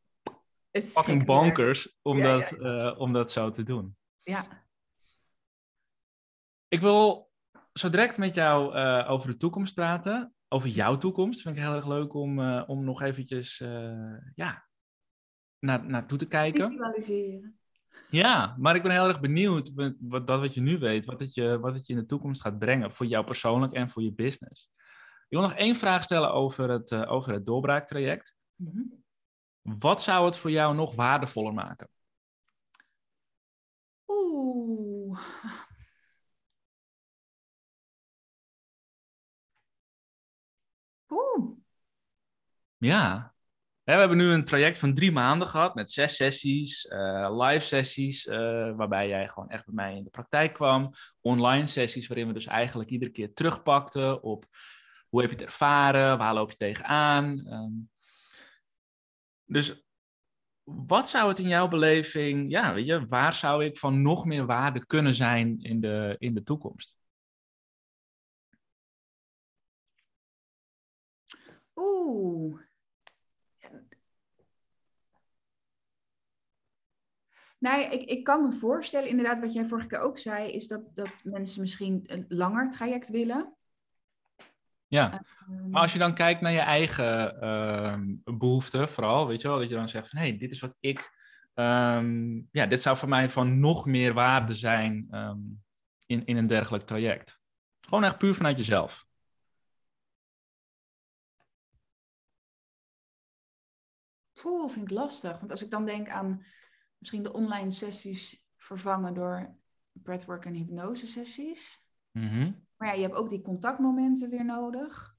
fucking 0.72 1.24
bonkers 1.24 1.96
om, 2.02 2.22
dat, 2.22 2.52
uh, 2.52 2.94
om 2.98 3.12
dat 3.12 3.32
zo 3.32 3.50
te 3.50 3.62
doen. 3.62 3.96
Ja. 4.22 4.64
Ik 6.68 6.80
wil 6.80 7.30
zo 7.72 7.88
direct 7.88 8.18
met 8.18 8.34
jou 8.34 8.76
uh, 8.76 9.10
over 9.10 9.30
de 9.30 9.36
toekomst 9.36 9.74
praten. 9.74 10.34
Over 10.48 10.68
jouw 10.68 10.98
toekomst. 10.98 11.42
Vind 11.42 11.56
ik 11.56 11.62
heel 11.62 11.74
erg 11.74 11.86
leuk 11.86 12.14
om, 12.14 12.38
uh, 12.38 12.62
om 12.66 12.84
nog 12.84 13.02
eventjes 13.02 13.60
uh, 13.60 14.16
ja, 14.34 14.66
naar, 15.58 15.86
naartoe 15.86 16.18
te 16.18 16.26
kijken. 16.26 16.70
Visualiseren. 16.70 17.58
Ja, 18.10 18.54
maar 18.58 18.74
ik 18.74 18.82
ben 18.82 18.92
heel 18.92 19.08
erg 19.08 19.20
benieuwd 19.20 19.72
wat, 20.00 20.26
dat 20.26 20.40
wat 20.40 20.54
je 20.54 20.60
nu 20.60 20.78
weet, 20.78 21.04
wat 21.04 21.20
het, 21.20 21.34
je, 21.34 21.58
wat 21.58 21.74
het 21.74 21.86
je 21.86 21.92
in 21.92 21.98
de 21.98 22.06
toekomst 22.06 22.40
gaat 22.40 22.58
brengen. 22.58 22.92
Voor 22.92 23.06
jou 23.06 23.24
persoonlijk 23.24 23.72
en 23.72 23.90
voor 23.90 24.02
je 24.02 24.12
business. 24.12 24.70
Ik 25.28 25.38
wil 25.38 25.40
nog 25.40 25.54
één 25.54 25.76
vraag 25.76 26.02
stellen 26.02 26.32
over 26.32 26.70
het, 26.70 26.94
over 26.94 27.32
het 27.32 27.46
doorbraaktraject. 27.46 28.36
Mm 28.54 28.70
-hmm. 28.72 29.04
Wat 29.78 30.02
zou 30.02 30.24
het 30.24 30.38
voor 30.38 30.50
jou 30.50 30.74
nog 30.74 30.94
waardevoller 30.94 31.54
maken? 31.54 31.88
Oeh, 34.06 35.20
Oeh. 41.08 41.56
Ja. 42.76 43.34
We 43.84 43.92
hebben 43.92 44.16
nu 44.16 44.30
een 44.30 44.44
traject 44.44 44.78
van 44.78 44.94
drie 44.94 45.12
maanden 45.12 45.48
gehad 45.48 45.74
met 45.74 45.92
zes 45.92 46.16
sessies, 46.16 46.84
uh, 46.84 47.36
live 47.38 47.64
sessies, 47.64 48.26
uh, 48.26 48.76
waarbij 48.76 49.08
jij 49.08 49.28
gewoon 49.28 49.48
echt 49.48 49.64
bij 49.64 49.74
mij 49.74 49.96
in 49.96 50.04
de 50.04 50.10
praktijk 50.10 50.52
kwam. 50.52 50.92
Online 51.20 51.66
sessies 51.66 52.06
waarin 52.06 52.26
we 52.26 52.32
dus 52.32 52.46
eigenlijk 52.46 52.90
iedere 52.90 53.10
keer 53.10 53.34
terugpakten 53.34 54.22
op 54.22 54.46
hoe 55.08 55.20
heb 55.20 55.30
je 55.30 55.36
het 55.36 55.46
ervaren, 55.46 56.18
waar 56.18 56.34
loop 56.34 56.50
je 56.50 56.56
tegenaan. 56.56 57.46
Um, 57.46 57.90
dus 59.44 59.84
wat 60.62 61.08
zou 61.08 61.28
het 61.28 61.38
in 61.38 61.48
jouw 61.48 61.68
beleving, 61.68 62.50
ja, 62.50 62.74
weet 62.74 62.86
je, 62.86 63.06
waar 63.06 63.34
zou 63.34 63.64
ik 63.64 63.78
van 63.78 64.02
nog 64.02 64.24
meer 64.24 64.46
waarde 64.46 64.86
kunnen 64.86 65.14
zijn 65.14 65.60
in 65.60 65.80
de, 65.80 66.16
in 66.18 66.34
de 66.34 66.42
toekomst? 66.42 66.96
Oeh. 72.06 72.60
Nou, 77.58 77.82
ik, 77.82 78.02
ik 78.02 78.24
kan 78.24 78.42
me 78.42 78.52
voorstellen, 78.52 79.08
inderdaad, 79.08 79.40
wat 79.40 79.52
jij 79.52 79.64
vorige 79.64 79.86
keer 79.86 79.98
ook 79.98 80.18
zei, 80.18 80.52
is 80.52 80.68
dat, 80.68 80.80
dat 80.94 81.12
mensen 81.22 81.60
misschien 81.60 82.02
een 82.06 82.24
langer 82.28 82.70
traject 82.70 83.08
willen. 83.08 83.54
Ja, 84.86 85.24
ehm. 85.48 85.70
maar 85.70 85.82
als 85.82 85.92
je 85.92 85.98
dan 85.98 86.14
kijkt 86.14 86.40
naar 86.40 86.52
je 86.52 86.58
eigen 86.58 87.36
uh, 87.42 88.34
behoeften, 88.36 88.88
vooral, 88.88 89.26
weet 89.26 89.40
je 89.42 89.48
wel, 89.48 89.58
dat 89.58 89.68
je 89.68 89.74
dan 89.74 89.88
zegt 89.88 90.10
van 90.10 90.18
hé, 90.18 90.28
hey, 90.28 90.38
dit 90.38 90.50
is 90.50 90.60
wat 90.60 90.76
ik, 90.80 91.10
um, 91.54 92.48
ja, 92.50 92.66
dit 92.66 92.82
zou 92.82 92.96
voor 92.96 93.08
mij 93.08 93.30
van 93.30 93.60
nog 93.60 93.86
meer 93.86 94.14
waarde 94.14 94.54
zijn 94.54 95.08
um, 95.10 95.62
in, 96.06 96.24
in 96.24 96.36
een 96.36 96.46
dergelijk 96.46 96.86
traject. 96.86 97.40
Gewoon 97.80 98.04
echt 98.04 98.18
puur 98.18 98.34
vanuit 98.34 98.56
jezelf. 98.56 99.06
Poeh, 104.42 104.70
vind 104.70 104.90
ik 104.90 104.96
lastig. 104.96 105.38
Want 105.38 105.50
als 105.50 105.62
ik 105.62 105.70
dan 105.70 105.84
denk 105.84 106.08
aan 106.08 106.44
misschien 106.98 107.22
de 107.22 107.32
online 107.32 107.70
sessies 107.70 108.44
vervangen 108.56 109.14
door 109.14 109.56
breathwork 109.92 110.44
en 110.44 110.54
hypnose 110.54 111.06
sessies. 111.06 111.84
Mhm. 112.10 112.52
Maar 112.76 112.88
ja, 112.88 112.94
je 112.94 113.02
hebt 113.02 113.14
ook 113.14 113.28
die 113.28 113.42
contactmomenten 113.42 114.30
weer 114.30 114.44
nodig. 114.44 115.16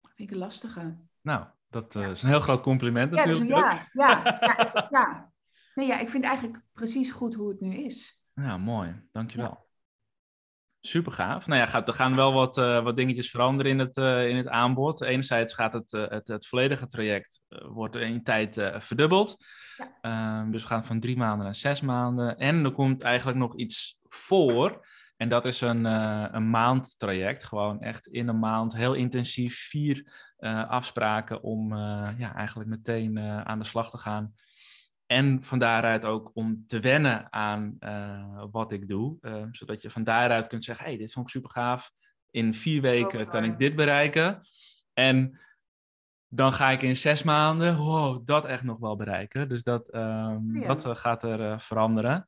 Vind 0.00 0.30
ik 0.30 0.30
een 0.30 0.42
lastige. 0.42 0.96
Nou, 1.20 1.46
dat 1.68 1.94
uh, 1.94 2.10
is 2.10 2.22
een 2.22 2.28
heel 2.28 2.40
groot 2.40 2.60
compliment 2.60 3.14
ja, 3.14 3.24
natuurlijk. 3.24 3.48
Dus, 3.48 3.58
ja, 3.58 3.88
ja, 3.92 4.38
ja, 4.40 4.88
ja. 4.90 5.32
Nee, 5.74 5.86
ja, 5.86 5.98
ik 5.98 6.08
vind 6.08 6.24
eigenlijk 6.24 6.62
precies 6.72 7.10
goed 7.10 7.34
hoe 7.34 7.48
het 7.48 7.60
nu 7.60 7.74
is. 7.74 8.22
Ja, 8.34 8.56
mooi. 8.56 9.08
Dankjewel. 9.12 9.65
Super 10.86 11.12
gaaf. 11.12 11.46
Nou 11.46 11.60
ja, 11.60 11.66
gaat, 11.66 11.88
er 11.88 11.94
gaan 11.94 12.14
wel 12.14 12.32
wat, 12.32 12.58
uh, 12.58 12.82
wat 12.82 12.96
dingetjes 12.96 13.30
veranderen 13.30 13.72
in 13.72 13.78
het, 13.78 13.96
uh, 13.96 14.28
in 14.28 14.36
het 14.36 14.48
aanbod. 14.48 15.00
Enerzijds 15.00 15.54
gaat 15.54 15.72
het, 15.72 15.92
uh, 15.92 16.08
het, 16.08 16.28
het 16.28 16.46
volledige 16.46 16.86
traject 16.86 17.40
wordt 17.48 17.96
in 17.96 18.22
tijd 18.22 18.70
verdubbeld. 18.78 19.36
Ja. 20.02 20.40
Um, 20.40 20.52
dus 20.52 20.62
we 20.62 20.68
gaan 20.68 20.84
van 20.84 21.00
drie 21.00 21.16
maanden 21.16 21.44
naar 21.44 21.54
zes 21.54 21.80
maanden. 21.80 22.36
En 22.36 22.64
er 22.64 22.72
komt 22.72 23.02
eigenlijk 23.02 23.38
nog 23.38 23.56
iets 23.56 23.98
voor. 24.02 24.86
En 25.16 25.28
dat 25.28 25.44
is 25.44 25.60
een, 25.60 25.84
een 26.34 26.50
maandtraject. 26.50 27.44
Gewoon 27.44 27.80
echt 27.80 28.06
in 28.06 28.28
een 28.28 28.38
maand 28.38 28.76
heel 28.76 28.94
intensief 28.94 29.68
vier 29.68 30.12
afspraken 30.68 31.42
om 31.42 31.76
ja, 32.18 32.34
eigenlijk 32.34 32.68
meteen 32.68 33.18
aan 33.18 33.58
de 33.58 33.64
slag 33.64 33.90
te 33.90 33.98
gaan. 33.98 34.34
En 35.06 35.42
van 35.42 35.58
daaruit 35.58 36.04
ook 36.04 36.30
om 36.34 36.64
te 36.66 36.80
wennen 36.80 37.32
aan 37.32 37.76
uh, 37.80 38.44
wat 38.50 38.72
ik 38.72 38.88
doe. 38.88 39.16
Uh, 39.20 39.42
zodat 39.50 39.82
je 39.82 39.90
van 39.90 40.04
daaruit 40.04 40.46
kunt 40.46 40.64
zeggen, 40.64 40.84
hey, 40.86 40.96
dit 40.96 41.12
vond 41.12 41.26
ik 41.26 41.32
super 41.32 41.50
gaaf. 41.50 41.90
In 42.30 42.54
vier 42.54 42.82
weken 42.82 43.28
kan 43.28 43.44
ik 43.44 43.58
dit 43.58 43.76
bereiken. 43.76 44.40
En 44.92 45.40
dan 46.28 46.52
ga 46.52 46.70
ik 46.70 46.82
in 46.82 46.96
zes 46.96 47.22
maanden, 47.22 47.76
wow, 47.76 48.26
dat 48.26 48.44
echt 48.44 48.62
nog 48.62 48.78
wel 48.78 48.96
bereiken. 48.96 49.48
Dus 49.48 49.62
dat, 49.62 49.94
um, 49.94 50.56
ja. 50.56 50.66
dat 50.66 50.86
uh, 50.86 50.94
gaat 50.94 51.22
er 51.22 51.60
veranderen. 51.60 52.26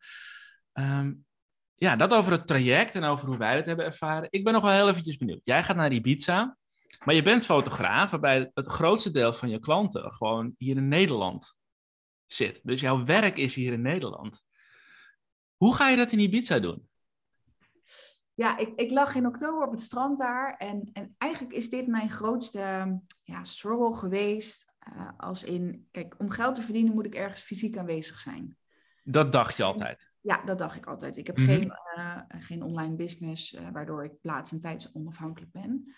Um, 0.73 1.27
ja, 1.75 1.97
dat 1.97 2.15
over 2.15 2.33
het 2.33 2.47
traject 2.47 2.95
en 2.95 3.05
over 3.05 3.29
hoe 3.29 3.37
wij 3.37 3.57
het 3.57 3.67
hebben 3.67 3.85
ervaren. 3.85 4.29
Ik 4.31 4.45
ben 4.45 4.53
nog 4.53 4.63
wel 4.63 4.73
heel 4.73 4.89
eventjes 4.89 5.17
benieuwd. 5.17 5.41
Jij 5.45 5.63
gaat 5.63 5.77
naar 5.77 5.93
Ibiza, 5.93 6.57
maar 7.05 7.15
je 7.15 7.23
bent 7.23 7.45
fotograaf, 7.45 8.11
waarbij 8.11 8.51
het 8.55 8.67
grootste 8.67 9.11
deel 9.11 9.33
van 9.33 9.49
je 9.49 9.59
klanten 9.59 10.13
gewoon 10.13 10.55
hier 10.59 10.77
in 10.77 10.89
Nederland 10.89 11.58
zit. 12.29 12.61
Dus 12.63 12.81
jouw 12.81 13.05
werk 13.05 13.37
is 13.37 13.55
hier 13.55 13.73
in 13.73 13.83
Nederland. 13.83 14.45
Hoe 15.57 15.75
ga 15.75 15.89
je 15.89 15.97
dat 15.97 16.13
in 16.13 16.19
Ibiza 16.19 16.59
doen? 16.59 16.89
Ja, 18.35 18.59
ik, 18.59 18.73
ik 18.77 18.91
lag 18.91 19.15
in 19.15 19.27
oktober 19.27 19.67
op 19.67 19.71
het 19.71 19.81
strand 19.81 20.19
daar. 20.19 20.57
En, 20.57 20.91
en 20.93 21.15
eigenlijk 21.19 21.55
is 21.55 21.71
dit 21.71 21.87
mijn 21.87 22.11
grootste 22.11 23.01
ja, 23.23 23.45
struggle 23.45 23.97
geweest. 23.97 24.67
Uh, 24.93 25.11
als 25.17 25.45
in, 25.45 25.89
kijk, 25.91 26.15
om 26.19 26.31
geld 26.31 26.55
te 26.55 26.63
verdienen 26.63 26.95
moet 26.95 27.07
ik 27.07 27.15
ergens 27.15 27.41
fysiek 27.41 27.77
aanwezig 27.77 28.19
zijn. 28.19 28.57
Dat 29.05 29.33
dacht 29.33 29.57
je 29.57 29.63
altijd? 29.63 30.11
Ja, 30.21 30.45
dat 30.45 30.59
dacht 30.59 30.77
ik 30.77 30.87
altijd. 30.87 31.17
Ik 31.17 31.27
heb 31.27 31.37
mm 31.37 31.47
-hmm. 31.47 31.55
geen, 31.57 31.73
uh, 31.97 32.21
geen 32.29 32.63
online 32.63 32.95
business, 32.95 33.53
uh, 33.53 33.69
waardoor 33.73 34.05
ik 34.05 34.21
plaats- 34.21 34.53
en 34.53 34.61
tijdsonafhankelijk 34.61 35.53
ben. 35.53 35.95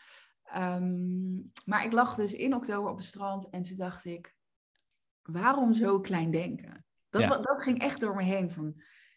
Um, 0.57 1.53
maar 1.65 1.85
ik 1.85 1.93
lag 1.93 2.15
dus 2.15 2.33
in 2.33 2.55
oktober 2.55 2.91
op 2.91 2.97
het 2.97 3.07
strand 3.07 3.49
en 3.51 3.63
toen 3.63 3.77
dacht 3.77 4.05
ik, 4.05 4.35
waarom 5.23 5.75
zo 5.75 6.01
klein 6.01 6.31
denken? 6.31 6.85
Dat, 7.11 7.23
ja. 7.23 7.37
dat 7.37 7.63
ging 7.63 7.79
echt 7.79 8.01
door 8.01 8.15
me 8.15 8.23
heen. 8.23 8.51
Van, 8.51 8.75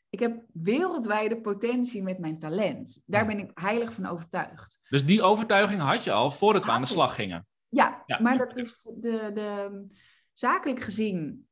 ik 0.09 0.19
heb 0.19 0.41
wereldwijde 0.53 1.41
potentie 1.41 2.03
met 2.03 2.19
mijn 2.19 2.39
talent. 2.39 3.03
Daar 3.05 3.25
ben 3.25 3.39
ik 3.39 3.51
heilig 3.53 3.93
van 3.93 4.05
overtuigd. 4.05 4.79
Dus 4.89 5.05
die 5.05 5.21
overtuiging 5.21 5.81
had 5.81 6.03
je 6.03 6.11
al 6.11 6.31
voordat 6.31 6.65
we 6.65 6.71
aan 6.71 6.81
de 6.81 6.87
slag 6.87 7.15
gingen? 7.15 7.47
Ja, 7.69 8.03
ja. 8.05 8.19
maar 8.21 8.37
dat 8.37 8.57
is 8.57 8.89
de, 8.99 9.31
de, 9.33 9.85
zakelijk 10.33 10.79
gezien 10.79 11.47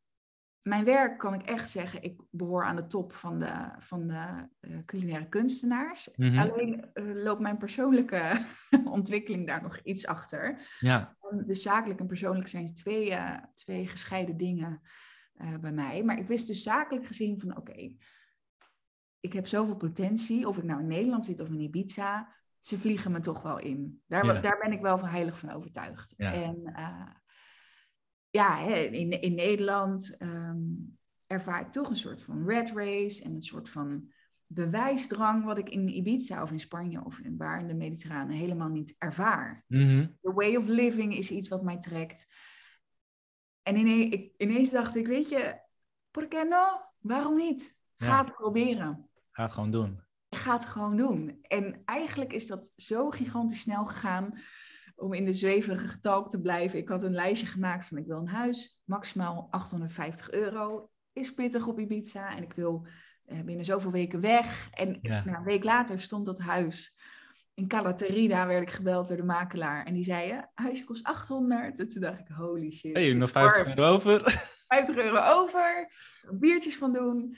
mijn 0.61 0.85
werk 0.85 1.17
kan 1.17 1.33
ik 1.33 1.41
echt 1.41 1.69
zeggen, 1.69 2.03
ik 2.03 2.21
behoor 2.29 2.65
aan 2.65 2.75
de 2.75 2.87
top 2.87 3.13
van 3.13 3.39
de, 3.39 3.69
van 3.77 4.07
de 4.07 4.47
uh, 4.61 4.77
culinaire 4.85 5.29
kunstenaars. 5.29 6.09
Mhm. 6.15 6.37
Alleen 6.37 6.89
uh, 6.93 7.23
loopt 7.23 7.41
mijn 7.41 7.57
persoonlijke 7.57 8.45
ontwikkeling 8.83 9.47
daar 9.47 9.61
nog 9.61 9.79
iets 9.79 10.07
achter. 10.07 10.61
Ja. 10.79 11.17
Dus 11.45 11.61
zakelijk 11.61 11.99
en 11.99 12.07
persoonlijk 12.07 12.47
zijn 12.47 12.73
twee, 12.73 13.09
uh, 13.09 13.37
twee 13.55 13.87
gescheiden 13.87 14.37
dingen 14.37 14.81
bij 15.61 15.71
mij. 15.71 16.03
Maar 16.03 16.17
ik 16.17 16.27
wist 16.27 16.47
dus 16.47 16.63
zakelijk 16.63 17.05
gezien 17.05 17.39
van 17.39 17.57
oké, 17.57 17.95
ik 19.19 19.33
heb 19.33 19.47
zoveel 19.47 19.75
potentie, 19.75 20.47
of 20.47 20.57
ik 20.57 20.63
nou 20.63 20.79
in 20.79 20.87
Nederland 20.87 21.25
zit 21.25 21.39
of 21.39 21.47
in 21.47 21.59
Ibiza, 21.59 22.35
ze 22.59 22.77
vliegen 22.77 23.11
me 23.11 23.19
toch 23.19 23.41
wel 23.41 23.59
in. 23.59 24.01
Daar, 24.07 24.41
daar 24.41 24.57
ben 24.61 24.71
ik 24.71 24.81
wel 24.81 24.97
van 24.97 25.09
heilig 25.09 25.39
van 25.39 25.51
overtuigd. 25.51 26.13
Ja. 26.17 26.33
En 26.33 26.61
ja, 28.31 28.59
in, 28.67 29.21
in 29.21 29.35
Nederland 29.35 30.15
um, 30.19 30.97
ervaar 31.27 31.61
ik 31.61 31.71
toch 31.71 31.89
een 31.89 31.95
soort 31.95 32.23
van 32.23 32.45
red 32.45 32.71
race 32.71 33.23
en 33.23 33.33
een 33.33 33.41
soort 33.41 33.69
van 33.69 34.11
bewijsdrang 34.45 35.43
wat 35.43 35.57
ik 35.57 35.69
in 35.69 35.95
Ibiza 35.95 36.41
of 36.41 36.51
in 36.51 36.59
Spanje 36.59 37.03
of 37.05 37.19
in 37.19 37.37
waar 37.37 37.59
in 37.59 37.67
de 37.67 37.73
Mediterrane 37.73 38.33
helemaal 38.33 38.69
niet 38.69 38.95
ervaar. 38.97 39.63
Mm 39.67 40.17
The 40.21 40.33
way 40.33 40.55
of 40.55 40.67
living 40.67 41.17
is 41.17 41.31
iets 41.31 41.47
wat 41.47 41.63
mij 41.63 41.77
trekt. 41.77 42.33
En 43.61 43.75
ineens, 43.75 44.13
ik, 44.13 44.33
ineens 44.37 44.71
dacht 44.71 44.95
ik, 44.95 45.07
weet 45.07 45.29
je, 45.29 45.59
por 46.11 46.27
qué 46.27 46.43
no? 46.43 46.81
Waarom 46.99 47.37
niet? 47.37 47.79
Ga 47.95 48.23
het 48.23 48.33
proberen. 48.33 49.09
Ga 49.31 49.43
het 49.43 49.53
gewoon 49.53 49.71
doen. 49.71 50.03
Ga 50.29 50.53
het 50.53 50.65
gewoon 50.65 50.97
doen. 50.97 51.37
En 51.41 51.81
eigenlijk 51.85 52.33
is 52.33 52.47
dat 52.47 52.73
zo 52.75 53.09
gigantisch 53.09 53.61
snel 53.61 53.85
gegaan 53.85 54.39
om 55.01 55.13
in 55.13 55.25
de 55.25 55.33
zweverige 55.33 55.99
talk 55.99 56.29
te 56.29 56.41
blijven. 56.41 56.79
Ik 56.79 56.87
had 56.87 57.03
een 57.03 57.13
lijstje 57.13 57.47
gemaakt 57.47 57.85
van 57.85 57.97
ik 57.97 58.05
wil 58.05 58.17
een 58.17 58.27
huis, 58.27 58.79
maximaal 58.83 59.47
850 59.51 60.31
euro. 60.31 60.89
Is 61.13 61.33
pittig 61.33 61.67
op 61.67 61.79
Ibiza 61.79 62.35
en 62.35 62.43
ik 62.43 62.53
wil 62.53 62.87
uh, 63.27 63.41
binnen 63.41 63.65
zoveel 63.65 63.91
weken 63.91 64.21
weg. 64.21 64.69
En 64.71 64.99
nou, 65.01 65.27
een 65.27 65.43
week 65.43 65.63
later 65.63 66.01
stond 66.01 66.25
dat 66.25 66.39
huis 66.39 66.95
in 67.53 67.67
Calaterida 67.67 68.47
werd 68.47 68.61
ik 68.61 68.69
gebeld 68.69 69.07
door 69.07 69.17
de 69.17 69.23
makelaar. 69.23 69.85
En 69.85 69.93
die 69.93 70.03
zei, 70.03 70.27
ja, 70.27 70.51
huisje 70.53 70.83
kost 70.83 71.03
800. 71.03 71.79
En 71.79 71.87
toen 71.87 72.01
dacht 72.01 72.19
ik, 72.19 72.27
holy 72.27 72.71
shit. 72.71 72.93
Hey, 72.93 73.13
nog 73.13 73.31
50 73.31 73.67
euro 73.67 73.93
over. 73.93 74.21
50 74.67 74.95
euro 74.95 75.17
over. 75.17 75.91
Biertjes 76.31 76.77
van 76.77 76.93
doen. 76.93 77.37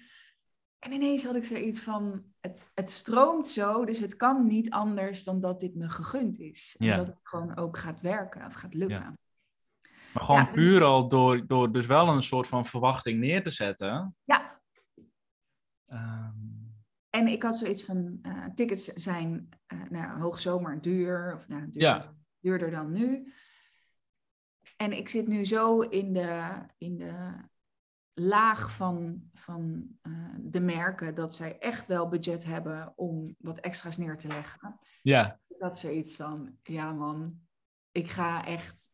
En 0.83 0.91
ineens 0.91 1.25
had 1.25 1.35
ik 1.35 1.45
zoiets 1.45 1.79
van, 1.79 2.23
het, 2.39 2.71
het 2.73 2.89
stroomt 2.89 3.47
zo, 3.47 3.85
dus 3.85 3.99
het 3.99 4.15
kan 4.15 4.47
niet 4.47 4.69
anders 4.69 5.23
dan 5.23 5.39
dat 5.39 5.59
dit 5.59 5.75
me 5.75 5.89
gegund 5.89 6.39
is. 6.39 6.75
En 6.79 6.97
dat 6.97 7.07
het 7.07 7.19
gewoon 7.21 7.57
ook 7.57 7.77
gaat 7.77 8.01
werken 8.01 8.45
of 8.45 8.53
gaat 8.53 8.73
lukken. 8.73 8.97
Ja. 8.97 9.17
Maar 10.13 10.23
gewoon 10.23 10.49
dus 10.53 10.65
puur 10.65 10.83
al 10.83 11.09
door, 11.09 11.47
door 11.47 11.71
dus 11.71 11.85
wel 11.85 12.07
een 12.07 12.23
soort 12.23 12.47
van 12.47 12.65
verwachting 12.65 13.19
neer 13.19 13.43
te 13.43 13.49
zetten. 13.49 14.15
Ja. 14.23 14.61
Ehm. 15.85 16.31
En 17.09 17.27
ik 17.27 17.43
had 17.43 17.57
zoiets 17.57 17.83
van, 17.83 18.19
uh, 18.23 18.45
tickets 18.55 18.85
zijn 18.85 19.49
uh, 19.73 19.89
nou, 19.89 20.21
hoogzomer 20.21 20.81
duur, 20.81 21.33
of 21.35 21.47
nou, 21.47 21.69
duur, 21.69 21.81
ja. 21.81 22.15
duurder 22.39 22.71
dan 22.71 22.91
nu. 22.91 23.33
En 24.77 24.97
ik 24.97 25.09
zit 25.09 25.27
nu 25.27 25.45
zo 25.45 25.79
in 25.79 26.13
de, 26.13 26.51
in 26.77 26.97
de 26.97 27.33
laag 28.13 28.71
van, 28.75 29.29
van 29.33 29.87
uh, 30.03 30.35
de 30.39 30.59
merken 30.59 31.15
dat 31.15 31.35
zij 31.35 31.57
echt 31.59 31.87
wel 31.87 32.07
budget 32.07 32.43
hebben 32.43 32.93
om 32.95 33.35
wat 33.37 33.59
extra's 33.59 33.97
neer 33.97 34.17
te 34.17 34.27
leggen. 34.27 34.79
Ja. 35.01 35.39
Dat 35.47 35.73
is 35.73 35.79
zoiets 35.79 36.15
van, 36.15 36.57
ja 36.63 36.91
man, 36.91 37.39
ik 37.91 38.09
ga 38.09 38.45
echt, 38.45 38.89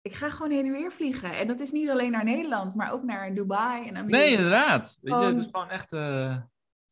ik 0.00 0.14
ga 0.14 0.30
gewoon 0.30 0.50
heen 0.50 0.66
en 0.66 0.72
weer 0.72 0.92
vliegen. 0.92 1.36
En 1.36 1.46
dat 1.46 1.60
is 1.60 1.70
niet 1.70 1.90
alleen 1.90 2.10
naar 2.10 2.24
Nederland, 2.24 2.74
maar 2.74 2.92
ook 2.92 3.02
naar 3.02 3.34
Dubai 3.34 3.88
en 3.88 3.96
Amerika. 3.96 4.18
Nee, 4.18 4.30
inderdaad. 4.30 4.98
Weet 5.02 5.20
je, 5.20 5.26
het 5.26 5.38
is 5.38 5.48
gewoon 5.50 5.68
echt... 5.68 5.92
Uh... 5.92 6.42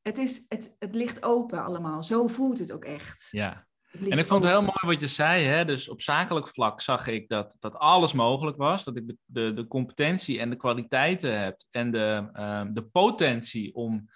Het, 0.02 0.18
is, 0.18 0.44
het, 0.48 0.76
het 0.78 0.94
ligt 0.94 1.22
open 1.22 1.64
allemaal. 1.64 2.02
Zo 2.02 2.26
voelt 2.26 2.58
het 2.58 2.72
ook 2.72 2.84
echt. 2.84 3.28
Ja. 3.30 3.66
En 3.92 4.18
ik 4.18 4.26
vond 4.26 4.42
het 4.42 4.52
heel 4.52 4.62
mooi 4.62 4.78
wat 4.80 5.00
je 5.00 5.06
zei. 5.06 5.44
Hè? 5.44 5.64
Dus 5.64 5.88
op 5.88 6.00
zakelijk 6.00 6.48
vlak 6.48 6.80
zag 6.80 7.06
ik 7.06 7.28
dat, 7.28 7.56
dat 7.60 7.76
alles 7.76 8.12
mogelijk 8.12 8.56
was. 8.56 8.84
Dat 8.84 8.96
ik 8.96 9.06
de, 9.06 9.16
de, 9.24 9.52
de 9.52 9.66
competentie 9.66 10.40
en 10.40 10.50
de 10.50 10.56
kwaliteiten 10.56 11.40
heb. 11.40 11.62
En 11.70 11.90
de, 11.90 12.28
uh, 12.34 12.62
de 12.70 12.82
potentie 12.82 13.74
om, 13.74 14.10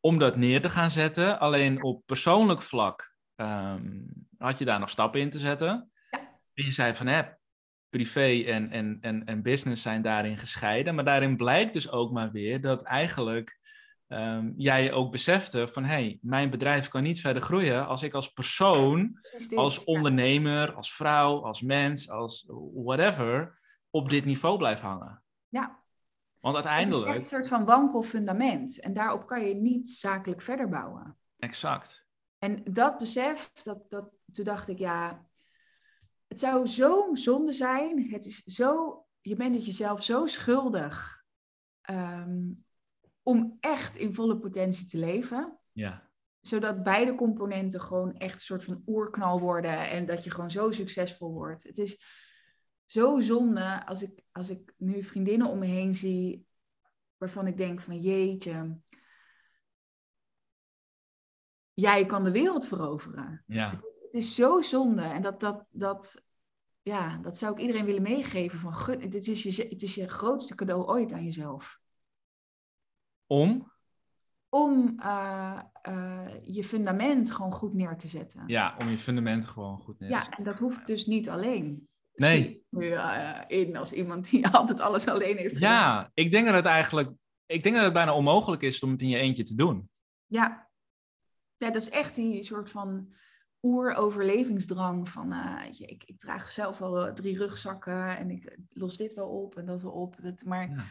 om 0.00 0.18
dat 0.18 0.36
neer 0.36 0.60
te 0.60 0.68
gaan 0.68 0.90
zetten. 0.90 1.38
Alleen 1.38 1.82
op 1.82 2.02
persoonlijk 2.06 2.62
vlak 2.62 3.14
um, 3.36 4.06
had 4.38 4.58
je 4.58 4.64
daar 4.64 4.80
nog 4.80 4.90
stappen 4.90 5.20
in 5.20 5.30
te 5.30 5.38
zetten. 5.38 5.90
Ja. 6.10 6.18
En 6.54 6.64
je 6.64 6.70
zei 6.70 6.94
van, 6.94 7.06
hè, 7.06 7.22
privé 7.88 8.42
en, 8.46 8.70
en, 8.70 8.98
en, 9.00 9.24
en 9.24 9.42
business 9.42 9.82
zijn 9.82 10.02
daarin 10.02 10.38
gescheiden. 10.38 10.94
Maar 10.94 11.04
daarin 11.04 11.36
blijkt 11.36 11.72
dus 11.72 11.90
ook 11.90 12.12
maar 12.12 12.30
weer 12.30 12.60
dat 12.60 12.82
eigenlijk 12.82 13.57
um, 14.08 14.54
jij 14.56 14.92
ook 14.92 15.10
besefte 15.10 15.68
van 15.68 15.84
hey, 15.84 16.18
mijn 16.22 16.50
bedrijf 16.50 16.88
kan 16.88 17.02
niet 17.02 17.20
verder 17.20 17.42
groeien 17.42 17.86
als 17.86 18.02
ik 18.02 18.14
als 18.14 18.32
persoon, 18.32 19.20
als 19.54 19.84
ondernemer, 19.84 20.72
als 20.72 20.94
vrouw, 20.94 21.44
als 21.44 21.62
mens, 21.62 22.10
als 22.10 22.46
whatever, 22.74 23.58
op 23.90 24.10
dit 24.10 24.24
niveau 24.24 24.58
blijf 24.58 24.80
hangen. 24.80 25.22
Ja. 25.48 25.82
Want 26.40 26.54
uiteindelijk. 26.54 27.06
Het 27.06 27.16
is 27.16 27.22
echt 27.22 27.32
een 27.32 27.36
soort 27.36 27.48
van 27.48 27.64
wankel 27.64 28.02
fundament. 28.02 28.80
En 28.80 28.92
daarop 28.92 29.26
kan 29.26 29.46
je 29.46 29.54
niet 29.54 29.88
zakelijk 29.88 30.42
verder 30.42 30.68
bouwen. 30.68 31.16
Exact. 31.38 32.06
En 32.38 32.64
dat 32.64 32.98
besef, 32.98 33.52
dat, 33.62 33.90
dat, 33.90 34.10
toen 34.32 34.44
dacht 34.44 34.68
ik, 34.68 34.78
ja, 34.78 35.26
het 36.26 36.38
zou 36.38 36.66
zo'n 36.66 37.16
zonde 37.16 37.52
zijn. 37.52 38.10
Het 38.10 38.24
is 38.24 38.42
zo, 38.44 39.04
je 39.20 39.36
bent 39.36 39.54
het 39.54 39.64
jezelf 39.64 40.02
zo 40.02 40.26
schuldig. 40.26 41.24
Um, 41.90 42.54
om 43.28 43.56
echt 43.60 43.96
in 43.96 44.14
volle 44.14 44.38
potentie 44.38 44.86
te 44.86 44.98
leven. 44.98 45.58
Ja. 45.72 46.10
Zodat 46.40 46.82
beide 46.82 47.14
componenten 47.14 47.80
gewoon 47.80 48.12
echt 48.12 48.34
een 48.34 48.40
soort 48.40 48.64
van 48.64 48.82
oerknal 48.86 49.40
worden 49.40 49.90
en 49.90 50.06
dat 50.06 50.24
je 50.24 50.30
gewoon 50.30 50.50
zo 50.50 50.70
succesvol 50.70 51.32
wordt. 51.32 51.62
Het 51.62 51.78
is 51.78 52.00
zo 52.84 53.20
zonde 53.20 53.86
als 53.86 54.02
ik, 54.02 54.22
als 54.32 54.50
ik 54.50 54.74
nu 54.76 55.02
vriendinnen 55.02 55.48
om 55.48 55.58
me 55.58 55.66
heen 55.66 55.94
zie 55.94 56.46
waarvan 57.16 57.46
ik 57.46 57.56
denk 57.56 57.80
van 57.80 58.00
jeetje, 58.00 58.78
jij 61.74 62.06
kan 62.06 62.24
de 62.24 62.30
wereld 62.30 62.66
veroveren. 62.66 63.42
Ja. 63.46 63.70
Het, 63.70 63.84
is, 63.84 64.00
het 64.00 64.14
is 64.14 64.34
zo 64.34 64.62
zonde 64.62 65.02
en 65.02 65.22
dat, 65.22 65.40
dat, 65.40 65.66
dat, 65.70 66.22
ja, 66.82 67.16
dat 67.16 67.38
zou 67.38 67.52
ik 67.52 67.60
iedereen 67.60 67.84
willen 67.84 68.02
meegeven 68.02 68.58
van 68.58 68.74
gun, 68.74 69.00
het 69.00 69.14
is 69.14 69.42
je, 69.42 69.66
het 69.68 69.82
is 69.82 69.94
je 69.94 70.08
grootste 70.08 70.54
cadeau 70.54 70.86
ooit 70.86 71.12
aan 71.12 71.24
jezelf. 71.24 71.80
Om? 73.28 73.72
Om 74.48 75.00
uh, 75.00 75.60
je 76.46 76.64
fundament 76.64 77.30
gewoon 77.30 77.52
goed 77.52 77.74
neer 77.74 77.96
te 77.96 78.08
zetten. 78.08 78.42
Ja, 78.46 78.76
om 78.78 78.88
je 78.88 78.98
fundament 78.98 79.46
gewoon 79.46 79.78
goed 79.78 79.98
neer 79.98 80.08
te 80.08 80.14
zetten. 80.14 80.32
Ja, 80.32 80.38
en 80.38 80.44
dat 80.44 80.58
hoeft 80.58 80.86
dus 80.86 81.06
niet 81.06 81.28
alleen. 81.28 81.88
Nee. 82.14 82.62
Nu 82.70 82.84
uh, 82.84 83.40
in 83.46 83.76
als 83.76 83.92
iemand 83.92 84.30
die 84.30 84.48
altijd 84.58 84.80
alles 84.80 85.08
alleen 85.08 85.36
heeft 85.36 85.54
gedaan. 85.54 85.72
Ja, 85.72 86.10
ik 86.14 86.30
denk 86.30 86.46
dat 86.46 86.54
het 86.54 86.64
eigenlijk... 86.64 87.10
Ik 87.46 87.62
denk 87.62 87.74
dat 87.74 87.84
het 87.84 87.92
bijna 87.92 88.14
onmogelijk 88.14 88.62
is 88.62 88.80
om 88.82 88.90
het 88.90 89.02
in 89.02 89.08
je 89.08 89.16
eentje 89.16 89.42
te 89.42 89.54
doen. 89.54 89.90
Ja. 90.26 90.68
Ja, 91.56 91.66
dat 91.70 91.82
is 91.82 91.90
echt 91.90 92.14
die 92.14 92.42
soort 92.42 92.70
van 92.70 93.14
oeroverlevingsdrang 93.62 95.08
van... 95.08 95.32
Uh, 95.32 95.64
ik, 95.78 96.04
ik 96.04 96.18
draag 96.18 96.48
zelf 96.48 96.78
wel 96.78 97.14
drie 97.14 97.36
rugzakken 97.36 98.16
en 98.16 98.30
ik 98.30 98.56
los 98.72 98.96
dit 98.96 99.14
wel 99.14 99.28
op 99.28 99.56
en 99.56 99.66
dat 99.66 99.82
wel 99.82 99.92
op. 99.92 100.16
Dat, 100.22 100.44
maar 100.44 100.70
ja. 100.70 100.84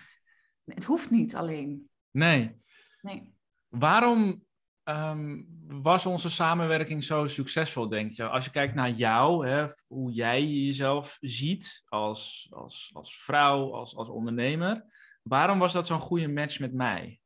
het 0.65 0.83
hoeft 0.83 1.09
niet 1.09 1.35
alleen. 1.35 1.89
Nee. 2.17 2.55
nee. 3.01 3.33
Waarom 3.67 4.45
um, 4.83 5.47
was 5.67 6.05
onze 6.05 6.29
samenwerking 6.29 7.03
zo 7.03 7.27
succesvol, 7.27 7.89
denk 7.89 8.11
je? 8.11 8.27
Als 8.27 8.45
je 8.45 8.51
kijkt 8.51 8.75
naar 8.75 8.91
jou, 8.91 9.47
hè, 9.47 9.65
hoe 9.87 10.11
jij 10.11 10.47
jezelf 10.47 11.17
ziet 11.21 11.83
als, 11.85 12.47
als, 12.49 12.89
als 12.93 13.17
vrouw, 13.23 13.73
als, 13.73 13.95
als 13.95 14.09
ondernemer. 14.09 14.85
Waarom 15.21 15.59
was 15.59 15.73
dat 15.73 15.85
zo'n 15.85 15.99
goede 15.99 16.27
match 16.27 16.59
met 16.59 16.73
mij? 16.73 17.19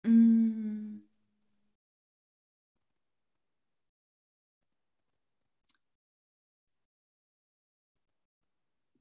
Mm. 0.00 0.85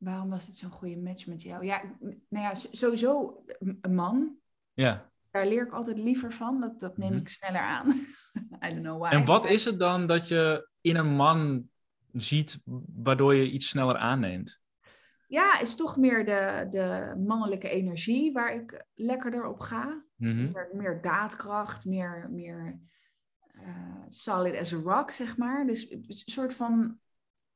Waarom 0.06 0.30
was 0.30 0.47
het 0.47 0.58
zo'n 0.58 0.70
goede 0.70 0.97
match 0.97 1.28
met 1.28 1.41
jou? 1.41 1.66
Ja, 1.66 1.82
nou 2.30 2.45
ja, 2.45 2.53
sowieso 2.56 3.43
een 3.82 3.95
man. 3.95 4.36
Ja. 4.74 5.12
Daar 5.32 5.47
leer 5.47 5.66
ik 5.66 5.72
altijd 5.72 5.99
liever 5.99 6.32
van. 6.34 6.60
Dat, 6.60 6.80
dat 6.80 6.97
neem 6.97 7.12
mhm. 7.12 7.20
ik 7.20 7.30
sneller 7.30 7.62
aan. 7.62 7.88
I 8.66 8.70
don't 8.70 8.82
know 8.82 9.01
why. 9.01 9.10
En 9.10 9.26
wat 9.26 9.45
is 9.45 9.66
het 9.66 9.80
dan 9.80 10.08
dat 10.08 10.28
je 10.28 10.70
in 10.82 10.95
een 10.95 11.16
man 11.16 11.70
ziet 12.12 12.60
waardoor 13.03 13.36
je 13.36 13.51
iets 13.51 13.68
sneller 13.68 13.97
aanneemt? 13.97 14.60
Ja, 15.28 15.60
is 15.60 15.76
toch 15.76 15.97
meer 15.97 16.26
de, 16.26 16.68
de 16.70 17.16
mannelijke 17.26 17.70
energie 17.70 18.32
waar 18.32 18.53
ik 18.53 18.86
lekkerder 18.93 19.45
op 19.45 19.60
ga. 19.60 20.03
Mhm. 20.16 20.51
meer, 20.51 20.70
meer 20.74 21.01
daadkracht, 21.01 21.86
meer, 21.86 22.30
meer 22.32 22.80
eh, 23.47 24.03
solid 24.08 24.56
as 24.56 24.74
a 24.74 24.78
rock, 24.78 25.12
zeg 25.12 25.38
maar. 25.38 25.66
Dus 25.68 25.91
een 25.91 26.06
soort 26.10 26.53
van, 26.53 26.99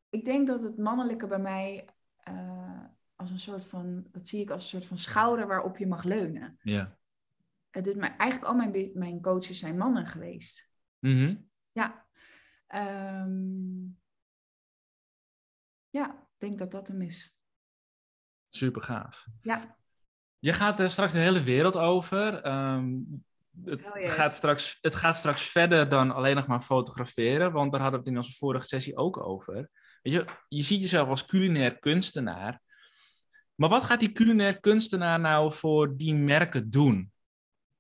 ik 0.10 0.26
denk 0.26 0.48
dat 0.48 0.64
het 0.64 0.78
mannelijke 0.78 1.28
bij 1.28 1.40
mij 1.40 1.86
eh, 2.30 2.86
als 3.16 3.30
een 3.30 3.40
soort 3.40 3.66
van, 3.66 4.08
dat 4.12 4.28
zie 4.28 4.42
ik 4.42 4.50
als 4.50 4.64
een 4.64 4.70
soort 4.70 4.86
van 4.86 4.98
schouder 4.98 5.48
waarop 5.48 5.78
je 5.78 5.88
mag 5.88 6.04
leunen. 6.04 6.60
Ja. 6.62 6.98
Het 7.70 7.84
doet 7.84 7.96
mij, 7.96 8.16
eigenlijk 8.18 8.52
al 8.52 8.58
mijn, 8.58 8.92
mijn 8.94 9.22
coaches 9.22 9.60
zijn 9.60 9.78
mannen 9.78 10.06
geweest. 10.06 10.72
Mhm. 11.00 11.36
Ja. 11.72 12.06
Ehm, 12.68 13.86
ja, 15.90 16.10
ik 16.12 16.38
denk 16.38 16.58
dat 16.58 16.72
dat 16.72 16.88
hem 16.88 17.02
is. 17.02 17.36
Super 18.50 18.84
gaaf. 18.84 19.28
Ja. 19.42 19.78
Je 20.40 20.54
gaat 20.54 20.80
er 20.80 20.90
straks 20.90 21.14
de 21.14 21.20
hele 21.20 21.44
wereld 21.44 21.76
over. 21.76 22.42
Ehm, 22.42 22.98
het, 23.64 23.86
Oh, 23.86 23.96
yes. 23.96 24.14
gaat 24.14 24.36
straks, 24.36 24.78
het 24.82 24.96
gaat 24.96 25.18
straks 25.18 25.42
verder 25.42 25.90
dan 25.90 26.12
alleen 26.12 26.36
nog 26.36 26.48
maar 26.48 26.62
fotograferen, 26.62 27.52
want 27.52 27.72
daar 27.72 27.82
hadden 27.82 28.00
we 28.00 28.06
het 28.06 28.16
in 28.16 28.22
onze 28.22 28.38
vorige 28.38 28.66
sessie 28.66 28.98
ook 28.98 29.24
over. 29.24 29.70
Weet 30.02 30.14
je, 30.14 30.26
je 30.48 30.64
ziet 30.64 30.82
jezelf 30.82 31.10
als 31.10 31.26
culinair 31.26 31.80
kunstenaar. 31.80 32.62
Maar 33.56 33.70
wat 33.70 33.84
gaat 33.84 34.00
die 34.00 34.12
culinair 34.12 34.60
kunstenaar 34.60 35.20
nou 35.20 35.54
voor 35.54 35.98
die 35.98 36.16
merken 36.16 36.70
doen? 36.70 37.12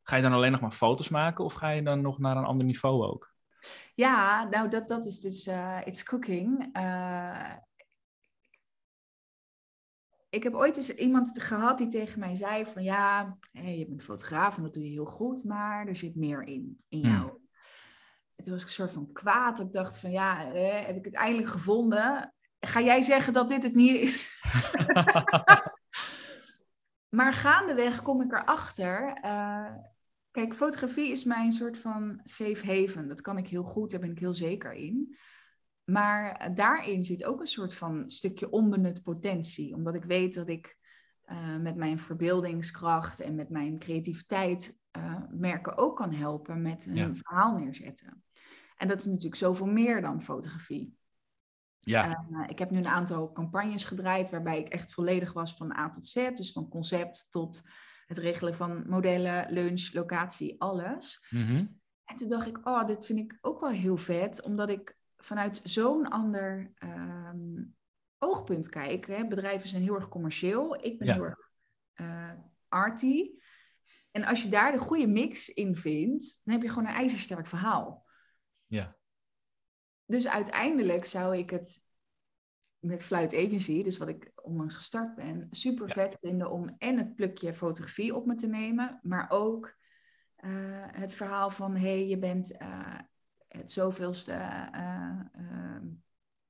Ga 0.04 0.16
je 0.16 0.22
dan 0.22 0.34
alleen 0.34 0.52
nog 0.52 0.62
maar 0.62 0.72
foto's 0.72 1.10
maken 1.10 1.46
of 1.46 1.54
ga 1.54 1.70
je 1.70 1.84
dan 1.84 2.02
nog 2.02 2.20
naar 2.20 2.38
een 2.38 2.44
ander 2.44 2.66
niveau 2.66 3.06
ook? 3.06 3.34
Ja, 3.96 4.44
nou 4.50 4.70
dat, 4.70 4.88
dat 4.88 5.06
is 5.06 5.20
dus 5.20 5.48
eh 5.48 5.80
It's 5.86 6.04
Cooking. 6.04 6.70
Eh, 6.74 7.54
ik 10.30 10.44
heb 10.44 10.54
ooit 10.54 10.78
eens 10.78 10.96
iemand 10.96 11.42
gehad 11.42 11.78
die 11.78 11.88
tegen 11.88 12.20
mij 12.20 12.36
zei 12.36 12.66
van 12.66 12.84
ja, 12.84 13.38
je 13.52 13.86
bent 13.88 14.04
fotograaf 14.04 14.58
en 14.58 14.64
dat 14.64 14.74
doe 14.74 14.84
je 14.84 14.90
heel 14.90 15.06
goed, 15.06 15.44
maar 15.44 15.88
er 15.88 15.96
zit 15.96 16.16
meer 16.16 16.44
in, 16.44 16.84
in 16.88 17.06
Hmm. 17.06 17.16
jou. 17.16 17.39
En 18.40 18.46
toen 18.46 18.54
was 18.54 18.62
ik 18.62 18.68
een 18.68 18.74
soort 18.74 18.92
van 18.92 19.12
kwaad. 19.12 19.60
Ik 19.60 19.72
dacht 19.72 19.98
van 20.00 20.12
ja, 20.12 20.54
eh, 20.54 20.86
heb 20.86 20.96
ik 20.96 21.06
het 21.06 21.14
eindelijk 21.14 21.50
gevonden? 21.50 22.34
Ga 22.60 22.82
jij 22.82 23.02
zeggen 23.02 23.34
dat 23.34 23.50
dit 23.50 23.64
het 23.64 23.76
niet 23.76 23.96
is? 23.96 24.42
maar 27.18 27.34
gaandeweg 27.34 28.02
kom 28.02 28.22
ik 28.22 28.32
erachter. 28.32 29.14
eh 29.22 29.74
kijk, 30.32 30.54
fotografie 30.54 31.12
is 31.12 31.24
mijn 31.24 31.52
soort 31.52 31.78
van 31.78 32.22
safe 32.24 32.66
haven. 32.66 33.08
Dat 33.08 33.22
kan 33.22 33.38
ik 33.38 33.48
heel 33.48 33.64
goed, 33.64 33.92
daar 33.92 34.00
ben 34.00 34.12
ik 34.12 34.20
heel 34.20 34.34
zeker 34.34 34.74
in. 34.74 35.16
Maar 35.84 36.56
daarin 36.56 37.04
zit 37.04 37.24
ook 37.24 37.40
een 37.40 37.48
soort 37.48 37.74
van 37.74 38.10
stukje 38.10 38.50
onbenut 38.50 39.04
potentie. 39.04 39.76
Omdat 39.76 39.96
ik 39.96 40.04
weet 40.04 40.34
dat 40.34 40.50
ik 40.50 40.78
eh, 41.22 41.56
met 41.58 41.76
mijn 41.76 42.00
verbeeldingskracht 42.00 43.20
en 43.20 43.36
met 43.36 43.50
mijn 43.50 43.80
creativiteit 43.80 44.78
eh, 44.92 45.16
merken 45.30 45.78
ook 45.78 45.96
kan 45.98 46.14
helpen 46.14 46.62
met 46.62 46.86
een 46.86 46.96
Ja. 46.96 47.14
verhaal 47.14 47.58
neerzetten. 47.58 48.24
En 48.80 48.88
dat 48.88 49.00
is 49.00 49.06
natuurlijk 49.06 49.36
zoveel 49.36 49.66
meer 49.66 50.02
dan 50.02 50.22
fotografie. 50.22 50.98
Ja, 51.80 52.28
Uh, 52.32 52.44
ik 52.48 52.60
heb 52.60 52.70
nu 52.70 52.78
een 52.78 52.88
aantal 52.88 53.32
campagnes 53.32 53.84
gedraaid 53.84 54.30
waarbij 54.30 54.60
ik 54.60 54.70
echt 54.70 54.94
volledig 54.94 55.34
was 55.34 55.56
van 55.56 55.78
A 55.78 55.90
tot 55.90 56.08
Z. 56.08 56.30
Dus 56.34 56.52
van 56.52 56.70
concept 56.70 57.28
tot 57.30 57.62
het 58.06 58.18
regelen 58.18 58.56
van 58.56 58.90
modellen, 58.90 59.52
lunch, 59.52 59.94
locatie, 59.94 60.62
alles. 60.62 61.26
Mhm. 61.30 61.66
En 62.04 62.16
toen 62.16 62.28
dacht 62.28 62.48
ik, 62.48 62.68
oh, 62.68 62.86
dit 62.86 63.06
vind 63.06 63.20
ik 63.20 63.38
ook 63.42 63.60
wel 63.60 63.70
heel 63.70 63.98
vet, 63.98 64.44
omdat 64.46 64.70
ik 64.70 64.98
vanuit 65.18 65.62
zo'n 65.64 66.10
ander 66.10 66.72
ehm, 66.76 67.64
oogpunt 68.18 68.70
kijk. 68.70 69.08
Hè. 69.08 69.28
Bedrijven 69.28 69.70
zijn 69.70 69.82
heel 69.84 69.96
erg 69.96 70.08
commercieel, 70.08 70.84
ik 70.86 70.98
ben 70.98 71.08
Ja. 71.08 71.14
heel 71.14 71.24
erg 71.24 71.50
eh, 71.94 72.32
arty. 72.68 73.30
En 74.12 74.24
als 74.24 74.44
je 74.44 74.50
daar 74.50 74.72
de 74.72 74.78
goede 74.78 75.08
mix 75.08 75.50
in 75.50 75.76
vindt, 75.76 76.42
dan 76.44 76.54
heb 76.54 76.64
je 76.64 76.70
gewoon 76.70 76.88
een 76.88 76.94
ijzersterk 76.96 77.48
verhaal. 77.48 78.08
Ja. 78.70 78.98
Dus 80.06 80.28
uiteindelijk 80.28 81.06
zou 81.06 81.38
ik 81.38 81.50
het 81.50 81.88
met 82.80 83.04
Fluit 83.04 83.36
Agency, 83.36 83.84
dus 83.84 83.98
wat 83.98 84.08
ik 84.08 84.32
onlangs 84.36 84.76
gestart 84.76 85.16
ben, 85.16 85.48
super 85.52 85.88
Ja. 85.88 85.94
vet 85.94 86.18
vinden 86.20 86.52
om 86.52 86.76
en 86.78 86.98
het 86.98 87.16
plukje 87.16 87.54
fotografie 87.54 88.16
op 88.16 88.26
me 88.26 88.36
te 88.36 88.48
nemen, 88.48 89.00
maar 89.04 89.30
ook 89.30 89.78
eh, 90.36 90.52
het 90.92 91.14
verhaal 91.14 91.50
van 91.50 91.76
hé, 91.76 91.80
hey, 91.80 92.08
je 92.08 92.18
bent 92.18 92.58
eh, 92.58 93.00
het 93.48 93.72
zoveelste 93.72 94.32
eh, 94.32 95.20
eh, 95.32 95.82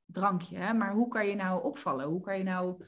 drankje, 0.06 0.58
hè? 0.58 0.74
maar 0.74 0.94
hoe 0.94 1.08
kan 1.08 1.28
je 1.28 1.36
nou 1.36 1.64
opvallen? 1.64 2.06
Hoe 2.06 2.22
kan 2.22 2.38
je 2.38 2.44
nou 2.44 2.86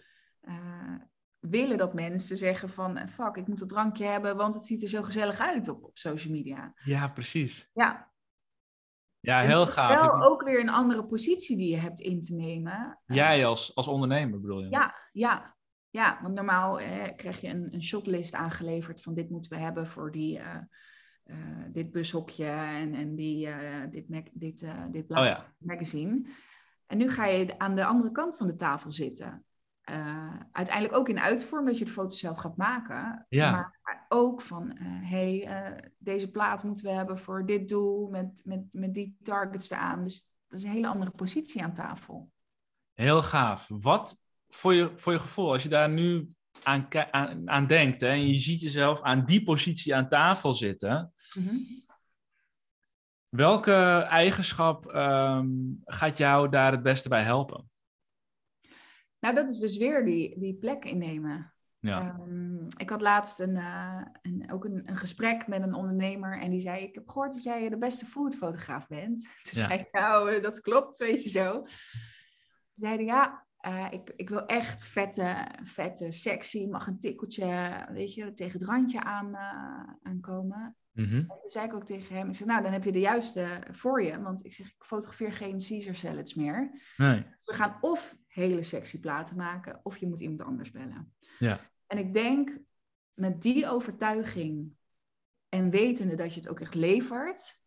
willen 1.39 1.77
dat 1.77 1.93
mensen 1.93 2.37
zeggen 2.37 2.69
van 2.69 3.09
fuck, 3.09 3.35
ik 3.35 3.47
moet 3.47 3.59
dat 3.59 3.69
drankje 3.69 4.05
hebben, 4.05 4.37
want 4.37 4.55
het 4.55 4.65
ziet 4.65 4.81
er 4.81 4.87
zo 4.87 5.03
gezellig 5.03 5.39
uit 5.39 5.67
op, 5.67 5.83
op 5.83 5.97
social 5.97 6.33
media. 6.33 6.73
ja 6.83 7.07
precies. 7.07 7.69
Ja, 7.73 8.10
Ja, 9.21 9.39
heel 9.41 9.67
gaaf. 9.67 10.01
Wel 10.01 10.23
ook 10.23 10.43
weer 10.43 10.59
een 10.59 10.69
andere 10.69 11.05
positie 11.05 11.57
die 11.57 11.69
je 11.69 11.77
hebt 11.77 11.99
in 11.99 12.21
te 12.21 12.33
nemen. 12.35 12.99
Eh, 13.05 13.15
Jij 13.15 13.45
als, 13.45 13.75
als 13.75 13.87
ondernemer 13.87 14.41
bedoel 14.41 14.61
je? 14.61 14.69
Ja, 14.69 14.95
ja. 15.11 15.55
Ja, 15.89 16.19
want 16.21 16.33
normaal 16.35 16.79
eh, 16.79 17.15
krijg 17.15 17.41
je 17.41 17.47
een, 17.47 17.73
een 17.73 17.83
shotlist 17.83 18.33
aangeleverd 18.33 19.01
van 19.01 19.13
dit 19.13 19.29
moeten 19.29 19.51
we 19.51 19.57
hebben 19.57 19.87
voor 19.87 20.11
die, 20.11 20.39
eh, 20.39 20.55
eh, 21.23 21.35
dit 21.71 21.91
bushokje 21.91 22.45
en, 22.45 22.93
en 22.93 23.15
die, 23.15 23.47
eh, 23.47 23.89
dit, 23.89 24.09
mag, 24.09 24.23
dit, 24.31 24.65
dit 24.91 25.07
blad, 25.07 25.19
Oh 25.19 25.25
ja. 25.25 25.53
magazine. 25.57 26.21
En 26.87 26.97
nu 26.97 27.09
ga 27.09 27.25
je 27.25 27.59
aan 27.59 27.75
de 27.75 27.85
andere 27.85 28.11
kant 28.11 28.37
van 28.37 28.47
de 28.47 28.55
tafel 28.55 28.91
zitten. 28.91 29.45
Uiteindelijk 30.51 30.95
ook 30.95 31.09
in 31.09 31.19
uitvorm 31.19 31.65
dat 31.65 31.77
je 31.77 31.85
de 31.85 31.91
foto's 31.91 32.19
zelf 32.19 32.37
gaat 32.37 32.57
maken. 32.57 33.25
Ja. 33.29 33.51
Maar 33.51 33.79
ook 34.11 34.41
van, 34.41 34.77
eh 34.77 34.85
hey, 34.85 35.45
eh, 35.47 35.89
deze 35.97 36.31
plaat 36.31 36.63
moeten 36.63 36.85
we 36.85 36.91
hebben 36.91 37.17
voor 37.17 37.45
dit 37.45 37.67
doel 37.69 38.09
met, 38.09 38.41
met, 38.45 38.63
met 38.71 38.93
die 38.93 39.17
targets 39.23 39.69
eraan. 39.69 40.03
Dus 40.03 40.27
dat 40.47 40.59
is 40.59 40.65
een 40.65 40.71
hele 40.71 40.87
andere 40.87 41.11
positie 41.11 41.63
aan 41.63 41.73
tafel. 41.73 42.31
Heel 42.93 43.21
gaaf. 43.21 43.67
Wat 43.67 44.21
voor 44.49 44.73
je, 44.73 44.91
voor 44.95 45.13
je 45.13 45.19
gevoel, 45.19 45.51
als 45.51 45.63
je 45.63 45.69
daar 45.69 45.89
nu 45.89 46.29
aan, 46.63 46.87
aan, 47.11 47.49
aan 47.49 47.67
denkt 47.67 48.01
hè, 48.01 48.07
en 48.07 48.27
je 48.27 48.35
ziet 48.35 48.61
jezelf 48.61 49.01
aan 49.01 49.25
die 49.25 49.43
positie 49.43 49.95
aan 49.95 50.09
tafel 50.09 50.53
zitten, 50.53 51.13
Mhm. 51.33 51.55
welke 53.29 53.73
eigenschap 54.09 54.85
ehm, 54.85 55.49
gaat 55.85 56.17
jou 56.17 56.49
daar 56.49 56.71
het 56.71 56.83
beste 56.83 57.09
bij 57.09 57.23
helpen? 57.23 57.69
Nou, 59.19 59.35
dat 59.35 59.49
is 59.49 59.59
dus 59.59 59.77
weer 59.77 60.05
die, 60.05 60.39
die 60.39 60.53
plek 60.53 60.85
innemen. 60.85 61.53
Ja. 61.81 62.15
Ehm, 62.19 62.65
ik 62.77 62.89
had 62.89 63.01
laatst 63.01 63.39
een, 63.39 63.55
eh, 63.57 64.01
een, 64.21 64.51
ook 64.51 64.65
een, 64.65 64.89
een 64.89 64.97
gesprek 64.97 65.47
met 65.47 65.61
een 65.61 65.73
ondernemer 65.73 66.39
en 66.39 66.49
die 66.49 66.59
zei: 66.59 66.83
Ik 66.83 66.95
heb 66.95 67.09
gehoord 67.09 67.33
dat 67.33 67.43
jij 67.43 67.69
de 67.69 67.77
beste 67.77 68.05
foodfotograaf 68.05 68.87
bent. 68.87 69.21
Toen 69.51 69.61
Ja. 69.61 69.67
zei 69.67 69.79
ik: 69.79 69.87
Nou, 69.91 70.41
dat 70.41 70.61
klopt, 70.61 70.97
weet 70.97 71.23
je 71.23 71.29
zo. 71.29 71.51
Toen 71.61 71.67
zeiden 72.71 73.05
ja, 73.05 73.45
eh, 73.57 73.87
ik, 73.91 74.13
ik 74.15 74.29
wil 74.29 74.45
echt 74.45 74.83
vette, 74.83 75.47
vette, 75.63 76.11
sexy, 76.11 76.65
mag 76.65 76.87
een 76.87 76.99
tikkeltje, 76.99 77.85
weet 77.91 78.13
je, 78.13 78.33
tegen 78.33 78.59
het 78.59 78.67
randje 78.69 79.03
aan, 79.03 79.35
eh, 79.35 79.93
aankomen. 80.03 80.75
En 81.21 81.27
toen 81.27 81.49
zei 81.49 81.65
ik 81.65 81.73
ook 81.73 81.85
tegen 81.85 82.15
hem: 82.15 82.27
Ik 82.29 82.35
zeg, 82.35 82.47
Nou, 82.47 82.63
dan 82.63 82.71
heb 82.71 82.83
je 82.83 82.91
de 82.91 82.99
juiste 82.99 83.63
voor 83.71 84.03
je, 84.03 84.21
want 84.21 84.45
ik 84.45 84.53
zeg: 84.53 84.67
Ik 84.67 84.83
fotografeer 84.83 85.33
geen 85.33 85.57
Caesar 85.67 85.95
salads 85.95 86.33
meer. 86.33 86.81
Nee. 86.97 87.23
Dus 87.23 87.43
we 87.45 87.53
gaan 87.53 87.77
of 87.81 88.17
hele 88.27 88.63
sexy 88.63 88.99
platen 88.99 89.35
maken, 89.37 89.79
of 89.83 89.97
je 89.97 90.07
moet 90.07 90.21
iemand 90.21 90.41
anders 90.41 90.71
bellen. 90.71 91.13
Ja. 91.39 91.59
En 91.91 91.97
ik 91.97 92.13
denk, 92.13 92.57
met 93.13 93.41
die 93.41 93.67
overtuiging 93.67 94.73
en 95.49 95.69
wetende 95.69 96.15
dat 96.15 96.33
je 96.33 96.39
het 96.39 96.49
ook 96.49 96.59
echt 96.59 96.75
levert. 96.75 97.59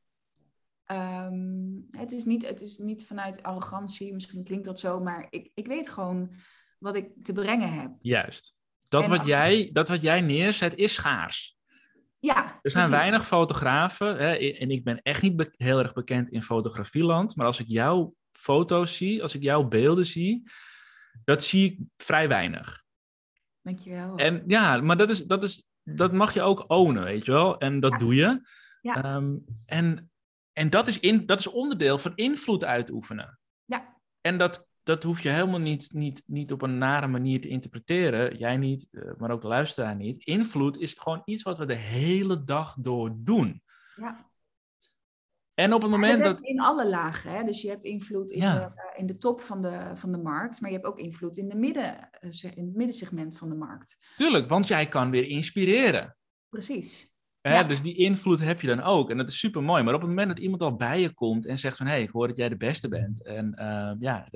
ehm, 0.85 1.73
het, 1.91 2.13
is 2.13 2.25
niet, 2.25 2.49
het 2.49 2.61
is 2.61 2.79
niet 2.79 3.07
vanuit 3.07 3.43
arrogantie, 3.43 4.13
misschien 4.15 4.45
klinkt 4.45 4.65
dat 4.65 4.79
zo, 4.79 5.01
maar 5.01 5.27
ik, 5.31 5.51
ik 5.55 5.67
weet 5.67 5.89
gewoon 5.89 6.31
wat 6.79 6.97
ik 6.97 7.09
te 7.23 7.33
brengen 7.33 7.73
heb. 7.73 7.91
Juist. 8.01 8.55
Dat 8.89 9.03
En 9.05 9.11
wat, 9.11 9.27
jij, 9.27 9.71
dat 9.73 9.89
wat 9.89 10.03
jij 10.03 10.21
neerzet 10.21 10.75
is 10.75 10.95
schaars. 10.95 11.57
Ja, 12.19 12.45
Er 12.45 12.71
zijn 12.71 12.85
precies. 12.85 12.89
weinig 12.89 13.27
fotografen, 13.27 14.17
hè, 14.17 14.35
en 14.35 14.71
ik 14.71 14.85
ben 14.85 15.03
echt 15.03 15.23
niet 15.23 15.51
heel 15.57 15.79
erg 15.79 15.93
bekend 15.93 16.29
in 16.29 16.43
fotografieland, 16.43 17.37
maar 17.37 17.47
als 17.47 17.61
ik 17.61 17.67
jouw 17.69 18.15
foto's 18.33 18.97
zie, 18.97 19.23
als 19.23 19.35
ik 19.35 19.43
jouw 19.43 19.65
beelden 19.65 20.07
zie, 20.07 20.51
dat 21.25 21.45
zie 21.45 21.73
ik 21.73 21.79
vrij 21.97 22.29
weinig. 22.29 22.84
Dankjewel. 23.65 24.17
En 24.17 24.43
ja, 24.47 24.81
maar 24.81 24.97
dat, 24.97 25.11
is, 25.11 25.25
dat, 25.25 25.43
is, 25.43 25.65
dat 25.83 26.13
mag 26.13 26.35
je 26.35 26.43
ook 26.43 26.65
ownen, 26.67 27.05
weet 27.05 27.25
je 27.25 27.33
wel. 27.33 27.59
En 27.59 27.81
dat 27.81 27.93
Ja. 27.93 27.99
doe 27.99 28.15
je. 28.15 28.49
Ja. 28.81 29.03
Ehm, 29.03 29.35
en 29.67 30.11
en 30.53 30.71
dat, 30.71 30.89
is 30.89 31.01
in, 31.01 31.27
dat 31.27 31.39
is 31.39 31.47
onderdeel 31.47 31.99
van 31.99 32.13
invloed 32.15 32.65
uitoefenen. 32.65 33.39
Ja. 33.65 33.97
En 34.21 34.39
dat, 34.39 34.67
dat 34.83 35.03
hoef 35.03 35.21
je 35.21 35.29
helemaal 35.29 35.61
niet, 35.61 35.93
niet, 35.93 36.23
niet 36.27 36.53
op 36.53 36.63
een 36.63 36.79
nare 36.79 37.07
manier 37.07 37.41
te 37.41 37.49
interpreteren. 37.49 38.37
Jij 38.37 38.57
niet, 38.57 38.89
eh, 38.91 39.11
maar 39.19 39.31
ook 39.31 39.41
de 39.41 39.47
luisteraar 39.49 39.97
niet. 39.97 40.25
Invloed 40.25 40.79
is 40.79 40.95
gewoon 40.99 41.23
iets 41.25 41.43
wat 41.43 41.59
we 41.59 41.67
de 41.67 41.75
hele 41.75 42.45
dag 42.45 42.75
door 42.79 43.13
doen. 43.17 43.63
Ja. 43.97 44.31
En 45.55 45.73
op 45.73 45.83
het 45.83 45.91
moment 45.91 46.23
dat... 46.23 46.41
In 46.41 46.61
alle 46.61 46.89
lagen, 46.89 47.31
hè? 47.31 47.45
dus 47.45 47.63
je 47.63 47.69
hebt 47.69 47.85
invloed 47.85 48.31
in, 48.31 48.41
de, 48.41 48.69
in 48.97 49.07
de 49.07 49.19
top 49.19 49.41
van 49.41 49.63
de, 49.63 49.91
van 49.95 50.13
de 50.13 50.19
markt, 50.19 50.61
maar 50.61 50.71
je 50.71 50.77
hebt 50.77 50.89
ook 50.89 50.99
invloed 50.99 51.37
in, 51.37 51.49
de 51.49 51.57
midden, 51.57 52.09
in 52.21 52.65
het 52.65 52.75
middensegment 52.75 53.39
van 53.39 53.49
de 53.49 53.55
markt. 53.55 53.99
Tuurlijk, 54.17 54.49
want 54.49 54.69
jij 54.69 54.87
kan 54.87 55.11
weer 55.11 55.29
inspireren. 55.29 56.17
Precies. 56.49 57.13
Hè? 57.41 57.67
Dus 57.67 57.83
die 57.83 57.97
invloed 57.97 58.41
heb 58.41 58.61
je 58.61 58.67
dan 58.67 58.83
ook. 58.83 59.11
En 59.11 59.17
dat 59.17 59.29
is 59.29 59.39
super 59.39 59.63
mooi. 59.63 59.83
Maar 59.83 59.95
op 59.95 60.01
het 60.01 60.09
moment 60.09 60.29
dat 60.29 60.39
iemand 60.39 60.63
al 60.63 60.77
bij 60.77 61.01
je 61.01 61.15
komt 61.15 61.47
en 61.47 61.59
zegt 61.59 61.77
van 61.77 61.87
hé, 61.87 61.93
hey, 61.93 62.03
ik 62.03 62.11
hoor 62.11 62.29
dat 62.29 62.37
jij 62.37 62.49
de 62.49 62.57
beste 62.57 62.89
bent. 62.89 63.23
En 63.23 63.57
uh, 63.59 63.93
ja, 63.99 64.29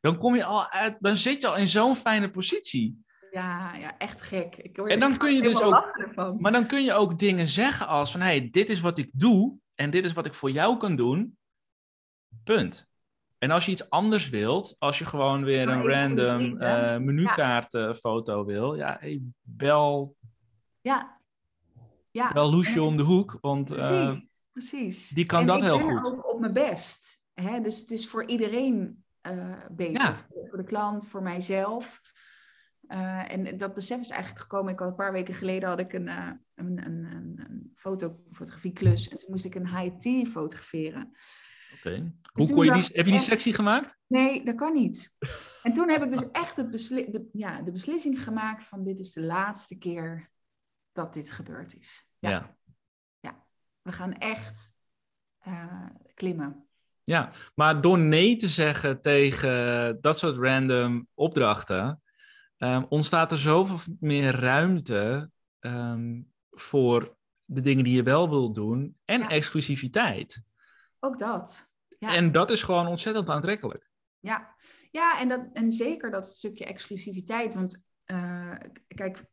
dan 0.00 0.18
kom 0.18 0.34
je 0.34 0.44
al 0.44 0.70
uit, 0.70 0.96
dan 1.00 1.16
zit 1.16 1.40
je 1.40 1.46
al 1.46 1.56
in 1.56 1.68
zo'n 1.68 1.96
fijne 1.96 2.30
positie. 2.30 3.04
Ja, 3.30 3.74
ja, 3.74 3.98
echt 3.98 4.22
gek. 4.22 4.56
Ik 4.56 4.78
en 4.78 5.00
dan 5.00 5.16
kun 5.16 5.34
je 5.34 5.42
dus 5.42 5.60
ook, 5.60 6.38
maar 6.38 6.52
dan 6.52 6.66
kun 6.66 6.84
je 6.84 6.92
ook 6.92 7.18
dingen 7.18 7.48
zeggen 7.48 7.86
als 7.86 8.12
van, 8.12 8.20
hé, 8.20 8.26
hey, 8.26 8.48
dit 8.50 8.70
is 8.70 8.80
wat 8.80 8.98
ik 8.98 9.10
doe 9.12 9.58
en 9.74 9.90
dit 9.90 10.04
is 10.04 10.12
wat 10.12 10.26
ik 10.26 10.34
voor 10.34 10.50
jou 10.50 10.76
kan 10.76 10.96
doen. 10.96 11.38
Punt. 12.44 12.88
En 13.38 13.50
als 13.50 13.66
je 13.66 13.72
iets 13.72 13.90
anders 13.90 14.28
wilt, 14.28 14.76
als 14.78 14.98
je 14.98 15.04
gewoon 15.04 15.44
weer 15.44 15.68
een 15.68 15.86
random 15.86 16.62
uh, 16.62 16.96
menukaartfoto 16.96 18.44
wil, 18.44 18.74
ja, 18.74 18.96
hey, 19.00 19.22
bel. 19.40 20.16
Ja. 20.80 21.20
ja. 22.10 22.32
Bel 22.32 22.50
Loesje 22.50 22.82
om 22.82 22.96
de 22.96 23.02
hoek, 23.02 23.38
want 23.40 23.68
precies, 23.68 23.90
uh, 23.90 24.16
precies. 24.52 25.08
die 25.08 25.26
kan 25.26 25.46
dat 25.46 25.60
heel 25.60 25.78
goed. 25.78 26.06
Ook 26.06 26.32
op 26.32 26.40
mijn 26.40 26.52
best. 26.52 27.20
Hè? 27.34 27.60
Dus 27.60 27.78
het 27.80 27.90
is 27.90 28.08
voor 28.08 28.26
iedereen 28.26 29.04
uh, 29.22 29.56
beter. 29.70 30.26
Voor 30.48 30.58
de 30.58 30.64
klant, 30.64 31.06
voor 31.06 31.22
mijzelf. 31.22 32.00
Uh, 32.88 33.32
en 33.32 33.56
dat 33.56 33.74
besef 33.74 34.00
is 34.00 34.10
eigenlijk 34.10 34.42
gekomen. 34.42 34.72
Ik 34.72 34.78
had 34.78 34.88
een 34.88 34.94
paar 34.94 35.12
weken 35.12 35.34
geleden 35.34 35.68
had 35.68 35.78
ik 35.78 35.92
een, 35.92 36.06
uh, 36.06 36.30
een, 36.54 36.86
een, 36.86 37.04
een, 37.38 37.70
foto, 37.74 38.20
fotografieklus. 38.32 39.08
En 39.08 39.18
toen 39.18 39.30
moest 39.30 39.44
ik 39.44 39.54
een 39.54 39.78
high-tea 39.78 40.24
fotograferen. 40.24 41.16
Oké. 41.76 42.12
Hoe 42.32 42.52
kon 42.52 42.64
je 42.64 42.72
die, 42.72 42.82
heb 42.82 43.04
je 43.06 43.12
die 43.12 43.20
sectie 43.20 43.54
gemaakt? 43.54 43.98
Nee, 44.06 44.44
dat 44.44 44.54
kan 44.54 44.72
niet. 44.72 45.14
En 45.62 45.74
toen 45.74 45.88
heb 45.88 46.02
ik 46.02 46.10
dus 46.10 46.30
echt 46.42 46.56
het 46.56 46.70
besli 46.70 47.10
de, 47.10 47.28
ja, 47.32 47.62
de 47.62 47.72
beslissing 47.72 48.22
gemaakt 48.22 48.64
van 48.64 48.84
dit 48.84 48.98
is 48.98 49.12
de 49.12 49.22
laatste 49.22 49.78
keer 49.78 50.30
dat 50.92 51.14
dit 51.14 51.30
gebeurd 51.30 51.78
is. 51.78 52.08
Ja. 52.18 52.30
Ja, 52.30 52.56
ja. 53.20 53.44
we 53.82 53.92
gaan 53.92 54.12
echt 54.12 54.72
uh, 55.46 55.86
klimmen. 56.14 56.66
Ja, 57.04 57.30
maar 57.54 57.80
door 57.80 57.98
nee 57.98 58.36
te 58.36 58.48
zeggen 58.48 59.00
tegen 59.00 59.98
dat 60.00 60.18
soort 60.18 60.36
random 60.36 61.08
opdrachten, 61.14 62.02
um, 62.58 62.86
ontstaat 62.88 63.32
er 63.32 63.38
zoveel 63.38 63.94
meer 64.00 64.40
ruimte 64.40 65.30
um, 65.60 66.32
voor 66.50 67.16
de 67.44 67.60
dingen 67.60 67.84
die 67.84 67.94
je 67.94 68.02
wel 68.02 68.30
wilt 68.30 68.54
doen 68.54 68.96
en 69.04 69.20
ja. 69.20 69.28
exclusiviteit. 69.28 70.42
Ook 71.00 71.18
dat. 71.18 71.68
Ja. 71.98 72.14
En 72.14 72.32
dat 72.32 72.50
is 72.50 72.62
gewoon 72.62 72.86
ontzettend 72.86 73.30
aantrekkelijk. 73.30 73.90
Ja, 74.18 74.54
ja 74.90 75.20
en, 75.20 75.28
dat, 75.28 75.46
en 75.52 75.72
zeker 75.72 76.10
dat 76.10 76.26
stukje 76.26 76.64
exclusiviteit. 76.64 77.54
Want 77.54 77.86
uh, 78.06 78.54
kijk, 78.86 79.24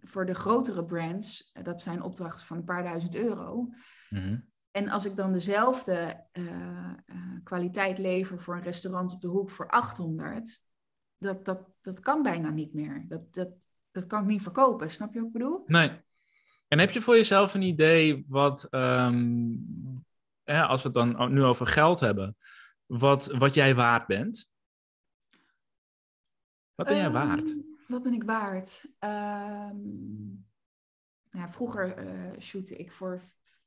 voor 0.00 0.26
de 0.26 0.34
grotere 0.34 0.84
brands, 0.84 1.50
dat 1.62 1.80
zijn 1.80 2.02
opdrachten 2.02 2.46
van 2.46 2.56
een 2.56 2.64
paar 2.64 2.82
duizend 2.82 3.16
euro. 3.16 3.68
Mm 4.08 4.52
en 4.76 4.88
als 4.88 5.04
ik 5.04 5.16
dan 5.16 5.32
dezelfde 5.32 6.26
uh, 6.32 6.44
uh, 7.06 7.16
kwaliteit 7.44 7.98
lever 7.98 8.40
voor 8.40 8.56
een 8.56 8.62
restaurant 8.62 9.12
op 9.12 9.20
de 9.20 9.28
hoek 9.28 9.50
voor 9.50 9.68
800, 9.68 10.60
dat, 11.18 11.44
dat, 11.44 11.68
dat 11.80 12.00
kan 12.00 12.22
bijna 12.22 12.50
niet 12.50 12.74
meer. 12.74 13.04
Dat, 13.08 13.34
dat, 13.34 13.48
dat 13.90 14.06
kan 14.06 14.20
ik 14.20 14.26
niet 14.26 14.42
verkopen. 14.42 14.90
Snap 14.90 15.12
je 15.12 15.18
wat 15.18 15.26
ik 15.26 15.32
bedoel? 15.32 15.62
Nee. 15.66 16.02
En 16.68 16.78
heb 16.78 16.90
je 16.90 17.00
voor 17.00 17.14
jezelf 17.14 17.54
een 17.54 17.62
idee 17.62 18.24
wat, 18.28 18.68
um, 18.70 20.04
als 20.44 20.82
we 20.82 20.88
het 20.88 20.94
dan 20.94 21.32
nu 21.32 21.42
over 21.42 21.66
geld 21.66 22.00
hebben, 22.00 22.36
wat, 22.86 23.26
wat 23.26 23.54
jij 23.54 23.74
waard 23.74 24.06
bent? 24.06 24.50
Wat 26.74 26.86
ben 26.86 26.96
jij 26.96 27.06
um, 27.06 27.12
waard? 27.12 27.54
Wat 27.88 28.02
ben 28.02 28.12
ik 28.12 28.24
waard? 28.24 28.84
Um, 28.98 30.46
ja, 31.30 31.48
vroeger 31.48 32.06
uh, 32.06 32.40
shootte 32.40 32.76
ik 32.76 32.92
voor 32.92 33.22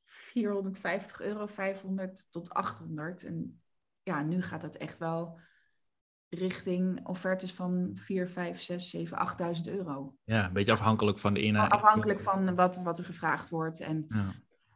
450 0.06 1.22
euro, 1.22 1.46
500 1.46 2.32
tot 2.32 2.50
800. 2.50 3.24
En 3.24 3.62
ja, 4.04 4.24
nu 4.24 4.42
gaat 4.42 4.62
het 4.62 4.78
echt 4.78 4.98
wel 4.98 5.40
richting 6.30 7.08
offertes 7.08 7.54
van 7.54 7.92
4, 7.94 8.30
5, 8.30 8.62
6, 8.62 8.90
7, 8.90 9.18
8000 9.18 9.68
euro. 9.68 10.16
Ja, 10.24 10.46
een 10.46 10.54
beetje 10.54 10.72
afhankelijk 10.72 11.20
van 11.20 11.34
de 11.34 11.42
inhoud. 11.42 11.72
Afhankelijk 11.72 12.20
van 12.20 12.56
wat, 12.56 12.78
wat 12.78 12.98
er 12.98 13.06
gevraagd 13.06 13.50
wordt. 13.50 13.80
En, 13.80 14.06
ja. 14.10 14.34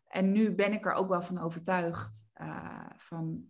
en 0.08 0.32
nu 0.32 0.56
ben 0.56 0.74
ik 0.74 0.86
er 0.86 0.94
ook 0.94 1.10
wel 1.10 1.22
van 1.22 1.40
overtuigd 1.40 2.26
uh, 2.42 2.86
van 2.98 3.46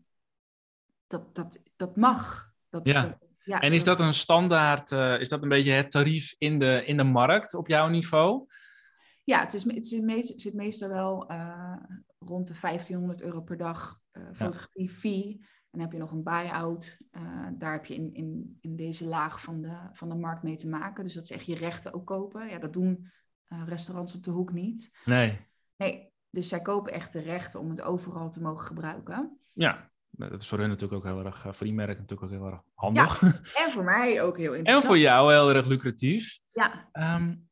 dat 1.07 1.35
dat, 1.35 1.61
dat 1.75 1.95
mag. 1.95 2.53
Dat, 2.69 2.87
ja. 2.87 3.01
Dat, 3.01 3.17
ja. 3.43 3.59
En 3.59 3.73
is 3.73 3.83
dat 3.83 3.99
een 3.99 4.13
standaard, 4.13 4.91
uh, 4.91 5.19
is 5.19 5.29
dat 5.29 5.43
een 5.43 5.49
beetje 5.49 5.71
het 5.71 5.91
tarief 5.91 6.35
in 6.37 6.59
de, 6.59 6.85
in 6.85 6.97
de 6.97 7.03
markt 7.03 7.53
op 7.53 7.67
jouw 7.67 7.87
niveau? 7.87 8.47
Ja, 9.23 9.39
het, 9.39 9.53
is, 9.53 9.63
het 9.63 9.87
zit, 9.87 10.33
zit 10.41 10.53
meestal 10.53 10.89
wel 10.89 11.31
uh, 11.31 11.77
rond 12.19 12.47
de 12.47 12.53
1500 12.61 13.21
euro 13.21 13.41
per 13.41 13.57
dag 13.57 13.99
fotografie 14.33 14.89
fee. 14.89 15.45
En 15.71 15.79
heb 15.79 15.91
je 15.91 15.97
nog 15.97 16.11
een 16.11 16.23
buy-out. 16.23 16.97
Uh, 17.11 17.47
daar 17.53 17.71
heb 17.71 17.85
je 17.85 17.95
in, 17.95 18.13
in, 18.13 18.57
in 18.61 18.75
deze 18.75 19.05
laag 19.05 19.41
van 19.41 19.61
de, 19.61 19.77
van 19.93 20.09
de 20.09 20.15
markt 20.15 20.43
mee 20.43 20.55
te 20.55 20.69
maken. 20.69 21.03
Dus 21.03 21.13
dat 21.13 21.23
is 21.23 21.31
echt 21.31 21.45
je 21.45 21.55
rechten 21.55 21.93
ook 21.93 22.05
kopen. 22.05 22.49
Ja, 22.49 22.59
dat 22.59 22.73
doen 22.73 23.11
restaurants 23.65 24.15
op 24.15 24.23
de 24.23 24.31
hoek 24.31 24.51
niet. 24.51 24.91
Nee. 25.05 25.39
Nee, 25.77 26.11
dus 26.29 26.47
zij 26.47 26.61
kopen 26.61 26.93
echt 26.93 27.13
de 27.13 27.19
rechten 27.19 27.59
om 27.59 27.69
het 27.69 27.81
overal 27.81 28.29
te 28.29 28.41
mogen 28.41 28.65
gebruiken. 28.65 29.39
Ja, 29.53 29.91
dat 30.09 30.41
is 30.41 30.47
voor 30.47 30.59
hun 30.59 30.69
natuurlijk 30.69 31.05
ook 31.05 31.13
heel 31.13 31.25
erg, 31.25 31.41
voor 31.41 31.65
die 31.65 31.75
merken 31.75 32.01
natuurlijk 32.01 32.31
ook 32.31 32.39
heel 32.39 32.51
erg 32.51 32.61
handig. 32.73 33.21
Ja, 33.21 33.65
en 33.65 33.71
voor 33.71 33.83
mij 33.83 34.21
ook 34.21 34.37
heel 34.37 34.53
interessant. 34.53 34.83
En 34.83 34.89
voor 34.89 34.97
jou 34.97 35.33
heel 35.33 35.53
erg 35.53 35.65
lucratief. 35.65 36.39
Ja. 36.47 36.89
Um, 37.17 37.49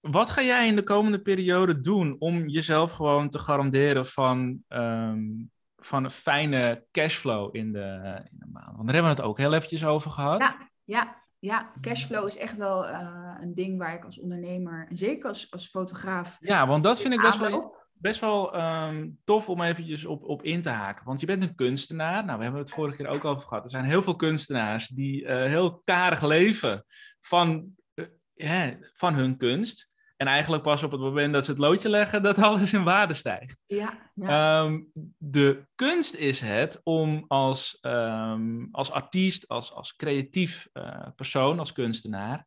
wat 0.00 0.30
ga 0.30 0.42
jij 0.42 0.66
in 0.66 0.76
de 0.76 0.82
komende 0.82 1.22
periode 1.22 1.80
doen 1.80 2.16
om 2.18 2.48
jezelf 2.48 2.92
gewoon 2.92 3.28
te 3.28 3.38
garanderen 3.38 4.06
van, 4.06 4.62
um, 4.68 5.51
van 5.84 6.04
een 6.04 6.10
fijne 6.10 6.84
cashflow 6.90 7.56
in 7.56 7.72
de, 7.72 8.20
in 8.30 8.38
de 8.38 8.48
maand? 8.52 8.76
Want 8.76 8.86
daar 8.86 8.94
hebben 8.94 9.14
we 9.14 9.20
het 9.20 9.28
ook 9.28 9.38
heel 9.38 9.54
eventjes 9.54 9.84
over 9.84 10.10
gehad. 10.10 10.40
Ja, 10.40 10.68
ja, 10.84 11.22
ja. 11.38 11.72
cashflow 11.80 12.26
is 12.26 12.36
echt 12.36 12.56
wel 12.56 12.88
uh, 12.88 13.36
een 13.40 13.54
ding 13.54 13.78
waar 13.78 13.94
ik 13.94 14.04
als 14.04 14.20
ondernemer, 14.20 14.86
en 14.88 14.96
zeker 14.96 15.28
als, 15.28 15.50
als 15.50 15.68
fotograaf... 15.68 16.36
Ja, 16.40 16.66
want 16.66 16.82
dat 16.82 17.00
vind 17.00 17.14
ik 17.14 17.20
best 17.20 17.38
wel, 17.38 17.76
best 17.92 18.20
wel 18.20 18.60
um, 18.60 19.18
tof 19.24 19.48
om 19.48 19.60
eventjes 19.60 20.04
op, 20.04 20.22
op 20.22 20.42
in 20.42 20.62
te 20.62 20.70
haken. 20.70 21.04
Want 21.04 21.20
je 21.20 21.26
bent 21.26 21.42
een 21.42 21.54
kunstenaar. 21.54 22.24
Nou, 22.24 22.38
we 22.38 22.44
hebben 22.44 22.62
het 22.62 22.70
vorige 22.70 22.96
keer 22.96 23.06
ook 23.06 23.24
over 23.24 23.48
gehad. 23.48 23.64
Er 23.64 23.70
zijn 23.70 23.84
heel 23.84 24.02
veel 24.02 24.16
kunstenaars 24.16 24.88
die 24.88 25.22
uh, 25.22 25.28
heel 25.28 25.80
karig 25.84 26.22
leven 26.22 26.84
van, 27.20 27.66
uh, 27.94 28.06
yeah, 28.34 28.74
van 28.92 29.14
hun 29.14 29.36
kunst. 29.36 29.91
En 30.22 30.28
eigenlijk 30.28 30.62
pas 30.62 30.82
op 30.82 30.90
het 30.90 31.00
moment 31.00 31.32
dat 31.32 31.44
ze 31.44 31.50
het 31.50 31.60
loodje 31.60 31.88
leggen, 31.88 32.22
dat 32.22 32.38
alles 32.38 32.72
in 32.72 32.84
waarde 32.84 33.14
stijgt. 33.14 33.58
Ja, 33.66 34.10
ja. 34.14 34.62
Um, 34.62 34.90
de 35.18 35.66
kunst 35.74 36.14
is 36.14 36.40
het 36.40 36.80
om 36.82 37.24
als, 37.28 37.78
um, 37.80 38.68
als 38.70 38.90
artiest, 38.90 39.48
als, 39.48 39.72
als 39.72 39.96
creatief 39.96 40.68
uh, 40.72 41.06
persoon, 41.16 41.58
als 41.58 41.72
kunstenaar, 41.72 42.46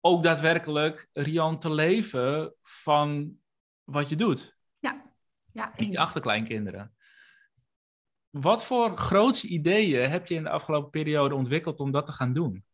ook 0.00 0.22
daadwerkelijk 0.22 1.08
riant 1.12 1.60
te 1.60 1.72
leven 1.72 2.54
van 2.62 3.36
wat 3.84 4.08
je 4.08 4.16
doet. 4.16 4.56
Ja, 4.78 5.02
ja. 5.52 5.72
Met 5.76 5.92
je 5.92 5.98
achterkleinkinderen. 5.98 6.94
Wat 8.30 8.64
voor 8.64 8.98
grootse 8.98 9.48
ideeën 9.48 10.10
heb 10.10 10.26
je 10.26 10.34
in 10.34 10.42
de 10.42 10.50
afgelopen 10.50 10.90
periode 10.90 11.34
ontwikkeld 11.34 11.80
om 11.80 11.90
dat 11.90 12.06
te 12.06 12.12
gaan 12.12 12.32
doen? 12.32 12.64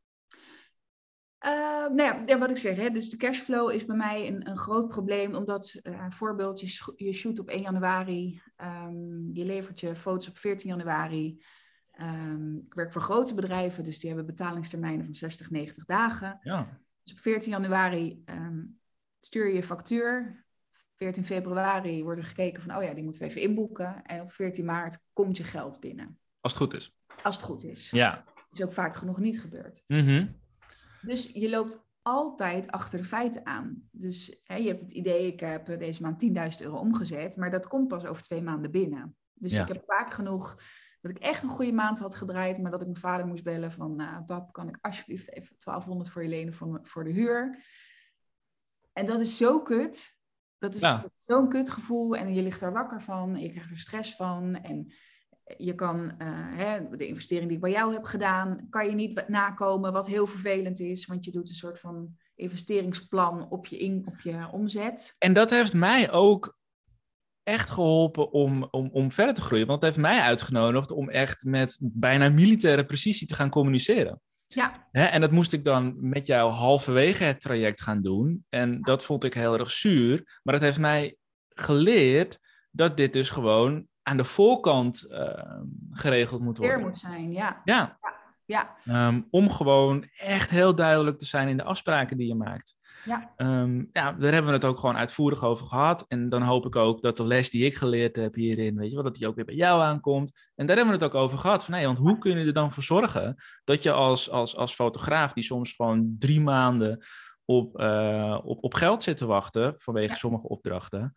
Uh, 1.44 1.88
nou 1.88 2.26
ja, 2.26 2.38
wat 2.38 2.50
ik 2.50 2.56
zeg, 2.56 2.76
hè, 2.76 2.90
dus 2.90 3.10
de 3.10 3.16
cashflow 3.16 3.70
is 3.70 3.84
bij 3.84 3.96
mij 3.96 4.26
een, 4.26 4.48
een 4.48 4.58
groot 4.58 4.88
probleem, 4.88 5.34
omdat 5.34 5.80
uh, 5.82 6.04
voorbeeld, 6.08 6.60
je, 6.60 6.92
je 6.96 7.12
shoot 7.12 7.38
op 7.38 7.48
1 7.48 7.60
januari, 7.60 8.42
um, 8.56 9.30
je 9.32 9.44
levert 9.44 9.80
je 9.80 9.96
foto's 9.96 10.28
op 10.28 10.38
14 10.38 10.68
januari. 10.68 11.42
Um, 12.00 12.62
ik 12.66 12.74
werk 12.74 12.92
voor 12.92 13.00
grote 13.00 13.34
bedrijven, 13.34 13.84
dus 13.84 13.98
die 13.98 14.08
hebben 14.08 14.26
betalingstermijnen 14.26 15.04
van 15.04 15.14
60, 15.14 15.50
90 15.50 15.84
dagen. 15.84 16.38
Ja. 16.42 16.80
Dus 17.02 17.12
op 17.12 17.18
14 17.18 17.50
januari 17.50 18.22
um, 18.26 18.80
stuur 19.20 19.48
je 19.48 19.54
je 19.54 19.62
factuur. 19.62 20.44
14 20.96 21.24
februari 21.24 22.02
wordt 22.02 22.18
er 22.18 22.26
gekeken 22.26 22.62
van, 22.62 22.76
oh 22.76 22.82
ja, 22.82 22.94
die 22.94 23.04
moeten 23.04 23.22
we 23.22 23.28
even 23.28 23.40
inboeken. 23.40 24.02
En 24.02 24.20
op 24.20 24.30
14 24.30 24.64
maart 24.64 24.98
komt 25.12 25.36
je 25.36 25.44
geld 25.44 25.80
binnen. 25.80 26.18
Als 26.40 26.52
het 26.52 26.62
goed 26.62 26.74
is. 26.74 26.96
Als 27.22 27.36
het 27.36 27.44
goed 27.44 27.64
is. 27.64 27.90
Ja. 27.90 28.24
Is 28.50 28.62
ook 28.62 28.72
vaak 28.72 28.94
genoeg 28.94 29.18
niet 29.18 29.40
gebeurd. 29.40 29.84
Mm 29.86 30.46
dus 31.02 31.30
je 31.32 31.48
loopt 31.48 31.86
altijd 32.02 32.70
achter 32.70 32.98
de 32.98 33.04
feiten 33.04 33.46
aan. 33.46 33.88
Dus 33.90 34.40
hè, 34.44 34.54
je 34.54 34.68
hebt 34.68 34.80
het 34.80 34.90
idee, 34.90 35.26
ik 35.26 35.40
heb 35.40 35.78
deze 35.78 36.02
maand 36.02 36.24
10.000 36.60 36.64
euro 36.64 36.76
omgezet, 36.76 37.36
maar 37.36 37.50
dat 37.50 37.66
komt 37.66 37.88
pas 37.88 38.04
over 38.04 38.22
twee 38.22 38.42
maanden 38.42 38.70
binnen. 38.70 39.16
Dus 39.34 39.56
ik 39.56 39.68
heb 39.68 39.82
vaak 39.86 40.12
genoeg 40.12 40.56
dat 41.00 41.10
ik 41.10 41.18
echt 41.18 41.42
een 41.42 41.48
goede 41.48 41.72
maand 41.72 41.98
had 41.98 42.14
gedraaid, 42.14 42.58
maar 42.58 42.70
dat 42.70 42.80
ik 42.80 42.86
mijn 42.86 42.98
vader 42.98 43.26
moest 43.26 43.44
bellen 43.44 43.72
van, 43.72 43.96
nou, 43.96 44.24
pap, 44.24 44.52
kan 44.52 44.68
ik 44.68 44.78
alsjeblieft 44.80 45.32
even 45.32 45.56
1200 45.58 46.10
voor 46.10 46.22
je 46.22 46.28
lenen 46.28 46.54
voor, 46.54 46.80
voor 46.82 47.04
de 47.04 47.10
huur? 47.10 47.64
En 48.92 49.06
dat 49.06 49.20
is 49.20 49.36
zo 49.36 49.62
kut. 49.62 50.16
Dat 50.58 50.74
is, 50.74 50.80
ja. 50.80 51.04
zo'n 51.14 51.48
kutgevoel 51.48 52.16
en 52.16 52.34
je 52.34 52.42
ligt 52.42 52.62
er 52.62 52.72
wakker 52.72 53.02
van, 53.02 53.36
je 53.36 53.50
krijgt 53.50 53.70
er 53.70 53.78
stress 53.78 54.16
van 54.16 54.54
en 54.54 54.92
je 55.56 55.74
kan 55.74 55.98
uh, 56.04 56.28
hè, 56.56 56.96
de 56.96 57.06
investering 57.06 57.46
die 57.46 57.56
ik 57.56 57.62
bij 57.62 57.72
jou 57.72 57.92
heb 57.92 58.04
gedaan, 58.04 58.66
kan 58.70 58.86
je 58.86 58.94
niet 58.94 59.24
nakomen, 59.28 59.92
wat 59.92 60.06
heel 60.06 60.26
vervelend 60.26 60.80
is, 60.80 61.06
want 61.06 61.24
je 61.24 61.30
doet 61.30 61.48
een 61.48 61.54
soort 61.54 61.80
van 61.80 62.16
investeringsplan 62.34 63.50
op 63.50 63.66
je, 63.66 63.78
in, 63.78 64.02
op 64.06 64.20
je 64.20 64.48
omzet. 64.52 65.14
En 65.18 65.32
dat 65.32 65.50
heeft 65.50 65.74
mij 65.74 66.10
ook 66.10 66.58
echt 67.42 67.70
geholpen 67.70 68.32
om, 68.32 68.68
om, 68.70 68.88
om 68.92 69.12
verder 69.12 69.34
te 69.34 69.40
groeien. 69.40 69.66
Want 69.66 69.82
het 69.82 69.94
heeft 69.94 70.06
mij 70.06 70.20
uitgenodigd 70.20 70.90
om 70.90 71.10
echt 71.10 71.44
met 71.44 71.76
bijna 71.80 72.28
militaire 72.28 72.84
precisie 72.84 73.26
te 73.26 73.34
gaan 73.34 73.50
communiceren. 73.50 74.20
Ja. 74.46 74.88
Hè, 74.90 75.04
en 75.04 75.20
dat 75.20 75.30
moest 75.30 75.52
ik 75.52 75.64
dan 75.64 76.08
met 76.08 76.26
jou 76.26 76.50
halverwege 76.52 77.24
het 77.24 77.40
traject 77.40 77.82
gaan 77.82 78.02
doen. 78.02 78.44
En 78.48 78.82
dat 78.82 79.04
vond 79.04 79.24
ik 79.24 79.34
heel 79.34 79.58
erg 79.58 79.70
zuur. 79.70 80.40
Maar 80.42 80.54
het 80.54 80.62
heeft 80.62 80.78
mij 80.78 81.16
geleerd 81.48 82.38
dat 82.70 82.96
dit 82.96 83.12
dus 83.12 83.30
gewoon 83.30 83.86
aan 84.08 84.16
de 84.16 84.24
voorkant 84.24 85.06
uh, 85.10 85.60
geregeld 85.92 86.40
moet 86.40 86.58
worden. 86.58 86.76
Weer 86.76 86.86
moet 86.86 86.98
zijn, 86.98 87.32
ja. 87.32 87.60
Ja. 87.64 87.98
ja. 88.44 88.76
Um, 89.08 89.26
om 89.30 89.50
gewoon 89.50 90.04
echt 90.16 90.50
heel 90.50 90.74
duidelijk 90.74 91.18
te 91.18 91.26
zijn 91.26 91.48
in 91.48 91.56
de 91.56 91.62
afspraken 91.62 92.16
die 92.16 92.26
je 92.26 92.34
maakt. 92.34 92.76
Ja. 93.04 93.32
Um, 93.36 93.88
ja, 93.92 94.12
daar 94.12 94.32
hebben 94.32 94.50
we 94.50 94.56
het 94.56 94.64
ook 94.64 94.78
gewoon 94.78 94.96
uitvoerig 94.96 95.44
over 95.44 95.66
gehad. 95.66 96.04
En 96.08 96.28
dan 96.28 96.42
hoop 96.42 96.66
ik 96.66 96.76
ook 96.76 97.02
dat 97.02 97.16
de 97.16 97.24
les 97.24 97.50
die 97.50 97.64
ik 97.64 97.76
geleerd 97.76 98.16
heb 98.16 98.34
hierin, 98.34 98.76
weet 98.76 98.88
je 98.88 98.94
wel, 98.94 99.04
dat 99.04 99.14
die 99.14 99.26
ook 99.26 99.34
weer 99.34 99.44
bij 99.44 99.54
jou 99.54 99.82
aankomt. 99.82 100.50
En 100.54 100.66
daar 100.66 100.76
hebben 100.76 100.98
we 100.98 101.04
het 101.04 101.14
ook 101.14 101.22
over 101.22 101.38
gehad. 101.38 101.64
Van, 101.64 101.74
nee, 101.74 101.86
want 101.86 101.98
hoe 101.98 102.18
kun 102.18 102.38
je 102.38 102.46
er 102.46 102.52
dan 102.52 102.72
voor 102.72 102.82
zorgen 102.82 103.36
dat 103.64 103.82
je 103.82 103.92
als, 103.92 104.30
als, 104.30 104.56
als 104.56 104.74
fotograaf, 104.74 105.32
die 105.32 105.44
soms 105.44 105.72
gewoon 105.72 106.16
drie 106.18 106.40
maanden 106.40 107.06
op, 107.44 107.80
uh, 107.80 108.38
op, 108.44 108.64
op 108.64 108.74
geld 108.74 109.02
zit 109.02 109.16
te 109.16 109.26
wachten 109.26 109.74
vanwege 109.78 110.12
ja. 110.12 110.18
sommige 110.18 110.48
opdrachten, 110.48 111.14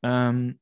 um, 0.00 0.60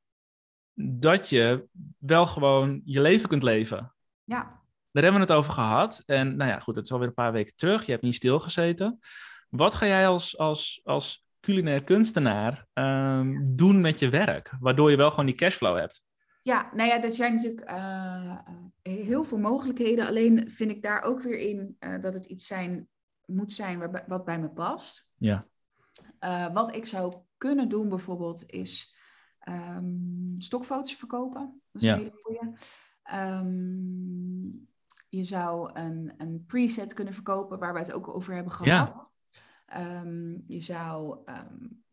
dat 0.78 1.28
je 1.28 1.68
wel 1.98 2.26
gewoon 2.26 2.80
je 2.84 3.00
leven 3.00 3.28
kunt 3.28 3.42
leven. 3.42 3.94
Ja. 4.24 4.64
Daar 4.92 5.02
hebben 5.02 5.20
we 5.20 5.26
het 5.26 5.36
over 5.36 5.52
gehad. 5.52 6.02
En 6.06 6.36
nou 6.36 6.50
ja, 6.50 6.58
goed, 6.58 6.76
het 6.76 6.84
is 6.84 6.92
alweer 6.92 7.08
een 7.08 7.14
paar 7.14 7.32
weken 7.32 7.56
terug. 7.56 7.84
Je 7.84 7.90
hebt 7.92 8.04
niet 8.04 8.14
stilgezeten. 8.14 8.98
Wat 9.48 9.74
ga 9.74 9.86
jij 9.86 10.08
als, 10.08 10.38
als, 10.38 10.80
als 10.84 11.24
culinair 11.40 11.84
kunstenaar 11.84 12.66
um, 12.74 13.56
doen 13.56 13.80
met 13.80 13.98
je 13.98 14.08
werk? 14.08 14.52
Waardoor 14.60 14.90
je 14.90 14.96
wel 14.96 15.10
gewoon 15.10 15.26
die 15.26 15.34
cashflow 15.34 15.78
hebt. 15.78 16.02
Ja, 16.42 16.70
nou 16.72 16.88
ja, 16.88 16.98
dat 16.98 17.14
zijn 17.14 17.34
natuurlijk 17.34 17.70
uh, 17.70 18.38
heel 18.82 19.24
veel 19.24 19.38
mogelijkheden. 19.38 20.06
Alleen 20.06 20.50
vind 20.50 20.70
ik 20.70 20.82
daar 20.82 21.02
ook 21.02 21.22
weer 21.22 21.38
in 21.38 21.76
uh, 21.80 22.02
dat 22.02 22.14
het 22.14 22.24
iets 22.24 22.46
zijn, 22.46 22.88
moet 23.24 23.52
zijn 23.52 23.78
waar, 23.78 24.04
wat 24.06 24.24
bij 24.24 24.40
me 24.40 24.48
past. 24.48 25.08
Ja. 25.16 25.46
Uh, 26.20 26.52
wat 26.52 26.74
ik 26.74 26.86
zou 26.86 27.14
kunnen 27.36 27.68
doen 27.68 27.88
bijvoorbeeld 27.88 28.44
is 28.46 28.95
um, 29.48 30.34
stokfoto's 30.38 30.94
verkopen. 30.94 31.60
Dat 31.72 31.82
is 31.82 31.88
ja. 31.88 31.94
een 31.94 31.98
hele 31.98 32.20
goede. 32.22 32.52
Um, 33.14 34.68
je 35.08 35.24
zou 35.24 35.70
een, 35.72 36.14
een 36.18 36.44
preset 36.46 36.94
kunnen 36.94 37.14
verkopen 37.14 37.58
waar 37.58 37.72
we 37.72 37.78
het 37.78 37.92
ook 37.92 38.08
over 38.08 38.34
hebben 38.34 38.52
gehad. 38.52 38.66
Ja. 38.66 40.00
Um, 40.02 40.44
je 40.46 40.60
zou 40.60 41.18
um, 41.24 41.84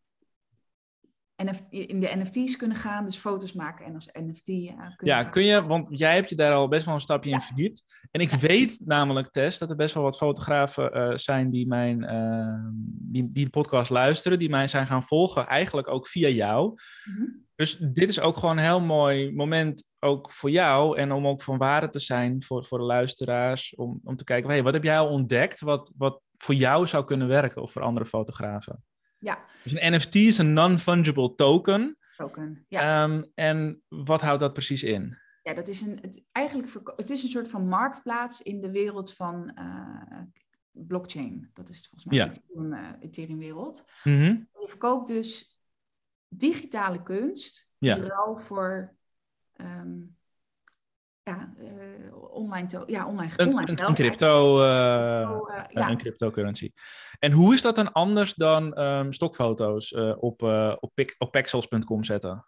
in 1.69 1.99
de 1.99 2.15
NFT's 2.15 2.55
kunnen 2.55 2.77
gaan, 2.77 3.05
dus 3.05 3.17
foto's 3.17 3.53
maken 3.53 3.85
en 3.85 3.95
als 3.95 4.09
NFT. 4.13 4.47
Uh, 4.47 4.71
ja, 4.97 5.23
kun 5.23 5.43
je, 5.43 5.65
want 5.65 5.87
jij 5.89 6.15
hebt 6.15 6.29
je 6.29 6.35
daar 6.35 6.53
al 6.53 6.67
best 6.67 6.85
wel 6.85 6.93
een 6.93 7.01
stapje 7.01 7.29
ja. 7.29 7.35
in 7.35 7.41
verdiept. 7.41 7.83
En 8.11 8.21
ik 8.21 8.31
ja. 8.31 8.37
weet 8.37 8.81
namelijk, 8.85 9.31
Tess, 9.31 9.57
dat 9.57 9.69
er 9.69 9.75
best 9.75 9.93
wel 9.93 10.03
wat 10.03 10.17
fotografen 10.17 10.97
uh, 10.97 11.17
zijn 11.17 11.49
die, 11.49 11.67
mijn, 11.67 12.03
uh, 12.03 12.81
die, 13.11 13.31
die 13.31 13.43
de 13.43 13.49
podcast 13.49 13.89
luisteren, 13.89 14.39
die 14.39 14.49
mij 14.49 14.67
zijn 14.67 14.87
gaan 14.87 15.03
volgen, 15.03 15.47
eigenlijk 15.47 15.87
ook 15.87 16.07
via 16.07 16.27
jou. 16.27 16.69
Mm 16.69 17.15
-hmm. 17.15 17.45
Dus 17.55 17.77
dit 17.77 18.09
is 18.09 18.19
ook 18.19 18.35
gewoon 18.35 18.57
een 18.57 18.63
heel 18.63 18.81
mooi 18.81 19.33
moment 19.33 19.83
ook 19.99 20.31
voor 20.31 20.51
jou 20.51 20.97
en 20.97 21.11
om 21.11 21.27
ook 21.27 21.41
van 21.41 21.57
waarde 21.57 21.89
te 21.89 21.99
zijn 21.99 22.43
voor, 22.43 22.65
voor 22.65 22.77
de 22.77 22.83
luisteraars, 22.83 23.75
om, 23.75 23.99
om 24.03 24.15
te 24.15 24.23
kijken, 24.23 24.49
hey, 24.49 24.63
wat 24.63 24.73
heb 24.73 24.83
jij 24.83 24.99
al 24.99 25.09
ontdekt 25.09 25.61
wat, 25.61 25.91
wat 25.97 26.21
voor 26.37 26.55
jou 26.55 26.87
zou 26.87 27.05
kunnen 27.05 27.27
werken 27.27 27.61
of 27.61 27.71
voor 27.71 27.81
andere 27.81 28.05
fotografen? 28.05 28.83
Ja. 29.23 29.45
Dus 29.63 29.81
een 29.81 29.93
NFT 29.93 30.15
is 30.15 30.37
een 30.37 30.53
non-fungible 30.53 31.35
token. 31.35 31.97
Token, 32.17 32.65
ja. 32.67 33.03
Um, 33.03 33.31
en 33.35 33.83
wat 33.87 34.21
houdt 34.21 34.39
dat 34.39 34.53
precies 34.53 34.83
in? 34.83 35.17
Ja, 35.43 35.53
dat 35.53 35.67
is 35.67 35.81
een, 35.81 35.97
het, 36.01 36.23
eigenlijk, 36.31 36.93
het 36.95 37.09
is 37.09 37.23
een 37.23 37.29
soort 37.29 37.49
van 37.49 37.67
marktplaats 37.67 38.41
in 38.41 38.61
de 38.61 38.71
wereld 38.71 39.13
van 39.13 39.51
uh, 39.59 40.21
blockchain. 40.71 41.49
Dat 41.53 41.69
is 41.69 41.87
volgens 41.87 42.05
mij 42.05 42.17
Ja. 42.17 42.25
de 42.25 42.39
Ethereum, 42.39 42.73
uh, 42.73 42.89
Ethereum-wereld. 42.99 43.85
Mhm. 44.03 44.21
Je 44.51 44.65
verkoopt 44.67 45.07
dus 45.07 45.57
digitale 46.27 47.03
kunst, 47.03 47.69
Ja. 47.77 47.95
ruil 47.97 48.37
voor 48.37 48.95
ehm, 49.53 49.99
ja, 51.23 51.53
eh, 51.57 52.31
online, 52.33 52.67
to- 52.67 52.83
ja, 52.85 53.07
online, 53.07 53.31
Een, 53.35 53.47
online 53.47 53.79
een, 53.87 53.93
crypto, 53.93 54.61
eh, 54.63 55.21
eh, 55.21 55.29
een- 55.29 55.65
ja. 55.69 55.89
een 55.89 55.97
cryptocurrency. 55.97 56.71
En 57.19 57.31
hoe 57.31 57.53
is 57.53 57.61
dat 57.61 57.75
dan 57.75 57.91
anders 57.91 58.33
dan 58.33 58.73
ehm, 58.73 59.11
stokfoto's 59.11 59.93
op, 60.19 60.41
op, 60.79 60.91
op 61.17 61.31
pexels.com 61.31 62.03
zetten? 62.03 62.45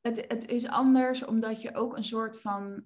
Het, 0.00 0.24
het 0.28 0.48
is 0.48 0.66
anders 0.68 1.24
omdat 1.24 1.62
je 1.62 1.74
ook 1.74 1.96
een 1.96 2.04
soort 2.04 2.40
van. 2.40 2.82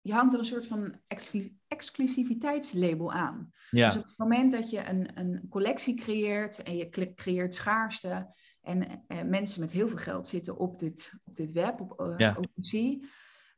je 0.00 0.12
hangt 0.14 0.32
er 0.32 0.38
een 0.38 0.44
soort 0.44 0.66
van 0.66 1.00
exclu- 1.06 1.56
exclusiviteitslabel 1.68 3.12
aan. 3.12 3.50
Ja, 3.70 3.86
Dus 3.88 3.96
op 3.96 4.04
het 4.04 4.18
moment 4.18 4.52
dat 4.52 4.70
je 4.70 4.88
een, 4.88 5.10
een 5.18 5.46
collectie 5.50 5.94
creëert 5.96 6.62
en 6.62 6.76
je 6.76 6.88
cre- 6.88 7.14
creëert 7.14 7.54
schaarste. 7.54 8.34
En 8.62 9.04
eh, 9.08 9.22
mensen 9.22 9.60
met 9.60 9.72
heel 9.72 9.88
veel 9.88 9.96
geld 9.98 10.26
zitten 10.26 10.58
op 10.58 10.78
dit, 10.78 11.12
op 11.24 11.36
dit 11.36 11.52
web, 11.52 11.80
op 11.80 12.00
eh, 12.00 12.14
Ja. 12.16 12.34
OpenSea. 12.38 12.96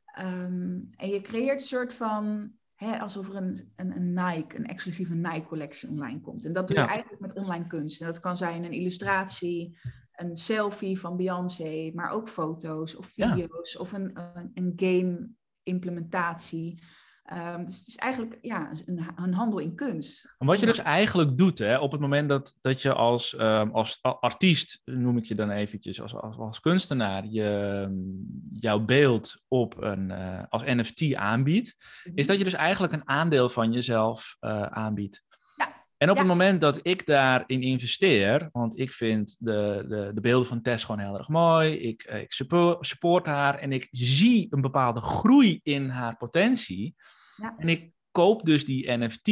Ehm, 0.05 0.79
en 0.95 1.09
je 1.09 1.21
creëert 1.21 1.61
een 1.61 1.67
soort 1.67 1.93
van. 1.93 2.51
Hè, 2.75 2.99
alsof 2.99 3.29
er 3.29 3.35
een, 3.35 3.71
een, 3.75 3.95
een 3.95 4.13
Nike, 4.13 4.55
een 4.55 4.65
exclusieve 4.65 5.15
Nike-collectie 5.15 5.89
online 5.89 6.21
komt. 6.21 6.45
En 6.45 6.53
dat 6.53 6.67
doe 6.67 6.77
Ja. 6.77 6.83
je 6.83 6.89
eigenlijk 6.89 7.21
met 7.21 7.33
online 7.33 7.67
kunst. 7.67 8.01
En 8.01 8.07
dat 8.07 8.19
kan 8.19 8.37
zijn 8.37 8.63
een 8.63 8.71
illustratie, 8.71 9.77
een 10.15 10.37
selfie 10.37 10.99
van 10.99 11.17
Beyoncé, 11.17 11.91
maar 11.93 12.09
ook 12.09 12.29
foto's 12.29 12.95
of 12.95 13.15
Ja. 13.15 13.33
video's 13.35 13.77
of 13.77 13.91
een, 13.93 14.19
een, 14.35 14.51
een 14.53 14.73
game-implementatie. 14.75 16.83
Ehm, 17.31 17.65
dus 17.65 17.77
het 17.77 17.87
is 17.87 17.95
eigenlijk 17.95 18.37
ja, 18.41 18.71
een, 18.85 19.07
een 19.15 19.33
handel 19.33 19.59
in 19.59 19.75
kunst. 19.75 20.35
En 20.37 20.47
wat 20.47 20.59
je 20.59 20.65
dus 20.65 20.77
eigenlijk 20.77 21.37
doet, 21.37 21.57
hè, 21.59 21.77
op 21.77 21.91
het 21.91 22.01
moment 22.01 22.29
dat, 22.29 22.57
dat 22.61 22.81
je 22.81 22.93
als, 22.93 23.35
ehm, 23.35 23.69
als 23.69 23.99
artiest, 24.01 24.81
noem 24.85 25.17
ik 25.17 25.25
je 25.25 25.35
dan 25.35 25.49
eventjes, 25.49 26.01
als, 26.01 26.15
als, 26.15 26.37
als 26.37 26.59
kunstenaar, 26.59 27.25
je, 27.25 27.79
ehm, 27.83 27.93
jouw 28.59 28.79
beeld 28.79 29.41
op 29.47 29.81
een, 29.81 30.11
eh, 30.11 30.43
als 30.49 30.61
NFT 30.65 31.15
aanbiedt, 31.15 31.75
is 32.13 32.27
dat 32.27 32.37
je 32.37 32.43
dus 32.43 32.53
eigenlijk 32.53 32.93
een 32.93 33.07
aandeel 33.09 33.49
van 33.49 33.71
jezelf 33.71 34.35
eh, 34.39 34.61
aanbiedt. 34.61 35.23
Ja. 35.55 35.67
En 35.97 36.09
op 36.09 36.15
Ja. 36.15 36.21
het 36.21 36.31
moment 36.31 36.61
dat 36.61 36.79
ik 36.81 37.05
daarin 37.05 37.61
investeer, 37.61 38.49
want 38.51 38.79
ik 38.79 38.91
vind 38.91 39.35
de, 39.39 39.85
de, 39.87 40.11
de 40.13 40.21
beelden 40.21 40.47
van 40.47 40.61
Tess 40.61 40.83
gewoon 40.83 41.01
heel 41.01 41.17
erg 41.17 41.27
mooi, 41.27 41.73
ik, 41.73 42.01
eh, 42.01 42.21
ik 42.21 42.31
support, 42.31 42.85
support 42.85 43.25
haar 43.25 43.55
en 43.55 43.71
ik 43.71 43.87
zie 43.91 44.47
een 44.49 44.61
bepaalde 44.61 45.01
groei 45.01 45.59
in 45.63 45.89
haar 45.89 46.17
potentie. 46.17 46.95
Ja. 47.41 47.55
En 47.57 47.69
ik 47.69 47.91
koop 48.11 48.45
dus 48.45 48.65
die 48.65 48.91
NFT, 48.91 49.25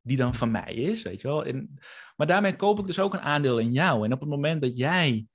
die 0.00 0.16
dan 0.16 0.34
van 0.34 0.50
mij 0.50 0.74
is, 0.74 1.02
weet 1.02 1.20
je 1.20 1.28
wel. 1.28 1.44
En, 1.44 1.80
maar 2.16 2.26
daarmee 2.26 2.56
koop 2.56 2.78
ik 2.78 2.86
dus 2.86 2.98
ook 2.98 3.14
een 3.14 3.20
aandeel 3.20 3.58
in 3.58 3.72
jou. 3.72 4.04
En 4.04 4.12
op 4.12 4.20
het 4.20 4.28
moment 4.28 4.60
dat 4.60 4.76
jij 4.76 5.26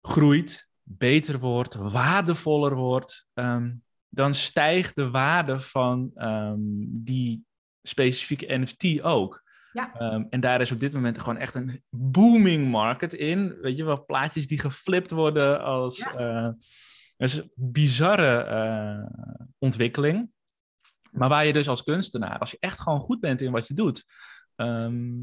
groeit, 0.00 0.68
beter 0.82 1.38
wordt, 1.38 1.74
waardevoller 1.74 2.74
wordt, 2.74 3.26
ehm, 3.34 3.72
dan 4.08 4.34
stijgt 4.34 4.96
de 4.96 5.10
waarde 5.10 5.60
van 5.60 6.10
ehm, 6.14 6.60
die 6.86 7.44
specifieke 7.82 8.58
NFT 8.58 9.02
ook. 9.02 9.42
Ja. 9.72 9.94
Ehm, 9.94 10.24
en 10.30 10.40
daar 10.40 10.60
is 10.60 10.72
op 10.72 10.80
dit 10.80 10.92
moment 10.92 11.18
gewoon 11.18 11.36
echt 11.36 11.54
een 11.54 11.82
booming 11.90 12.70
market 12.70 13.14
in. 13.14 13.58
Weet 13.60 13.76
je 13.76 13.84
wel, 13.84 14.04
plaatjes 14.04 14.46
die 14.46 14.60
geflipt 14.60 15.10
worden 15.10 15.62
als... 15.62 15.96
Ja. 15.98 16.14
eh, 16.14 16.50
dat 17.16 17.28
is 17.28 17.36
een 17.36 17.50
bizarre 17.54 18.36
eh, 18.36 19.28
ontwikkeling. 19.58 20.31
Maar 21.12 21.28
waar 21.28 21.46
je 21.46 21.52
dus 21.52 21.68
als 21.68 21.82
kunstenaar, 21.82 22.38
als 22.38 22.50
je 22.50 22.56
echt 22.60 22.80
gewoon 22.80 23.00
goed 23.00 23.20
bent 23.20 23.40
in 23.40 23.52
wat 23.52 23.66
je 23.66 23.74
doet, 23.74 24.04
ehm, 24.54 25.20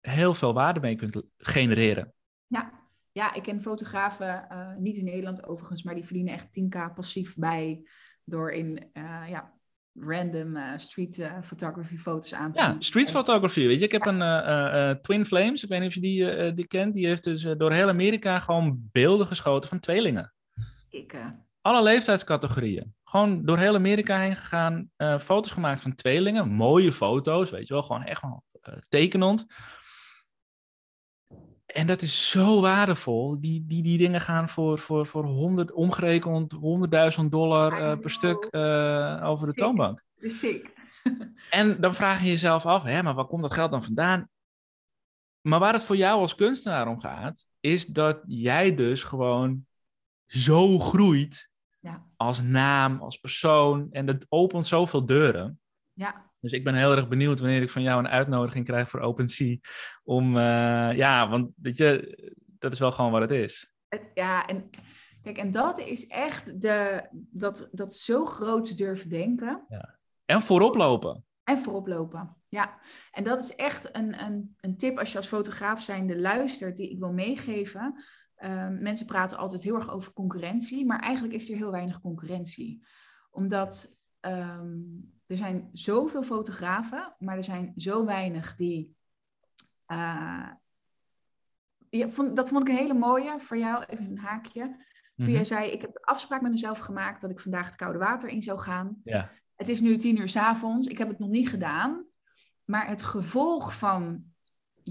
heel 0.00 0.34
veel 0.34 0.52
waarde 0.52 0.80
mee 0.80 0.96
kunt 0.96 1.22
genereren. 1.38 2.12
Ja, 2.46 2.72
ja 3.12 3.34
ik 3.34 3.42
ken 3.42 3.60
fotografen, 3.60 4.48
eh, 4.48 4.76
niet 4.76 4.96
in 4.96 5.04
Nederland 5.04 5.46
overigens, 5.46 5.82
maar 5.82 5.94
die 5.94 6.04
verdienen 6.04 6.32
echt 6.32 6.52
10k 6.52 6.94
passief 6.94 7.36
bij 7.36 7.88
door 8.24 8.52
in 8.52 8.90
eh, 8.92 9.24
ja, 9.28 9.52
random 9.94 10.56
eh, 10.56 10.72
street 10.76 11.30
photography 11.42 11.96
foto's 11.96 12.34
aan 12.34 12.52
te 12.52 12.60
Ja, 12.60 12.76
street 12.78 13.10
photography. 13.10 13.66
Weet 13.66 13.78
je, 13.78 13.84
ik 13.84 13.92
heb 13.92 14.06
een 14.06 15.00
Twin 15.02 15.26
Flames, 15.26 15.62
ik 15.62 15.68
weet 15.68 15.80
niet 15.80 15.88
of 15.88 15.94
je 15.94 16.00
die, 16.00 16.54
die 16.54 16.66
kent, 16.66 16.94
die 16.94 17.06
heeft 17.06 17.24
dus 17.24 17.42
door 17.42 17.72
heel 17.72 17.88
Amerika 17.88 18.38
gewoon 18.38 18.88
beelden 18.92 19.26
geschoten 19.26 19.68
van 19.68 19.80
tweelingen. 19.80 20.32
Ik, 20.90 21.14
Alle 21.60 21.82
leeftijdscategorieën. 21.82 22.96
Gewoon 23.08 23.44
door 23.44 23.58
heel 23.58 23.74
Amerika 23.74 24.18
heen 24.18 24.36
gegaan, 24.36 24.90
eh, 24.96 25.18
foto's 25.18 25.52
gemaakt 25.52 25.82
van 25.82 25.94
tweelingen, 25.94 26.48
mooie 26.48 26.92
foto's, 26.92 27.50
weet 27.50 27.68
je 27.68 27.74
wel, 27.74 27.82
gewoon 27.82 28.02
echt 28.02 28.22
wel 28.22 28.44
eh, 28.60 28.74
tekenend. 28.88 29.46
En 31.66 31.86
dat 31.86 32.02
is 32.02 32.30
zo 32.30 32.60
waardevol. 32.60 33.40
Die, 33.40 33.64
die, 33.66 33.82
die 33.82 33.98
dingen 33.98 34.20
gaan 34.20 34.48
voor, 34.48 34.78
voor, 34.78 35.06
voor 35.06 35.24
100, 35.24 35.72
omgerekend 35.72 36.54
100.000 37.20 37.24
dollar 37.28 37.98
per 37.98 38.10
stuk 38.10 38.48
over 39.22 39.46
de 39.46 39.52
toonbank. 39.54 40.04
Sick. 40.16 40.72
en 41.50 41.80
dan 41.80 41.94
vraag 41.94 42.20
je 42.20 42.28
jezelf 42.28 42.66
af, 42.66 42.82
hè, 42.82 43.02
maar 43.02 43.14
waar 43.14 43.26
komt 43.26 43.42
dat 43.42 43.52
geld 43.52 43.70
dan 43.70 43.84
vandaan? 43.84 44.28
Maar 45.40 45.58
waar 45.58 45.72
het 45.72 45.84
voor 45.84 45.96
jou 45.96 46.20
als 46.20 46.34
kunstenaar 46.34 46.88
om 46.88 47.00
gaat, 47.00 47.46
is 47.60 47.86
dat 47.86 48.20
jij 48.26 48.74
dus 48.74 49.02
gewoon 49.02 49.66
zo 50.26 50.78
groeit 50.78 51.48
ja. 51.80 52.06
als 52.16 52.42
naam, 52.42 53.00
als 53.00 53.16
persoon. 53.16 53.88
En 53.90 54.06
dat 54.06 54.26
opent 54.28 54.66
zoveel 54.66 55.06
deuren. 55.06 55.60
Ja. 55.92 56.26
Dus 56.40 56.52
ik 56.52 56.64
ben 56.64 56.74
heel 56.74 56.96
erg 56.96 57.08
benieuwd 57.08 57.40
wanneer 57.40 57.62
ik 57.62 57.70
van 57.70 57.82
jou 57.82 57.98
een 57.98 58.08
uitnodiging 58.08 58.64
krijg 58.64 58.90
voor 58.90 59.00
OpenSea. 59.00 59.56
Om, 60.04 60.36
uh, 60.36 60.42
ja, 60.96 61.28
want 61.28 61.50
weet 61.56 61.76
je, 61.76 62.16
dat 62.58 62.72
is 62.72 62.78
wel 62.78 62.92
gewoon 62.92 63.10
wat 63.10 63.20
het 63.20 63.30
is. 63.30 63.72
Het, 63.88 64.02
ja, 64.14 64.46
en 64.46 64.70
kijk, 65.22 65.38
en 65.38 65.50
dat 65.50 65.78
is 65.78 66.06
echt 66.06 66.60
de, 66.60 67.08
dat, 67.12 67.68
dat 67.72 67.94
zo 67.94 68.24
groot 68.24 68.76
durven 68.76 69.08
denken. 69.08 69.64
Ja. 69.68 69.98
En 70.24 70.42
voorop 70.42 70.74
lopen. 70.74 71.24
En 71.44 71.58
voorop 71.58 71.86
lopen, 71.86 72.36
ja. 72.48 72.78
En 73.10 73.24
dat 73.24 73.42
is 73.42 73.54
echt 73.54 73.96
een, 73.96 74.24
een, 74.24 74.56
een 74.60 74.76
tip 74.76 74.98
als 74.98 75.12
je 75.12 75.16
als 75.16 75.26
fotograaf 75.26 75.82
zijnde 75.82 76.18
luistert, 76.18 76.76
die 76.76 76.90
ik 76.90 76.98
wil 76.98 77.12
meegeven. 77.12 78.04
Um, 78.44 78.82
mensen 78.82 79.06
praten 79.06 79.38
altijd 79.38 79.62
heel 79.62 79.74
erg 79.74 79.90
over 79.90 80.12
concurrentie, 80.12 80.86
maar 80.86 80.98
eigenlijk 80.98 81.34
is 81.34 81.50
er 81.50 81.56
heel 81.56 81.70
weinig 81.70 82.00
concurrentie. 82.00 82.86
Omdat 83.30 83.96
um, 84.20 85.12
er 85.26 85.36
zijn 85.36 85.68
zoveel 85.72 86.22
fotografen, 86.22 87.14
maar 87.18 87.36
er 87.36 87.44
zijn 87.44 87.72
zo 87.76 88.04
weinig 88.04 88.56
die. 88.56 88.96
Uh, 89.86 90.50
ja, 91.90 92.08
vond, 92.08 92.36
dat 92.36 92.48
vond 92.48 92.62
ik 92.62 92.68
een 92.68 92.80
hele 92.80 92.94
mooie 92.94 93.40
voor 93.40 93.56
jou, 93.56 93.84
even 93.84 94.04
een 94.04 94.18
haakje. 94.18 94.62
Toen 95.16 95.26
mm 95.26 95.32
jij 95.32 95.44
zei: 95.44 95.70
Ik 95.70 95.80
heb 95.80 95.92
de 95.92 96.02
afspraak 96.02 96.40
met 96.40 96.50
mezelf 96.50 96.78
gemaakt 96.78 97.20
dat 97.20 97.30
ik 97.30 97.40
vandaag 97.40 97.66
het 97.66 97.76
koude 97.76 97.98
water 97.98 98.28
in 98.28 98.42
zou 98.42 98.58
gaan. 98.58 99.00
Ja. 99.04 99.30
Het 99.54 99.68
is 99.68 99.80
nu 99.80 99.96
tien 99.96 100.18
uur 100.18 100.28
s 100.28 100.36
avonds. 100.36 100.86
Ik 100.86 100.98
heb 100.98 101.08
het 101.08 101.18
nog 101.18 101.28
niet 101.28 101.48
gedaan. 101.48 102.06
Maar 102.64 102.88
het 102.88 103.02
gevolg 103.02 103.78
van 103.78 104.24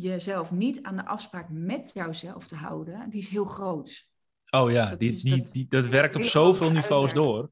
jezelf 0.02 0.52
niet 0.52 0.84
aan 0.84 0.96
de 0.96 1.06
afspraak 1.06 1.50
met 1.50 1.92
jouzelf 1.94 2.48
te 2.48 2.56
houden, 2.56 3.10
die 3.10 3.22
is 3.22 3.28
heel 3.28 3.46
groot. 3.46 4.08
Oh 4.50 4.72
ja, 4.72 4.90
dat, 4.90 5.00
die, 5.00 5.22
die, 5.22 5.38
dat, 5.38 5.52
die, 5.52 5.68
dat 5.68 5.88
werkt 5.88 6.16
op 6.16 6.24
zoveel 6.24 6.72
niveaus 6.72 7.14
door. 7.14 7.52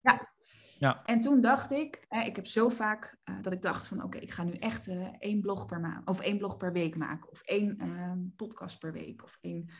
Ja. 0.00 0.32
ja. 0.78 1.04
En 1.04 1.20
toen 1.20 1.40
dacht 1.40 1.70
ik, 1.70 2.04
hè, 2.08 2.24
ik 2.24 2.36
heb 2.36 2.46
zo 2.46 2.68
vaak 2.68 3.18
uh, 3.24 3.42
dat 3.42 3.52
ik 3.52 3.62
dacht 3.62 3.86
van 3.86 4.02
oké, 4.02 4.18
ik 4.18 4.30
ga 4.30 4.44
nu 4.44 4.52
echt 4.52 4.88
uh, 4.88 5.08
één 5.18 5.40
blog 5.40 5.66
per 5.66 5.80
maand 5.80 6.08
of 6.08 6.20
één 6.20 6.38
blog 6.38 6.56
per 6.56 6.72
week 6.72 6.96
maken 6.96 7.30
of 7.30 7.40
één 7.40 7.78
uh, 7.82 8.12
podcast 8.36 8.78
per 8.78 8.92
week 8.92 9.22
of 9.22 9.38
één, 9.40 9.70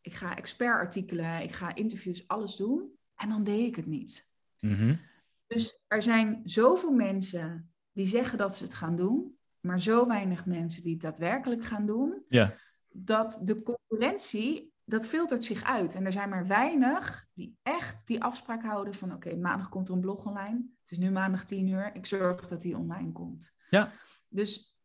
ik 0.00 0.14
ga 0.14 0.36
expertartikelen, 0.36 1.42
ik 1.42 1.52
ga 1.52 1.74
interviews, 1.74 2.28
alles 2.28 2.56
doen. 2.56 2.92
En 3.14 3.28
dan 3.28 3.44
deed 3.44 3.66
ik 3.66 3.76
het 3.76 3.86
niet. 3.86 4.28
Mm 4.60 5.00
dus 5.46 5.80
er 5.86 6.02
zijn 6.02 6.40
zoveel 6.44 6.92
mensen 6.92 7.72
die 7.92 8.06
zeggen 8.06 8.38
dat 8.38 8.56
ze 8.56 8.64
het 8.64 8.74
gaan 8.74 8.96
doen, 8.96 9.36
maar 9.64 9.80
zo 9.80 10.06
weinig 10.06 10.46
mensen 10.46 10.82
die 10.82 10.92
het 10.92 11.02
daadwerkelijk 11.02 11.64
gaan 11.64 11.86
doen, 11.86 12.24
ja. 12.28 12.54
dat 12.88 13.40
de 13.42 13.62
concurrentie, 13.62 14.72
dat 14.84 15.06
filtert 15.06 15.44
zich 15.44 15.64
uit. 15.64 15.94
En 15.94 16.04
er 16.04 16.12
zijn 16.12 16.28
maar 16.28 16.46
weinig 16.46 17.26
die 17.32 17.56
echt 17.62 18.06
die 18.06 18.22
afspraak 18.22 18.62
houden 18.62 18.94
van 18.94 19.12
oké, 19.12 19.36
maandag 19.36 19.68
komt 19.68 19.88
er 19.88 19.94
een 19.94 20.00
blog 20.00 20.26
online. 20.26 20.62
Het 20.82 20.90
is 20.90 20.98
nu 20.98 21.10
maandag 21.10 21.44
tien 21.44 21.68
uur, 21.68 21.90
ik 21.94 22.06
zorg 22.06 22.48
dat 22.48 22.60
die 22.60 22.76
online 22.76 23.12
komt. 23.12 23.52
Ja. 23.70 23.92
Dus 24.28 24.76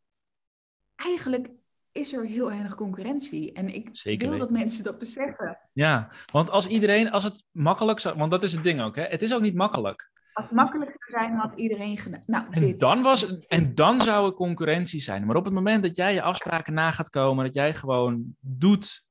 eigenlijk 0.95 1.49
is 1.91 2.13
er 2.13 2.25
heel 2.25 2.47
weinig 2.47 2.75
concurrentie. 2.75 3.53
En 3.53 3.73
ik 3.73 3.87
Zeker 3.91 4.29
wil 4.29 4.39
dat 4.39 4.49
mensen 4.49 4.83
dat 4.83 4.97
beseffen. 4.97 5.59
Ja, 5.73 6.11
want 6.31 6.49
als 6.49 6.67
iedereen, 6.67 7.11
als 7.11 7.23
het 7.23 7.43
makkelijk 7.51 7.99
zou, 7.99 8.17
want 8.17 8.31
dat 8.31 8.43
is 8.43 8.53
het 8.53 8.63
ding 8.63 8.81
ook, 8.81 8.95
hè? 8.95 9.03
het 9.03 9.21
is 9.21 9.33
ook 9.33 9.41
niet 9.41 9.55
makkelijk. 9.55 10.11
Als 10.39 10.47
het 10.47 10.57
makkelijk 10.57 10.95
zou 10.97 11.23
zijn, 11.23 11.37
had 11.37 11.53
iedereen 11.55 11.97
gedaan. 11.97 12.23
Nou, 12.25 12.45
en. 12.49 12.77
Dan 12.77 13.01
was, 13.01 13.47
en 13.47 13.75
dan 13.75 14.01
zou 14.01 14.25
er 14.25 14.33
concurrentie 14.33 14.99
zijn. 14.99 15.25
Maar 15.25 15.35
op 15.35 15.45
het 15.45 15.53
moment 15.53 15.83
dat 15.83 15.95
jij 15.95 16.13
je 16.13 16.21
afspraken 16.21 16.73
na 16.73 16.91
gaat 16.91 17.09
komen, 17.09 17.45
dat 17.45 17.53
jij 17.53 17.73
gewoon 17.73 18.35
doet 18.39 19.03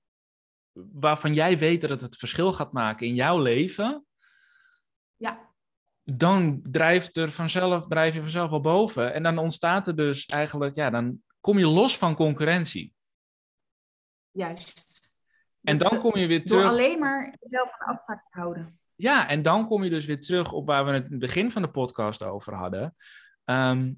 waarvan 0.93 1.35
jij 1.35 1.59
weet 1.59 1.81
dat 1.81 1.91
het 1.91 2.03
het 2.03 2.17
verschil 2.17 2.53
gaat 2.53 2.73
maken 2.73 3.07
in 3.07 3.15
jouw 3.15 3.39
leven. 3.39 4.07
Ja. 5.17 5.39
Dan 6.05 6.61
drijft 6.63 7.17
er 7.17 7.33
vanzelf, 7.33 7.87
drijf 7.87 8.15
je 8.15 8.21
vanzelf 8.21 8.51
wel 8.51 8.61
boven. 8.61 9.15
En 9.15 9.23
dan 9.23 9.39
ontstaat 9.39 9.89
er 9.89 9.97
dus 9.97 10.27
eigenlijk, 10.27 10.77
ja, 10.77 10.91
dan 10.91 11.23
kom 11.41 11.59
je 11.59 11.67
los 11.67 11.99
van 11.99 12.15
concurrentie. 12.15 12.93
Juist. 14.31 15.11
En 15.63 15.79
dan 15.79 15.99
kom 15.99 16.17
je 16.17 16.27
weer 16.27 16.45
terug. 16.45 16.63
Door 16.63 16.71
alleen 16.71 16.99
maar 16.99 17.37
jezelf 17.41 17.71
aan 17.79 17.95
afspraak 17.95 18.23
te 18.31 18.39
houden. 18.39 18.78
Ja, 19.01 19.29
en 19.29 19.43
dan 19.43 19.67
kom 19.67 19.85
je 19.85 19.91
dus 19.91 20.05
weer 20.05 20.21
terug 20.21 20.53
op 20.53 20.67
waar 20.67 20.85
we 20.85 20.91
het 20.91 21.05
in 21.05 21.11
het 21.11 21.21
begin 21.21 21.53
van 21.53 21.63
de 21.63 21.71
podcast 21.71 22.23
over 22.23 22.55
hadden. 22.55 22.95
Ehm, 23.45 23.89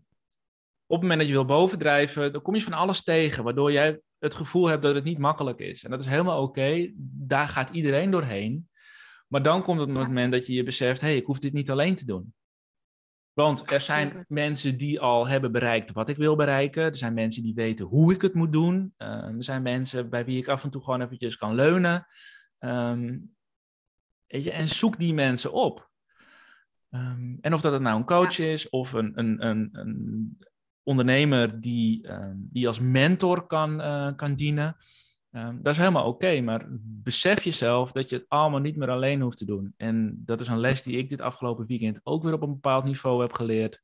op 0.87 0.97
het 0.97 1.01
moment 1.01 1.19
dat 1.19 1.29
je 1.29 1.35
wil 1.35 1.45
bovendrijven, 1.45 2.33
dan 2.33 2.43
kom 2.43 2.55
je 2.55 2.63
van 2.63 2.73
alles 2.73 3.03
tegen, 3.03 3.45
waardoor 3.45 3.73
jij 3.73 4.01
het 4.19 4.35
gevoel 4.35 4.67
hebt 4.67 4.83
dat 4.83 4.95
het 4.95 5.05
niet 5.05 5.19
makkelijk 5.19 5.59
is. 5.59 5.85
En 5.85 5.91
dat 5.91 6.01
is 6.01 6.07
helemaal 6.07 6.43
oké, 6.43 6.93
daar 6.97 7.49
gaat 7.49 7.71
iedereen 7.71 8.11
doorheen. 8.11 8.69
Maar 9.29 9.43
dan 9.43 9.63
komt 9.63 9.81
het 9.81 9.89
moment 9.89 10.33
dat 10.33 10.47
je 10.47 10.53
je 10.53 10.63
beseft, 10.63 11.01
hé, 11.01 11.07
hey, 11.07 11.17
ik 11.17 11.27
hoef 11.27 11.39
dit 11.39 11.53
niet 11.53 11.71
alleen 11.71 11.95
te 11.95 12.07
doen. 12.07 12.35
Want 13.33 13.71
er 13.71 13.81
zijn 13.81 14.25
mensen 14.29 14.77
die 14.77 15.01
al 15.01 15.29
hebben 15.29 15.53
bereikt 15.53 15.93
wat 15.93 16.09
ik 16.09 16.17
wil 16.17 16.37
bereiken. 16.37 16.83
Er 16.83 16.97
zijn 16.97 17.15
mensen 17.15 17.43
die 17.43 17.55
weten 17.55 17.87
hoe 17.87 18.15
ik 18.15 18.23
het 18.23 18.35
moet 18.35 18.53
doen. 18.53 18.95
Ehm, 18.97 19.37
er 19.37 19.45
zijn 19.45 19.63
mensen 19.63 20.11
bij 20.11 20.25
wie 20.25 20.39
ik 20.39 20.49
af 20.49 20.65
en 20.65 20.71
toe 20.71 20.83
gewoon 20.83 21.03
eventjes 21.03 21.37
kan 21.37 21.55
leunen. 21.55 22.07
Um, 22.59 23.35
Weet 24.31 24.45
je, 24.45 24.51
en 24.51 24.69
zoek 24.69 24.99
die 24.99 25.15
mensen 25.15 25.53
op. 25.53 25.91
Um, 26.91 27.39
en 27.41 27.55
of 27.55 27.61
dat 27.61 27.73
het 27.73 27.83
nou 27.83 27.97
een 27.97 28.05
coach 28.05 28.39
is 28.39 28.69
of 28.69 28.93
een, 28.93 29.13
een, 29.15 29.47
een, 29.47 29.69
een 29.73 30.39
ondernemer 30.83 31.61
die, 31.61 32.13
um, 32.13 32.49
die 32.53 32.67
als 32.67 32.81
mentor 32.81 33.47
kan, 33.47 33.81
uh, 33.81 34.11
kan 34.17 34.35
dienen. 34.35 34.77
Um, 35.31 35.63
dat 35.63 35.73
is 35.73 35.79
helemaal 35.79 36.07
oké, 36.07 36.41
maar 36.41 36.67
besef 36.81 37.43
jezelf 37.43 37.93
dat 37.93 38.11
je 38.11 38.17
het 38.17 38.25
allemaal 38.29 38.61
niet 38.61 38.77
meer 38.77 38.91
alleen 38.91 39.21
hoeft 39.21 39.39
te 39.39 39.45
doen. 39.45 39.75
En 39.77 40.23
dat 40.25 40.41
is 40.41 40.49
een 40.49 40.61
les 40.61 40.83
die 40.83 40.97
ik 40.97 41.09
dit 41.09 41.21
afgelopen 41.21 41.67
weekend 41.67 42.01
ook 42.03 42.23
weer 42.23 42.33
op 42.33 42.43
een 42.43 42.53
bepaald 42.53 42.85
niveau 42.85 43.21
heb 43.21 43.33
geleerd. 43.33 43.81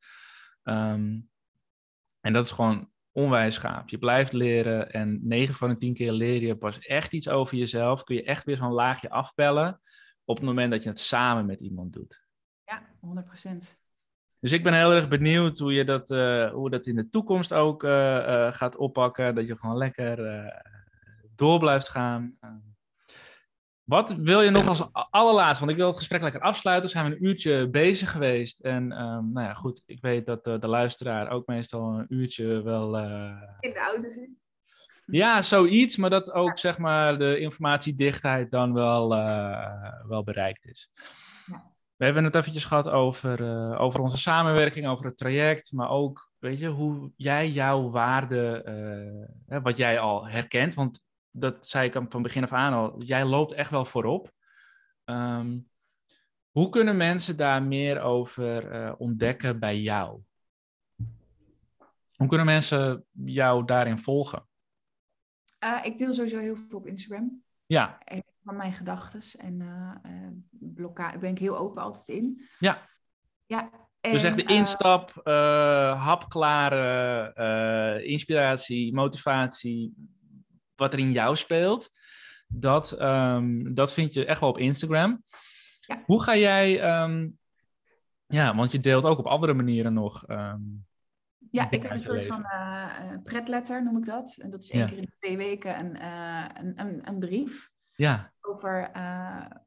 en 0.63 2.33
dat 2.33 2.45
is 2.45 2.51
gewoon 2.51 2.89
onwijs 3.13 3.59
gaaf. 3.59 3.91
Je 3.91 3.99
blijft 3.99 4.33
leren 4.33 4.93
en 4.93 5.21
9 5.23 5.55
van 5.55 5.69
de 5.69 5.77
10 5.77 5.95
keer 5.95 6.13
leer 6.13 6.43
je 6.43 6.57
pas 6.57 6.79
echt 6.79 7.13
iets 7.13 7.29
over 7.29 7.57
jezelf. 7.57 8.05
Kun 8.05 8.17
je 8.17 8.25
echt 8.25 8.45
weer 8.45 8.57
zo'n 8.57 8.73
laagje 8.73 9.11
afpellen 9.11 9.81
op 10.27 10.37
het 10.37 10.45
moment 10.45 10.71
dat 10.71 10.83
je 10.83 10.89
het 10.89 11.01
samen 11.01 11.47
met 11.47 11.61
iemand 11.61 11.93
doet. 11.93 12.25
Ja, 12.65 12.83
100%. 13.01 13.57
Dus 14.41 14.53
ik 14.53 14.63
ben 14.63 14.75
heel 14.75 14.93
erg 14.93 15.09
benieuwd 15.09 15.59
hoe 15.59 15.73
je 15.73 15.85
dat, 15.85 16.11
uh, 16.11 16.51
hoe 16.51 16.71
dat 16.71 16.87
in 16.87 16.97
de 16.97 17.09
toekomst 17.09 17.53
ook 17.53 17.85
uh, 17.85 17.91
uh, 17.91 18.53
gaat 18.53 18.77
oppakken. 18.77 19.35
Dat 19.35 19.47
je 19.47 19.59
gewoon 19.59 19.77
lekker 19.77 20.53
door 21.35 21.59
blijft 21.59 21.89
gaan. 21.89 22.39
wat 23.85 24.15
wil 24.15 24.41
je 24.41 24.51
nog 24.51 24.69
als 24.69 24.89
allerlaatste? 25.11 25.59
Want 25.59 25.71
ik 25.71 25.77
wil 25.77 25.87
het 25.87 25.97
gesprek 25.97 26.23
lekker 26.23 26.41
afsluiten. 26.41 26.91
Zijn 26.91 27.11
we 27.11 27.17
een 27.17 27.25
uurtje 27.25 27.69
bezig 27.71 28.11
geweest. 28.11 28.61
En 28.61 28.83
um, 28.83 29.33
nou 29.33 29.47
ja, 29.47 29.53
goed. 29.53 29.83
Ik 29.87 30.01
weet 30.01 30.27
dat 30.27 30.45
de 30.45 30.69
luisteraar 30.69 31.31
ook 31.31 31.47
meestal 31.47 31.99
een 31.99 32.07
uurtje 32.09 32.63
wel... 32.63 32.99
in 33.61 33.73
de 33.73 33.81
auto 33.87 34.09
zit. 34.09 34.46
Ja, 35.07 35.43
zoiets, 35.43 35.97
maar 35.97 36.11
dat 36.11 36.33
ook 36.33 36.59
zeg 36.59 36.79
maar 36.79 37.19
de 37.19 37.39
informatiedichtheid 37.39 38.51
dan 38.51 38.73
wel, 38.73 39.17
uh, 39.17 39.93
wel 40.09 40.25
bereikt 40.25 40.65
is. 40.65 40.91
Ja. 41.47 41.73
We 41.97 42.05
hebben 42.05 42.25
het 42.25 42.35
eventjes 42.35 42.65
gehad 42.65 42.89
over, 42.89 43.41
uh, 43.41 43.81
over 43.81 44.01
onze 44.01 44.19
samenwerking, 44.19 44.87
over 44.87 45.05
het 45.05 45.17
traject, 45.17 45.73
maar 45.73 45.91
ook, 45.91 46.31
weet 46.39 46.59
je, 46.59 46.69
hoe 46.69 47.13
jij 47.17 47.51
jouw 47.51 47.91
waarde, 47.91 48.65
uh, 49.49 49.59
wat 49.63 49.77
jij 49.77 49.99
al 49.99 50.29
herkent, 50.29 50.75
want 50.75 51.01
dat 51.31 51.67
zei 51.67 51.89
ik 51.89 52.01
van 52.09 52.23
begin 52.23 52.43
af 52.43 52.53
aan 52.53 52.73
al, 52.73 53.03
jij 53.03 53.25
loopt 53.25 53.53
echt 53.53 53.71
wel 53.71 53.85
voorop. 53.85 54.33
Um, 55.05 55.69
hoe 56.51 56.69
kunnen 56.69 56.97
mensen 56.97 57.37
daar 57.37 57.63
meer 57.63 58.01
over 58.01 58.95
ontdekken 58.97 59.59
bij 59.59 59.81
jou? 59.81 60.21
Hoe 62.17 62.29
kunnen 62.29 62.47
mensen 62.47 63.05
jou 63.13 63.65
daarin 63.65 63.99
volgen? 63.99 64.47
Uh, 65.65 65.79
ik 65.83 65.99
deel 65.99 66.13
sowieso 66.13 66.39
heel 66.39 66.57
veel 66.57 66.79
op 66.79 66.87
Instagram. 66.87 67.43
Ja. 67.67 67.99
Van 68.45 68.57
mijn 68.57 68.73
gedachten 68.73 69.41
en 69.41 69.61
uh, 69.61 69.97
blokkade. 70.51 71.19
ben 71.19 71.31
ik 71.31 71.39
heel 71.39 71.59
open 71.59 71.83
altijd 71.83 72.09
in. 72.09 72.49
Ja. 72.59 72.79
Ja. 73.47 73.71
En, 74.01 74.13
dus 74.13 74.23
echt 74.23 74.37
de 74.37 74.45
instap, 74.45 75.11
hapklare 75.99 77.35
inspiratie, 78.05 78.95
motivatie, 78.95 79.95
wat 80.75 80.93
er 80.93 80.99
in 80.99 81.13
jou 81.13 81.37
speelt. 81.37 81.91
Dat, 82.47 83.01
um, 83.01 83.75
dat 83.75 83.93
vind 83.93 84.15
je 84.15 84.25
echt 84.25 84.41
wel 84.41 84.49
op 84.49 84.59
Instagram. 84.59 85.23
Ja. 85.81 86.03
Hoe 86.05 86.23
ga 86.23 86.37
jij... 86.37 87.01
Um, 87.03 87.39
ja, 88.27 88.57
want 88.57 88.73
je 88.73 88.81
deelt 88.81 89.05
ook 89.05 89.19
op 89.19 89.27
andere 89.27 89.55
manieren 89.55 89.93
nog... 89.93 90.29
Um, 90.29 90.86
Ja, 91.57 91.71
ik 91.71 91.83
heb 91.83 91.91
een 91.91 92.05
soort 92.05 92.27
van 92.27 92.41
uh, 92.41 92.87
pretletter, 93.23 93.83
noem 93.83 93.97
ik 93.97 94.05
dat. 94.05 94.37
En 94.41 94.51
dat 94.51 94.63
is 94.63 94.71
één 94.71 94.87
keer 94.87 94.97
in 94.97 95.05
de 95.05 95.17
twee 95.19 95.37
weken 95.37 95.79
een, 95.79 96.05
een, 96.59 96.81
een, 96.81 97.09
een, 97.09 97.19
brief. 97.19 97.71
Ja. 97.95 98.33
Over 98.41 98.91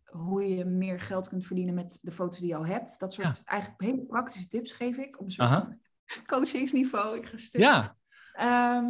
hoe 0.05 0.55
je 0.55 0.65
meer 0.65 0.99
geld 0.99 1.27
kunt 1.27 1.45
verdienen 1.45 1.73
met 1.73 1.99
de 2.01 2.11
foto's 2.11 2.39
die 2.39 2.47
je 2.47 2.55
al 2.55 2.65
hebt. 2.65 2.99
Dat 2.99 3.13
soort 3.13 3.41
eigenlijk 3.45 3.81
hele 3.81 4.05
praktische 4.05 4.47
tips 4.47 4.71
geef 4.71 4.97
ik 4.97 5.19
op 5.19 5.25
een 5.25 5.31
soort 5.31 5.49
van 5.49 5.79
coachingsniveau. 6.31 7.17
Ik. 7.17 7.49
Ja. 7.51 7.95
Ehm, 8.33 8.87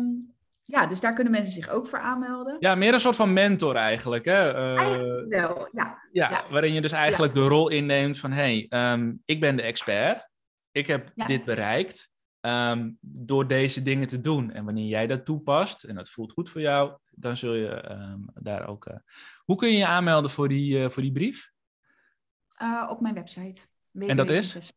ja, 0.64 0.88
dus 0.88 1.00
daar 1.00 1.14
kunnen 1.14 1.34
mensen 1.34 1.54
zich 1.54 1.70
ook 1.70 1.88
voor 1.88 2.00
aanmelden. 2.00 2.56
Ja, 2.60 2.76
meer 2.76 2.94
een 2.94 3.00
soort 3.00 3.16
van 3.16 3.34
mentor 3.34 3.76
eigenlijk. 3.76 4.26
Hè? 4.26 4.50
Uh, 4.76 5.28
wel, 5.28 5.70
ja. 5.72 5.98
ja. 6.12 6.46
waarin 6.50 6.74
je 6.74 6.82
dus 6.82 6.92
eigenlijk 6.92 7.34
de 7.34 7.48
rol 7.48 7.70
inneemt 7.70 8.20
van... 8.20 8.32
hé, 8.32 8.68
hey, 8.70 8.94
um, 8.94 9.22
ik 9.26 9.40
ben 9.40 9.56
de 9.56 9.62
expert. 9.62 10.30
Ik 10.72 10.88
heb 10.88 11.12
dit 11.16 11.46
bereikt. 11.46 12.10
Um, 12.42 12.98
door 13.02 13.48
deze 13.48 13.84
dingen 13.84 14.08
te 14.08 14.22
doen. 14.22 14.52
En 14.52 14.66
wanneer 14.66 14.88
jij 14.88 15.08
dat 15.08 15.26
toepast 15.26 15.84
en 15.84 15.96
dat 15.96 16.10
voelt 16.10 16.32
goed 16.32 16.50
voor 16.50 16.62
jou, 16.62 16.98
dan 17.12 17.38
zul 17.38 17.54
je 17.54 17.92
um, 17.92 18.26
daar 18.34 18.68
ook. 18.68 18.88
Uh... 18.88 18.96
Hoe 19.44 19.56
kun 19.56 19.70
je 19.70 19.78
je 19.78 19.88
aanmelden 19.88 20.32
voor 20.32 20.48
die, 20.48 20.78
uh, 20.78 20.90
voor 20.90 21.04
die 21.04 21.12
brief? 21.12 21.52
Uh, 22.62 22.88
op 22.90 23.02
mijn 23.02 23.14
website. 23.14 23.68
En 23.94 24.18
dat 24.18 24.30
is? 24.30 24.74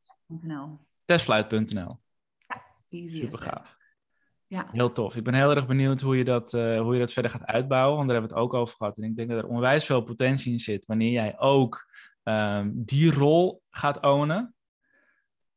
Testfluit.nl. 1.05 2.01
Ja, 2.47 2.63
easy. 2.89 3.21
Super 3.21 3.39
gaaf. 3.39 3.77
Ja. 4.47 4.69
Heel 4.73 4.93
tof. 4.93 5.17
Ik 5.17 5.25
ben 5.25 5.35
heel 5.35 5.51
erg 5.51 5.67
benieuwd 5.67 6.01
hoe 6.01 6.17
je, 6.17 6.25
dat, 6.25 6.53
hoe 6.53 6.93
je 6.93 6.99
dat 6.99 7.13
verder 7.13 7.31
gaat 7.31 7.47
uitbouwen, 7.47 7.97
want 7.97 8.09
daar 8.09 8.17
hebben 8.19 8.37
we 8.37 8.41
het 8.41 8.53
ook 8.53 8.61
over 8.61 8.77
gehad. 8.77 8.97
En 8.97 9.05
ik 9.05 9.17
denk 9.17 9.29
dat 9.29 9.39
er 9.39 9.49
onwijs 9.49 9.85
veel 9.85 10.03
potentie 10.03 10.53
in 10.53 10.61
zit 10.61 10.87
wanneer 10.87 11.13
jij 11.13 11.39
ook 11.39 11.91
um, 12.23 12.85
die 12.85 13.13
rol 13.13 13.63
gaat 13.71 14.01
ownen. 14.01 14.55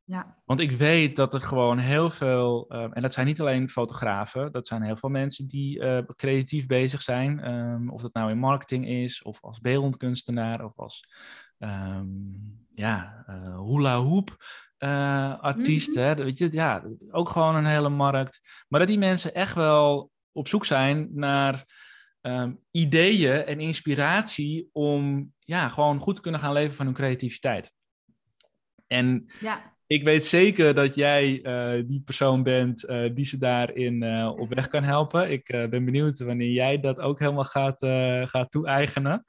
Ja. 0.07 0.37
Want 0.45 0.59
ik 0.59 0.71
weet 0.71 1.15
dat 1.15 1.33
er 1.33 1.41
gewoon 1.41 1.77
heel 1.77 2.09
veel, 2.09 2.65
uh, 2.69 2.87
en 2.91 3.01
dat 3.01 3.13
zijn 3.13 3.25
niet 3.25 3.41
alleen 3.41 3.69
fotografen, 3.69 4.51
dat 4.51 4.67
zijn 4.67 4.81
heel 4.81 4.95
veel 4.97 5.09
mensen 5.09 5.47
die 5.47 5.79
uh, 5.79 5.99
creatief 6.15 6.65
bezig 6.65 7.01
zijn. 7.01 7.53
Um, 7.53 7.89
of 7.89 8.01
dat 8.01 8.13
nou 8.13 8.31
in 8.31 8.37
marketing 8.37 8.87
is, 8.87 9.21
of 9.21 9.41
als 9.41 9.59
beeldend 9.59 9.97
kunstenaar, 9.97 10.65
of 10.65 10.77
als 10.79 11.07
um, 11.59 12.65
ja, 12.73 13.25
uh, 13.29 13.59
hula 13.59 13.95
hoop 13.95 14.43
artiest. 15.41 15.95
Mm 15.95 16.03
-hmm. 16.03 16.15
Weet 16.15 16.37
je, 16.37 16.51
ja, 16.51 16.83
ook 17.11 17.29
gewoon 17.29 17.55
een 17.55 17.65
hele 17.65 17.89
markt. 17.89 18.65
Maar 18.67 18.79
dat 18.79 18.89
die 18.89 18.97
mensen 18.97 19.33
echt 19.33 19.55
wel 19.55 20.11
op 20.31 20.47
zoek 20.47 20.65
zijn 20.65 21.09
naar 21.13 21.65
um, 22.21 22.59
ideeën 22.71 23.45
en 23.45 23.59
inspiratie 23.59 24.69
om 24.71 25.33
ja, 25.39 25.69
gewoon 25.69 25.99
goed 25.99 26.15
te 26.15 26.21
kunnen 26.21 26.39
gaan 26.39 26.53
leven 26.53 26.75
van 26.75 26.85
hun 26.85 26.95
creativiteit. 26.95 27.73
En 28.87 29.25
ja 29.39 29.74
ik 29.87 30.03
weet 30.03 30.25
zeker 30.25 30.73
dat 30.73 30.95
jij 30.95 31.39
uh, 31.43 31.83
die 31.87 32.01
persoon 32.01 32.43
bent 32.43 32.89
uh, 32.89 33.15
die 33.15 33.25
ze 33.25 33.37
daarin 33.37 34.03
uh, 34.03 34.31
op 34.37 34.53
weg 34.53 34.67
kan 34.67 34.83
helpen. 34.83 35.31
Ik 35.31 35.45
ben 35.45 35.85
benieuwd 35.85 36.19
wanneer 36.19 36.51
jij 36.51 36.79
dat 36.79 36.99
ook 36.99 37.19
helemaal 37.19 37.43
gaat, 37.43 37.85
gaat 38.29 38.51
toe-eigenen. 38.51 39.25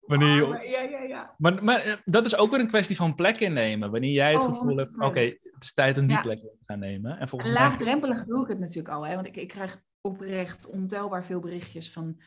Wanneer 0.00 0.48
oh, 0.48 0.62
ja, 0.62 0.82
ja, 0.82 1.02
ja. 1.02 1.34
Maar, 1.38 1.64
maar 1.64 2.02
dat 2.04 2.26
is 2.26 2.36
ook 2.36 2.50
weer 2.50 2.60
een 2.60 2.68
kwestie 2.68 2.96
van 2.96 3.14
plek 3.14 3.40
innemen. 3.40 3.90
Wanneer 3.90 4.12
jij 4.12 4.32
het 4.32 4.42
oh, 4.42 4.48
gevoel 4.48 4.76
hebt, 4.76 4.96
oké, 4.96 5.06
okay, 5.06 5.24
het 5.24 5.64
is 5.64 5.72
tijd 5.72 5.98
om 5.98 6.06
die 6.06 6.16
ja. 6.16 6.22
plek 6.22 6.38
in 6.38 6.56
te 6.58 6.64
gaan 6.66 6.78
nemen. 6.78 7.18
En 7.18 7.52
Laagdrempelig 7.52 8.16
mij... 8.16 8.24
doe 8.24 8.42
ik 8.42 8.48
het 8.48 8.58
natuurlijk 8.58 8.94
al, 8.94 9.06
hè? 9.06 9.14
want 9.14 9.26
ik, 9.26 9.36
ik 9.36 9.48
krijg 9.48 9.82
oprecht 10.00 10.66
ontelbaar 10.66 11.24
veel 11.24 11.40
berichtjes 11.40 11.92
van... 11.92 12.20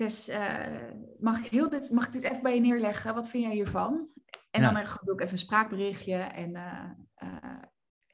Tess, 0.00 0.30
mag, 1.18 1.38
ik 1.38 1.46
heel 1.46 1.68
dit, 1.68 1.90
mag 1.90 2.06
ik 2.06 2.12
dit 2.12 2.22
even 2.22 2.42
bij 2.42 2.54
je 2.54 2.60
neerleggen? 2.60 3.14
Wat 3.14 3.28
vind 3.28 3.44
jij 3.44 3.52
hiervan? 3.52 4.08
En 4.50 4.62
ja. 4.62 4.72
dan 4.72 4.84
doe 5.04 5.14
ik 5.14 5.20
even 5.20 5.32
een 5.32 5.38
spraakberichtje. 5.38 6.14
En 6.14 6.50
uh, 6.50 6.84
uh, 7.22 7.62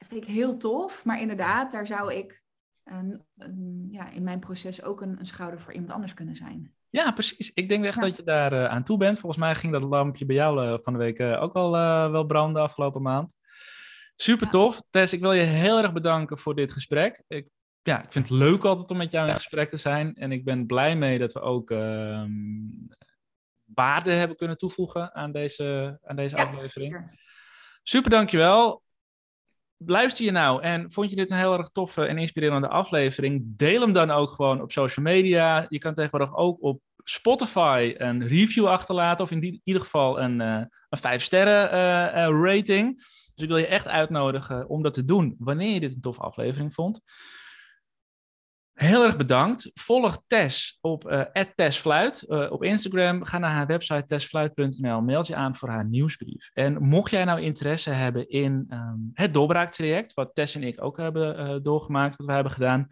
vind 0.07 0.23
ik 0.23 0.29
heel 0.29 0.57
tof. 0.57 1.05
Maar 1.05 1.21
inderdaad, 1.21 1.71
daar 1.71 1.87
zou 1.87 2.13
ik 2.13 2.41
een, 2.83 3.25
een, 3.37 3.87
ja, 3.91 4.09
in 4.11 4.23
mijn 4.23 4.39
proces 4.39 4.83
ook 4.83 5.01
een, 5.01 5.19
een, 5.19 5.25
schouder 5.25 5.59
voor 5.59 5.73
iemand 5.73 5.91
anders 5.91 6.13
kunnen 6.13 6.35
zijn. 6.35 6.73
Ja, 6.89 7.11
precies. 7.11 7.51
Ik 7.53 7.69
denk 7.69 7.85
echt 7.85 7.95
ja. 7.95 8.01
dat 8.01 8.17
je 8.17 8.23
daar 8.23 8.53
uh, 8.53 8.65
aan 8.65 8.83
toe 8.83 8.97
bent. 8.97 9.19
Volgens 9.19 9.41
mij 9.41 9.55
ging 9.55 9.73
dat 9.73 9.83
lampje 9.83 10.25
bij 10.25 10.35
jou 10.35 10.79
van 10.83 10.93
de 10.93 10.99
week 10.99 11.21
ook 11.21 11.53
al 11.53 11.71
wel 12.11 12.25
branden 12.25 12.61
afgelopen 12.61 13.01
maand. 13.01 13.35
Super 14.15 14.49
tof. 14.49 14.81
Tess, 14.89 15.13
ik 15.13 15.19
wil 15.19 15.31
je 15.31 15.43
heel 15.43 15.77
erg 15.77 15.93
bedanken 15.93 16.37
voor 16.37 16.55
dit 16.55 16.71
gesprek. 16.71 17.23
Ik, 17.27 17.47
ja, 17.87 18.03
ik 18.03 18.11
vind 18.11 18.29
het 18.29 18.37
leuk 18.37 18.65
altijd 18.65 18.91
om 18.91 18.97
met 18.97 19.11
jou 19.11 19.27
in 19.27 19.35
gesprek 19.35 19.69
te 19.69 19.77
zijn. 19.77 20.15
En 20.15 20.31
ik 20.31 20.45
ben 20.45 20.65
blij 20.65 20.95
mee 20.95 21.19
dat 21.19 21.33
we 21.33 21.39
ook 21.39 21.71
ehm, 21.71 22.29
waarde 23.65 24.11
hebben 24.11 24.37
kunnen 24.37 24.57
toevoegen 24.57 25.15
aan 25.15 25.31
deze, 25.31 25.99
aan 26.03 26.15
deze 26.15 26.35
ja, 26.35 26.43
aflevering. 26.43 26.93
Zeker. 26.93 27.19
Super, 27.83 28.09
dankjewel. 28.09 28.83
Luister 29.77 30.25
je 30.25 30.31
nou 30.31 30.61
en 30.61 30.91
vond 30.91 31.09
je 31.09 31.15
dit 31.15 31.31
een 31.31 31.37
heel 31.37 31.57
erg 31.57 31.69
toffe 31.69 32.05
en 32.05 32.17
inspirerende 32.17 32.67
aflevering? 32.67 33.43
Deel 33.45 33.81
hem 33.81 33.93
dan 33.93 34.11
ook 34.11 34.29
gewoon 34.29 34.61
op 34.61 34.71
social 34.71 35.05
media. 35.05 35.65
Je 35.69 35.79
kan 35.79 35.93
tegenwoordig 35.93 36.35
ook 36.35 36.61
op 36.61 36.81
Spotify 37.03 37.93
een 37.97 38.27
review 38.27 38.67
achterlaten, 38.67 39.23
of 39.23 39.31
in 39.31 39.39
die, 39.39 39.61
ieder 39.63 39.81
geval 39.81 40.21
een, 40.21 40.39
uh, 40.39 40.61
een 40.89 40.97
5 40.97 41.23
sterren 41.23 41.73
uh, 41.73 42.43
rating. 42.43 42.95
Dus 43.35 43.43
ik 43.43 43.47
wil 43.47 43.57
je 43.57 43.67
echt 43.67 43.87
uitnodigen 43.87 44.69
om 44.69 44.83
dat 44.83 44.93
te 44.93 45.05
doen 45.05 45.35
wanneer 45.39 45.73
je 45.73 45.79
dit 45.79 45.93
een 45.93 46.01
toffe 46.01 46.21
aflevering 46.21 46.73
vond. 46.73 47.01
Heel 48.77 49.03
erg 49.03 49.17
bedankt. 49.17 49.71
Volg 49.73 50.23
Tess 50.27 50.77
op 50.81 51.11
uh, 51.11 51.21
@tessfluit 51.55 52.25
uh, 52.27 52.51
op 52.51 52.63
Instagram. 52.63 53.23
Ga 53.23 53.37
naar 53.37 53.51
haar 53.51 53.67
website 53.67 54.05
tessfluit.nl. 54.05 55.01
Meld 55.01 55.27
je 55.27 55.35
aan 55.35 55.55
voor 55.55 55.69
haar 55.69 55.85
nieuwsbrief. 55.85 56.49
En 56.53 56.83
mocht 56.83 57.11
jij 57.11 57.23
nou 57.23 57.41
interesse 57.41 57.89
hebben 57.89 58.29
in 58.29 58.67
um, 58.69 59.11
het 59.13 59.33
doorbraaktraject, 59.33 60.13
wat 60.13 60.29
Tess 60.33 60.55
en 60.55 60.63
ik 60.63 60.83
ook 60.83 60.97
hebben 60.97 61.39
uh, 61.39 61.55
doorgemaakt, 61.61 62.15
wat 62.15 62.27
we 62.27 62.33
hebben 62.33 62.51
gedaan, 62.51 62.87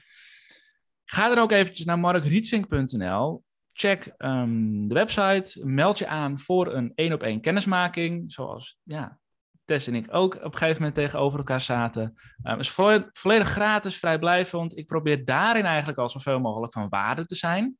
ga 1.06 1.30
dan 1.30 1.38
ook 1.38 1.52
eventjes 1.52 1.86
naar 1.86 2.00
markrietvink.nl. 2.00 3.44
Check 3.74 4.14
um, 4.18 4.88
de 4.88 4.94
website. 4.94 5.66
Meld 5.66 5.98
je 5.98 6.08
aan 6.08 6.40
voor 6.40 6.74
een 6.74 6.92
één 6.96 7.14
op 7.14 7.24
één 7.24 7.42
kennismaking, 7.42 8.32
zoals 8.32 8.78
ja, 8.84 9.20
Tess 9.66 9.88
en 9.88 9.96
ik 9.96 10.14
ook 10.14 10.36
op 10.36 10.44
een 10.44 10.58
gegeven 10.58 10.78
moment 10.78 10.96
tegenover 10.96 11.38
elkaar 11.38 11.62
zaten. 11.62 12.02
Um, 12.02 12.14
het 12.44 12.60
is 12.60 12.70
volledig, 12.70 13.08
volledig 13.12 13.48
gratis, 13.48 13.98
vrijblijvend. 13.98 14.78
Ik 14.78 14.88
probeer 14.88 15.26
daarin 15.26 15.66
eigenlijk 15.66 15.98
al 15.98 16.10
zoveel 16.10 16.40
mogelijk 16.40 16.74
van 16.74 16.90
waarde 16.90 17.26
te 17.26 17.36
zijn. 17.36 17.78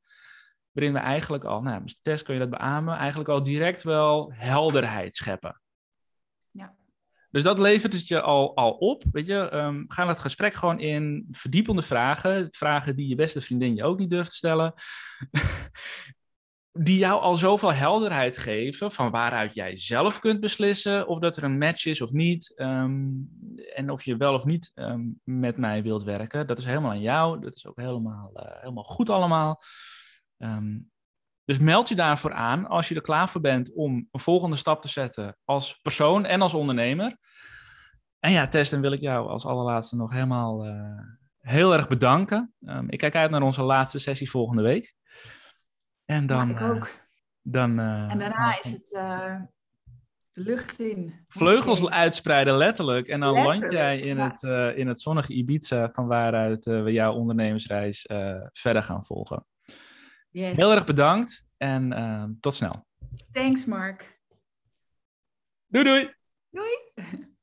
Waarin 0.72 0.92
we 0.92 0.98
eigenlijk 0.98 1.44
al, 1.44 1.62
nou, 1.62 1.84
Tess 2.02 2.22
kun 2.22 2.34
je 2.34 2.40
dat 2.40 2.50
beamen, 2.50 2.96
eigenlijk 2.96 3.28
al 3.28 3.42
direct 3.42 3.82
wel 3.82 4.32
helderheid 4.34 5.16
scheppen. 5.16 5.60
Ja. 6.50 6.74
Dus 7.30 7.42
dat 7.42 7.58
levert 7.58 7.92
het 7.92 8.08
je 8.08 8.20
al, 8.20 8.56
al 8.56 8.70
op. 8.70 9.02
Weet 9.12 9.26
je, 9.26 9.54
um, 9.54 9.84
ga 9.88 10.08
het 10.08 10.18
gesprek 10.18 10.52
gewoon 10.52 10.80
in 10.80 11.28
verdiepende 11.30 11.82
vragen. 11.82 12.48
Vragen 12.50 12.96
die 12.96 13.08
je 13.08 13.14
beste 13.14 13.40
vriendin 13.40 13.74
je 13.74 13.84
ook 13.84 13.98
niet 13.98 14.10
durft 14.10 14.30
te 14.30 14.36
stellen 14.36 14.74
die 16.78 16.98
jou 16.98 17.20
al 17.20 17.36
zoveel 17.36 17.72
helderheid 17.72 18.36
geven 18.36 18.92
van 18.92 19.10
waaruit 19.10 19.54
jij 19.54 19.76
zelf 19.76 20.18
kunt 20.18 20.40
beslissen 20.40 21.06
of 21.08 21.18
dat 21.18 21.36
er 21.36 21.44
een 21.44 21.58
match 21.58 21.86
is 21.86 22.00
of 22.00 22.12
niet. 22.12 22.52
Um, 22.56 23.28
en 23.74 23.90
of 23.90 24.02
je 24.02 24.16
wel 24.16 24.34
of 24.34 24.44
niet 24.44 24.72
um, 24.74 25.20
met 25.24 25.56
mij 25.56 25.82
wilt 25.82 26.04
werken. 26.04 26.46
Dat 26.46 26.58
is 26.58 26.64
helemaal 26.64 26.90
aan 26.90 27.00
jou. 27.00 27.40
Dat 27.40 27.54
is 27.54 27.66
ook 27.66 27.80
helemaal, 27.80 28.30
uh, 28.34 28.42
helemaal 28.60 28.84
goed 28.84 29.10
allemaal. 29.10 29.62
Um, 30.38 30.90
dus 31.44 31.58
meld 31.58 31.88
je 31.88 31.94
daarvoor 31.94 32.32
aan 32.32 32.66
als 32.66 32.88
je 32.88 32.94
er 32.94 33.00
klaar 33.00 33.28
voor 33.28 33.40
bent 33.40 33.72
om 33.74 34.08
een 34.10 34.20
volgende 34.20 34.56
stap 34.56 34.82
te 34.82 34.88
zetten 34.88 35.36
als 35.44 35.78
persoon 35.82 36.24
en 36.24 36.42
als 36.42 36.54
ondernemer. 36.54 37.16
En 38.18 38.32
ja, 38.32 38.48
Tess, 38.48 38.70
dan 38.70 38.80
wil 38.80 38.92
ik 38.92 39.00
jou 39.00 39.28
als 39.28 39.46
allerlaatste 39.46 39.96
nog 39.96 40.12
helemaal 40.12 40.66
uh, 40.66 40.98
heel 41.38 41.74
erg 41.74 41.88
bedanken. 41.88 42.54
ik 42.86 42.98
kijk 42.98 43.14
uit 43.14 43.30
naar 43.30 43.42
onze 43.42 43.62
laatste 43.62 43.98
sessie 43.98 44.30
volgende 44.30 44.62
week. 44.62 44.94
En 46.06 46.26
dan. 46.26 46.48
Ja, 46.48 46.54
ik 46.54 46.60
ook. 46.60 47.04
Dan, 47.42 47.78
uh, 47.78 48.10
en 48.10 48.18
daarna 48.18 48.58
is 48.60 48.72
het 48.72 48.92
uh, 48.92 49.40
de 50.32 50.40
lucht 50.40 50.80
in. 50.80 51.24
Vleugels 51.28 51.88
uitspreiden, 51.90 52.56
letterlijk. 52.56 53.08
En 53.08 53.20
dan 53.20 53.34
letterlijk, 53.34 53.44
land 53.44 53.72
jij 53.72 53.98
in, 53.98 54.16
ja. 54.16 54.30
het, 54.30 54.76
in 54.76 54.86
het 54.86 55.00
zonnige 55.00 55.32
Ibiza, 55.32 55.90
van 55.90 56.06
waaruit 56.06 56.64
we 56.64 56.92
jouw 56.92 57.12
ondernemersreis 57.12 58.08
verder 58.52 58.82
gaan 58.82 59.04
volgen. 59.04 59.46
Yes. 60.30 60.56
Heel 60.56 60.72
erg 60.72 60.86
bedankt 60.86 61.46
en 61.56 62.36
tot 62.40 62.54
snel. 62.54 62.86
Thanks, 63.30 63.64
Mark. 63.64 64.20
Doei 65.66 65.84
doei. 65.84 66.14
Doei. 66.50 66.74